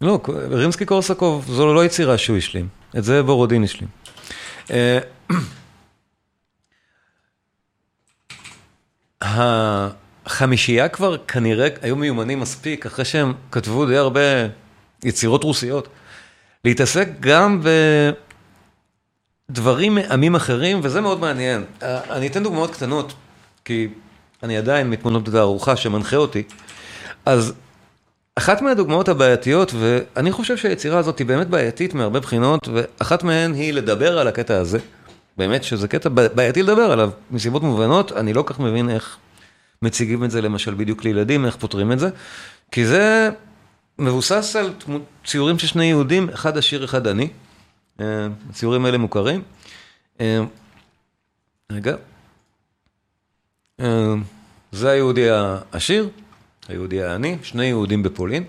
לא, 0.00 0.20
רימסקי 0.50 0.84
קורסקוב 0.84 1.44
זו 1.48 1.74
לא 1.74 1.84
יצירה 1.84 2.18
שהוא 2.18 2.36
השלים, 2.36 2.68
את 2.98 3.04
זה 3.04 3.22
בורודין 3.22 3.64
השלים. 3.64 3.88
אה, 4.70 4.98
החמישייה 10.42 10.88
כבר 10.88 11.16
כנראה 11.16 11.68
היו 11.82 11.96
מיומנים 11.96 12.40
מספיק, 12.40 12.86
אחרי 12.86 13.04
שהם 13.04 13.32
כתבו 13.50 13.86
די 13.86 13.96
הרבה 13.96 14.20
יצירות 15.04 15.44
רוסיות, 15.44 15.88
להתעסק 16.64 17.08
גם 17.20 17.62
בדברים 19.50 19.94
מעמים 19.94 20.34
אחרים, 20.34 20.80
וזה 20.82 21.00
מאוד 21.00 21.20
מעניין. 21.20 21.64
אני 21.82 22.26
אתן 22.26 22.42
דוגמאות 22.42 22.70
קטנות, 22.70 23.12
כי 23.64 23.88
אני 24.42 24.56
עדיין 24.56 24.90
מתמונות 24.90 25.28
בתערוכה 25.28 25.76
שמנחה 25.76 26.16
אותי. 26.16 26.42
אז 27.26 27.52
אחת 28.36 28.62
מהדוגמאות 28.62 29.08
הבעייתיות, 29.08 29.72
ואני 29.78 30.32
חושב 30.32 30.56
שהיצירה 30.56 30.98
הזאת 30.98 31.18
היא 31.18 31.26
באמת 31.26 31.46
בעייתית 31.46 31.94
מהרבה 31.94 32.20
בחינות, 32.20 32.68
ואחת 32.72 33.22
מהן 33.22 33.54
היא 33.54 33.72
לדבר 33.72 34.18
על 34.18 34.28
הקטע 34.28 34.56
הזה. 34.58 34.78
באמת 35.36 35.64
שזה 35.64 35.88
קטע 35.88 36.08
בעייתי 36.08 36.62
לדבר 36.62 36.92
עליו, 36.92 37.10
מסיבות 37.30 37.62
מובנות, 37.62 38.12
אני 38.12 38.32
לא 38.32 38.44
כך 38.46 38.60
מבין 38.60 38.90
איך 38.90 39.16
מציגים 39.82 40.24
את 40.24 40.30
זה 40.30 40.40
למשל 40.40 40.74
בדיוק 40.74 41.04
לילדים, 41.04 41.46
איך 41.46 41.56
פותרים 41.56 41.92
את 41.92 41.98
זה, 41.98 42.08
כי 42.70 42.86
זה 42.86 43.30
מבוסס 43.98 44.56
על 44.56 44.74
ציורים 45.24 45.58
של 45.58 45.66
שני 45.66 45.84
יהודים, 45.84 46.28
אחד 46.28 46.58
עשיר, 46.58 46.84
אחד 46.84 47.06
עני. 47.06 47.28
אה, 48.00 48.26
הציורים 48.50 48.84
האלה 48.84 48.98
מוכרים. 48.98 49.42
אה, 50.20 50.40
רגע. 51.72 51.96
אה, 53.80 54.14
זה 54.72 54.90
היהודי 54.90 55.30
העשיר, 55.30 56.08
היהודי 56.68 57.02
העני, 57.02 57.38
שני 57.42 57.64
יהודים 57.64 58.02
בפולין. 58.02 58.44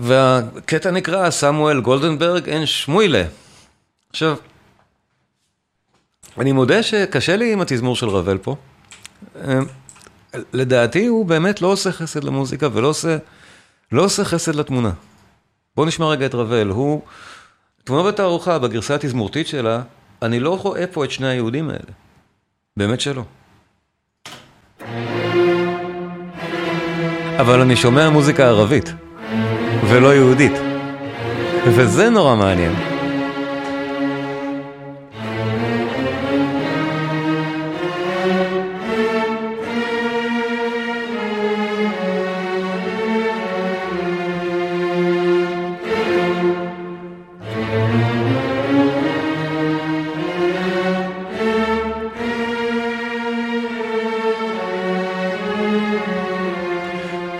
והקטע 0.00 0.90
נקרא 0.90 1.30
סמואל 1.30 1.80
גולדנברג 1.80 2.48
אין 2.48 2.66
שמואלה. 2.66 3.24
עכשיו, 4.10 4.36
אני 6.38 6.52
מודה 6.52 6.82
שקשה 6.82 7.36
לי 7.36 7.52
עם 7.52 7.60
התזמור 7.60 7.96
של 7.96 8.08
רבל 8.08 8.38
פה. 8.38 8.56
לדעתי 10.52 11.06
הוא 11.06 11.26
באמת 11.26 11.62
לא 11.62 11.66
עושה 11.66 11.92
חסד 11.92 12.24
למוזיקה 12.24 12.68
ולא 12.72 12.88
עושה, 12.88 13.16
לא 13.92 14.04
עושה 14.04 14.24
חסד 14.24 14.54
לתמונה. 14.54 14.90
בואו 15.76 15.86
נשמע 15.86 16.06
רגע 16.06 16.26
את 16.26 16.34
רבל, 16.34 16.68
הוא, 16.68 17.02
תמונה 17.84 18.08
בתערוכה, 18.08 18.58
בגרסה 18.58 18.94
התזמורתית 18.94 19.46
שלה, 19.46 19.82
אני 20.22 20.40
לא 20.40 20.58
רואה 20.58 20.86
פה 20.86 21.04
את 21.04 21.10
שני 21.10 21.26
היהודים 21.26 21.70
האלה. 21.70 21.92
באמת 22.76 23.00
שלא. 23.00 23.22
אבל 27.40 27.60
אני 27.60 27.76
שומע 27.76 28.10
מוזיקה 28.10 28.46
ערבית, 28.46 28.92
ולא 29.88 30.14
יהודית. 30.14 30.52
וזה 31.66 32.10
נורא 32.10 32.36
מעניין. 32.36 32.93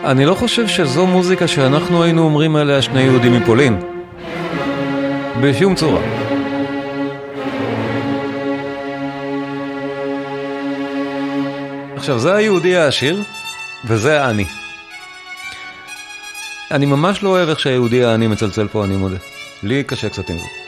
אני 0.04 0.24
לא 0.24 0.34
חושב 0.34 0.68
שזו 0.68 1.06
מוזיקה 1.06 1.48
שאנחנו 1.48 2.02
היינו 2.02 2.22
אומרים 2.22 2.56
עליה 2.56 2.82
שני 2.82 3.00
יהודים 3.00 3.32
מפולין. 3.32 3.80
בשום 5.40 5.74
צורה. 5.74 6.00
עכשיו, 11.96 12.18
זה 12.18 12.34
היהודי 12.34 12.76
העשיר, 12.76 13.22
וזה 13.84 14.22
העני. 14.22 14.44
אני 16.70 16.86
ממש 16.86 17.22
לא 17.22 17.28
אוהב 17.28 17.48
איך 17.48 17.60
שהיהודי 17.60 18.04
העני 18.04 18.26
מצלצל 18.26 18.68
פה, 18.68 18.84
אני 18.84 18.96
מודה. 18.96 19.16
לי 19.62 19.84
קשה 19.84 20.08
קצת 20.08 20.30
עם 20.30 20.38
זה. 20.38 20.63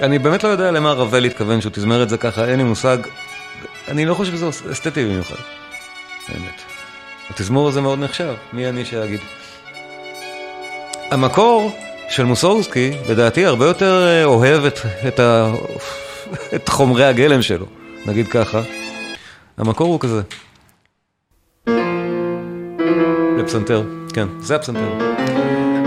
אני 0.00 0.18
באמת 0.18 0.44
לא 0.44 0.48
יודע 0.48 0.70
למה 0.70 0.92
רבל 0.92 1.24
התכוון 1.24 1.60
שהוא 1.60 1.72
תזמר 1.72 2.02
את 2.02 2.08
זה 2.08 2.18
ככה, 2.18 2.44
אין 2.44 2.58
לי 2.58 2.64
מושג. 2.64 2.98
אני 3.88 4.06
לא 4.06 4.14
חושב 4.14 4.32
שזה 4.32 4.48
אסתטי 4.48 5.04
במיוחד, 5.04 5.36
באמת. 6.28 6.62
התזמור 7.30 7.68
הזה 7.68 7.80
מאוד 7.80 7.98
נחשב, 7.98 8.34
מי 8.52 8.68
אני 8.68 8.84
שאגיד. 8.84 9.20
המקור 11.10 11.70
של 12.08 12.24
מוסורסקי, 12.24 12.90
לדעתי, 13.08 13.46
הרבה 13.46 13.66
יותר 13.66 14.06
אה, 14.06 14.24
אוהב 14.24 14.64
את, 14.64 14.78
את, 15.08 15.20
ה, 15.20 15.52
את 16.54 16.68
חומרי 16.68 17.04
הגלם 17.04 17.42
שלו, 17.42 17.66
נגיד 18.06 18.28
ככה. 18.28 18.62
המקור 19.58 19.86
הוא 19.86 20.00
כזה. 20.00 20.22
לפסנתר, 23.38 23.82
כן, 24.14 24.28
זה 24.40 24.56
הפסנתר. 24.56 24.98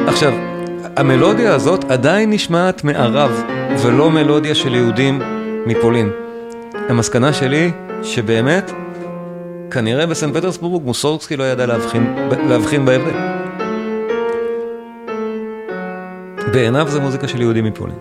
עכשיו, 0.08 0.49
המלודיה 0.96 1.56
הזאת 1.56 1.92
עדיין 1.92 2.30
נשמעת 2.30 2.84
מערב, 2.84 3.44
ולא 3.84 4.12
מלודיה 4.12 4.56
של 4.56 4.76
יהודים 4.76 5.22
מפולין. 5.66 6.10
המסקנה 6.90 7.34
שלי, 7.34 7.72
שבאמת, 8.04 8.72
כנראה 9.72 10.06
בסן 10.06 10.34
פטרסבורג 10.34 10.86
מוסורסקי 10.86 11.38
לא 11.38 11.44
ידע 11.44 11.66
להבחין, 11.66 12.16
להבחין 12.50 12.86
בהבדל. 12.86 13.18
בעיניו 16.54 16.88
זה 16.88 17.00
מוזיקה 17.00 17.28
של 17.28 17.42
יהודים 17.42 17.66
מפולין. 17.66 17.96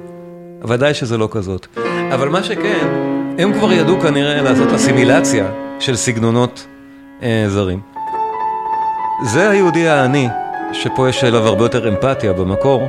ודאי 0.69 0.95
שזה 0.95 1.19
לא 1.19 1.29
כזאת. 1.31 1.67
אבל 2.15 2.29
מה 2.29 2.43
שכן, 2.43 2.89
הם 3.39 3.53
כבר 3.53 3.73
ידעו 3.73 4.01
כנראה 4.01 4.43
לעשות 4.43 4.73
אסימילציה 4.73 5.47
של 5.79 5.97
סגנונות 5.97 6.67
אה, 7.23 7.45
זרים. 7.49 7.81
זה 9.25 9.51
היהודי 9.51 9.89
העני, 9.89 10.29
שפה 10.73 11.09
יש 11.09 11.25
אליו 11.25 11.47
הרבה 11.47 11.65
יותר 11.65 11.89
אמפתיה 11.89 12.33
במקור, 12.33 12.89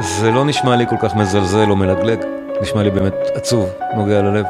זה 0.00 0.30
לא 0.30 0.44
נשמע 0.44 0.76
לי 0.76 0.86
כל 0.86 0.96
כך 1.02 1.14
מזלזל 1.14 1.70
או 1.70 1.76
מלגלג, 1.76 2.18
נשמע 2.60 2.82
לי 2.82 2.90
באמת 2.90 3.14
עצוב, 3.34 3.70
נוגע 3.96 4.22
ללב. 4.22 4.46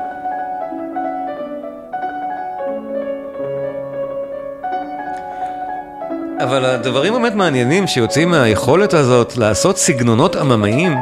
אבל 6.39 6.65
הדברים 6.65 7.13
באמת 7.13 7.35
מעניינים 7.35 7.87
שיוצאים 7.87 8.31
מהיכולת 8.31 8.95
הזאת 8.95 9.37
לעשות 9.37 9.79
סגנונות 9.79 10.37
עממיים. 10.37 10.97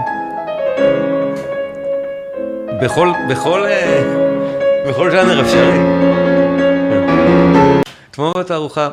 בכל, 2.82 3.12
בכל, 3.30 3.66
אה, 3.66 4.02
בכל 4.88 5.10
ז'אנר 5.10 5.40
אפשרי. 5.40 5.78
אתמול 8.10 8.32
בתערוכה 8.38 8.88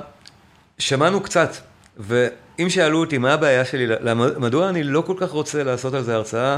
שמענו 0.79 1.21
קצת, 1.21 1.49
ואם 1.97 2.69
שאלו 2.69 2.99
אותי 2.99 3.17
מה 3.17 3.33
הבעיה 3.33 3.65
שלי, 3.65 3.87
מדוע 4.37 4.69
אני 4.69 4.83
לא 4.83 5.01
כל 5.01 5.15
כך 5.19 5.29
רוצה 5.29 5.63
לעשות 5.63 5.93
על 5.93 6.03
זה 6.03 6.15
הרצאה, 6.15 6.57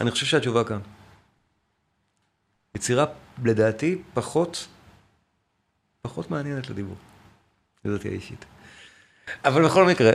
אני 0.00 0.10
חושב 0.10 0.26
שהתשובה 0.26 0.64
כאן. 0.64 0.78
יצירה, 2.74 3.04
לדעתי, 3.44 3.98
פחות, 4.14 4.66
פחות 6.02 6.30
מעניינת 6.30 6.70
לדיבור. 6.70 6.96
לדעתי 7.84 8.08
האישית. 8.08 8.44
אבל 9.44 9.64
בכל 9.64 9.84
מקרה, 9.84 10.12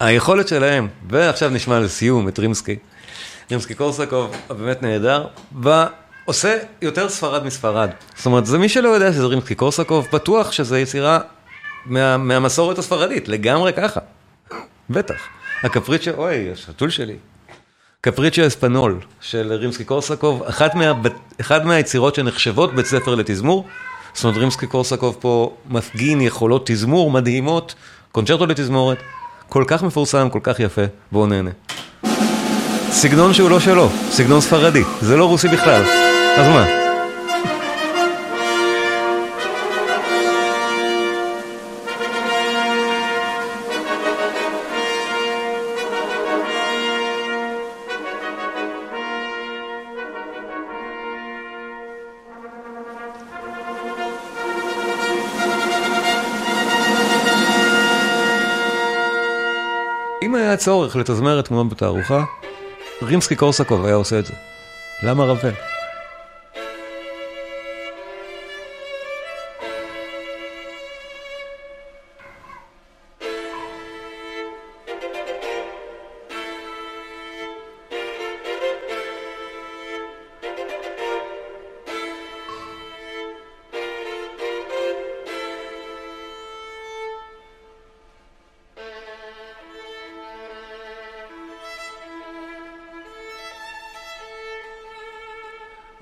היכולת 0.00 0.48
שלהם, 0.48 0.88
ועכשיו 1.08 1.50
נשמע 1.50 1.80
לסיום 1.80 2.28
את 2.28 2.38
רימסקי, 2.38 2.76
רימסקי 3.50 3.74
קורסקוב, 3.74 4.36
באמת 4.48 4.82
נהדר, 4.82 5.26
ועושה 5.62 6.58
יותר 6.82 7.08
ספרד 7.08 7.44
מספרד. 7.44 7.90
זאת 8.16 8.26
אומרת, 8.26 8.46
זה 8.46 8.58
מי 8.58 8.68
שלא 8.68 8.88
יודע 8.88 9.12
שזה 9.12 9.26
רימסקי 9.26 9.54
קורסקוב, 9.54 10.08
בטוח 10.12 10.52
שזה 10.52 10.80
יצירה 10.80 11.20
מה, 11.86 12.16
מהמסורת 12.16 12.78
הספרדית, 12.78 13.28
לגמרי 13.28 13.72
ככה. 13.72 14.00
בטח. 14.90 15.16
הקפריצ'ה, 15.62 16.10
אוי, 16.10 16.52
השתול 16.52 16.90
שלי. 16.90 17.16
קפריצ'ה 18.00 18.46
אספנול 18.46 19.00
של 19.20 19.52
רימסקי 19.52 19.84
קורסקוב, 19.84 20.42
אחת, 20.42 20.74
מה, 20.74 20.92
אחת 21.40 21.64
מהיצירות 21.64 22.14
שנחשבות 22.14 22.74
בית 22.74 22.86
ספר 22.86 23.14
לתזמור. 23.14 23.66
זאת 24.14 24.24
אומרת, 24.24 24.38
רימסקי 24.38 24.66
קורסקוב 24.66 25.16
פה 25.20 25.56
מפגין 25.68 26.20
יכולות 26.20 26.62
תזמור 26.66 27.10
מדהימות, 27.10 27.74
קונצ'רטו 28.12 28.46
לתזמורת, 28.46 28.98
כל 29.48 29.64
כך 29.66 29.82
מפורסם, 29.82 30.28
כל 30.30 30.40
כך 30.42 30.60
יפה, 30.60 30.82
בואו 31.12 31.26
נהנה. 31.26 31.50
סגנון 32.90 33.34
שהוא 33.34 33.50
לא 33.50 33.60
שלו, 33.60 33.88
סגנון 34.10 34.40
ספרדי, 34.40 34.82
זה 35.00 35.16
לא 35.16 35.24
רוסי 35.24 35.48
בכלל, 35.48 35.82
אז 36.36 36.48
מה? 36.48 36.83
צורך 60.64 60.96
לתזמר 60.96 61.40
את 61.40 61.44
תמונות 61.44 61.68
בתערוכה, 61.68 62.24
רימסקי 63.02 63.36
קורסקוב 63.36 63.84
היה 63.84 63.94
עושה 63.94 64.18
את 64.18 64.26
זה. 64.26 64.34
למה 65.02 65.24
רבל? 65.24 65.73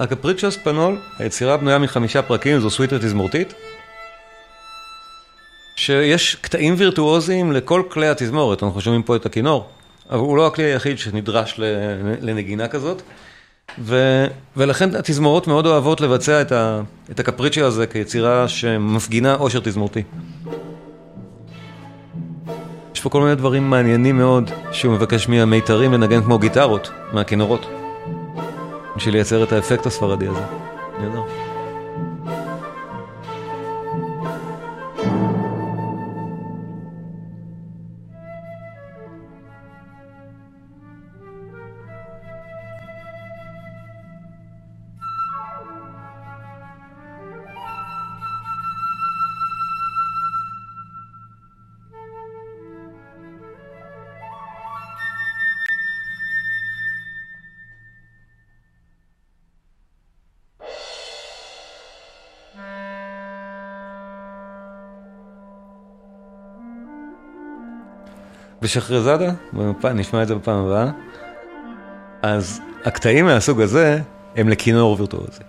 הקפריצ'ו 0.03 0.50
ספנול, 0.50 0.98
היצירה 1.18 1.57
בנויה 1.57 1.78
מחמישה 1.78 2.22
פרקים, 2.22 2.61
זו 2.61 2.70
סוויטה 2.70 2.98
תזמורתית, 2.98 3.55
שיש 5.76 6.34
קטעים 6.34 6.74
וירטואוזיים 6.78 7.53
לכל 7.53 7.82
כלי 7.88 8.09
התזמורת, 8.09 8.62
אנחנו 8.62 8.80
שומעים 8.80 9.03
פה 9.03 9.16
את 9.16 9.26
הכינור, 9.26 9.68
אבל 10.11 10.18
הוא 10.18 10.36
לא 10.36 10.46
הכלי 10.46 10.64
היחיד 10.64 10.98
שנדרש 10.98 11.55
לנגינה 12.20 12.68
כזאת, 12.68 13.03
ו, 13.78 14.24
ולכן 14.57 14.96
התזמורות 14.96 15.46
מאוד 15.46 15.66
אוהבות 15.66 16.00
לבצע 16.00 16.40
את, 16.40 16.53
ה, 16.53 16.80
את 17.11 17.20
הקפריצ'ו 17.20 17.64
הזה 17.64 17.86
כיצירה 17.86 18.48
שמפגינה 18.48 19.34
עושר 19.34 19.61
תזמורתי. 19.61 20.03
יש 22.94 23.00
פה 23.00 23.11
כל 23.11 23.22
מיני 23.22 23.34
דברים 23.34 23.70
מעניינים 23.70 24.18
מאוד 24.18 24.50
שהוא 24.72 24.94
מבקש 24.94 25.28
מהמיתרים 25.28 25.92
לנגן 25.92 26.22
כמו 26.22 26.38
גיטרות, 26.38 26.90
מהכינורות. 27.12 27.82
בשביל 29.03 29.14
לייצר 29.14 29.44
את 29.44 29.53
האפקט 29.53 29.86
הספרדי 29.86 30.28
הזה. 30.28 30.61
ושחרזאדה, 68.62 69.32
נשמע 69.94 70.22
את 70.22 70.28
זה 70.28 70.34
בפעם 70.34 70.66
הבאה, 70.66 70.90
אז 72.22 72.60
הקטעים 72.84 73.24
מהסוג 73.24 73.60
הזה 73.60 74.00
הם 74.36 74.48
לכינור 74.48 74.96
וירטואוזי. 74.98 75.42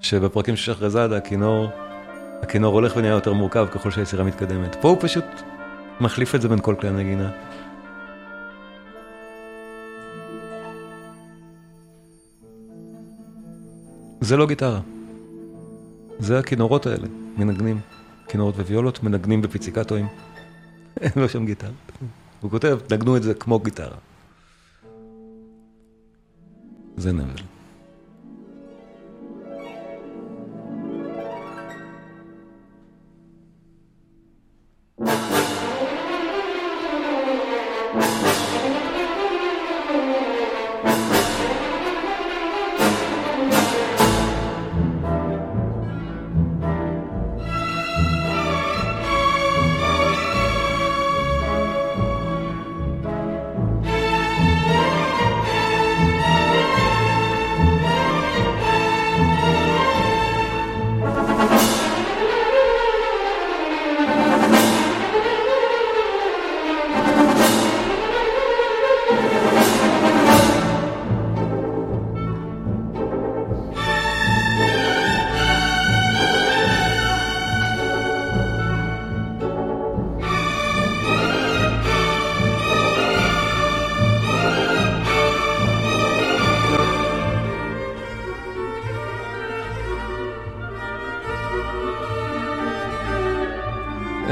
שבפרקים 0.00 0.56
של 0.56 0.72
שחרזאדה 0.72 1.16
הכינור, 1.16 1.68
הכינור 2.42 2.74
הולך 2.74 2.96
ונהיה 2.96 3.12
יותר 3.12 3.32
מורכב 3.32 3.66
ככל 3.70 3.90
שהיצירה 3.90 4.24
מתקדמת. 4.24 4.76
פה 4.80 4.88
הוא 4.88 4.96
פשוט 5.00 5.24
מחליף 6.00 6.34
את 6.34 6.42
זה 6.42 6.48
בין 6.48 6.58
כל 6.60 6.74
כלי 6.80 6.88
הנגינה. 6.88 7.30
זה 14.20 14.36
לא 14.36 14.46
גיטרה. 14.46 14.80
זה 16.18 16.38
הכינורות 16.38 16.86
האלה, 16.86 17.06
מנגנים. 17.36 17.80
כינורות 18.28 18.54
וויולות 18.54 19.02
מנגנים 19.02 19.42
בפיציקטואים. 19.42 20.06
אין 21.00 21.12
לו 21.16 21.28
שם 21.28 21.46
גיטרה. 21.46 21.70
הוא 22.40 22.50
כותב, 22.50 22.78
נגנו 22.92 23.16
את 23.16 23.22
זה 23.22 23.34
כמו 23.34 23.58
גיטרה. 23.60 23.96
זה 26.96 27.12
נבל. 27.12 27.59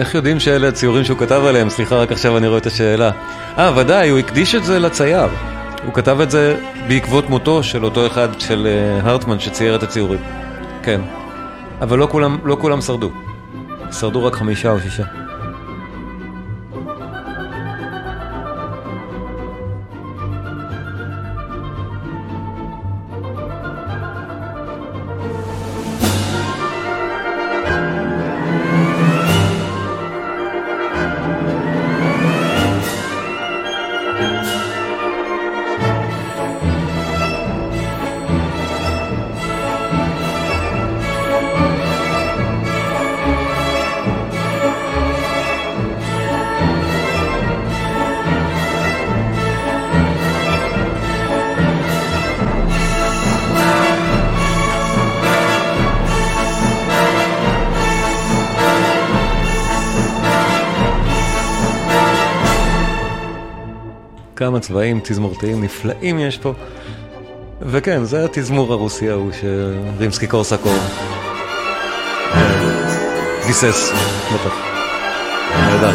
איך 0.09 0.15
יודעים 0.15 0.41
שאלה 0.41 0.69
הציורים 0.69 1.05
שהוא 1.05 1.19
כתב 1.19 1.43
עליהם? 1.49 1.71
סליחה, 1.71 1.97
רק 1.97 2.13
עכשיו 2.13 2.37
אני 2.37 2.47
רואה 2.47 2.59
את 2.59 2.67
השאלה. 2.67 3.11
אה, 3.59 3.73
ודאי, 3.77 4.09
הוא 4.09 4.19
הקדיש 4.19 4.55
את 4.55 4.65
זה 4.65 4.79
לצייר. 4.79 5.29
הוא 5.85 5.95
כתב 5.95 6.21
את 6.21 6.31
זה 6.31 6.57
בעקבות 6.89 7.31
מותו 7.31 7.63
של 7.63 7.85
אותו 7.85 8.07
אחד, 8.07 8.29
של 8.39 8.67
אה, 8.67 9.11
הרטמן, 9.11 9.41
שצייר 9.41 9.75
את 9.75 9.83
הציורים. 9.83 10.21
כן. 10.83 11.01
אבל 11.81 11.99
לא 11.99 12.09
כולם, 12.11 12.39
לא 12.45 12.57
כולם 12.61 12.81
שרדו. 12.81 13.11
שרדו 13.93 14.25
רק 14.25 14.35
חמישה 14.35 14.71
או 14.71 14.81
שישה. 14.81 15.05
כמה 64.49 64.61
צבעים 64.61 65.01
תזמורתיים 65.05 65.65
נפלאים 65.65 66.19
יש 66.19 66.39
פה. 66.39 66.55
וכן, 67.61 68.05
זה 68.05 68.25
התזמור 68.25 68.73
הרוסי 68.73 69.11
ההוא 69.11 69.31
שרימסקי 69.41 70.27
קורסקוב 70.27 70.79
ביסס, 73.47 73.93
בטח. 74.35 74.55
נהדר. 75.55 75.95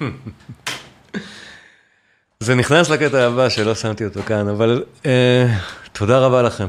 זה 2.40 2.54
נכנס 2.54 2.90
לקטע 2.90 3.26
הבא 3.26 3.48
שלא 3.48 3.74
שמתי 3.74 4.04
אותו 4.04 4.22
כאן, 4.22 4.48
אבל 4.48 4.84
אה, 5.06 5.46
תודה 5.92 6.18
רבה 6.18 6.42
לכם. 6.42 6.66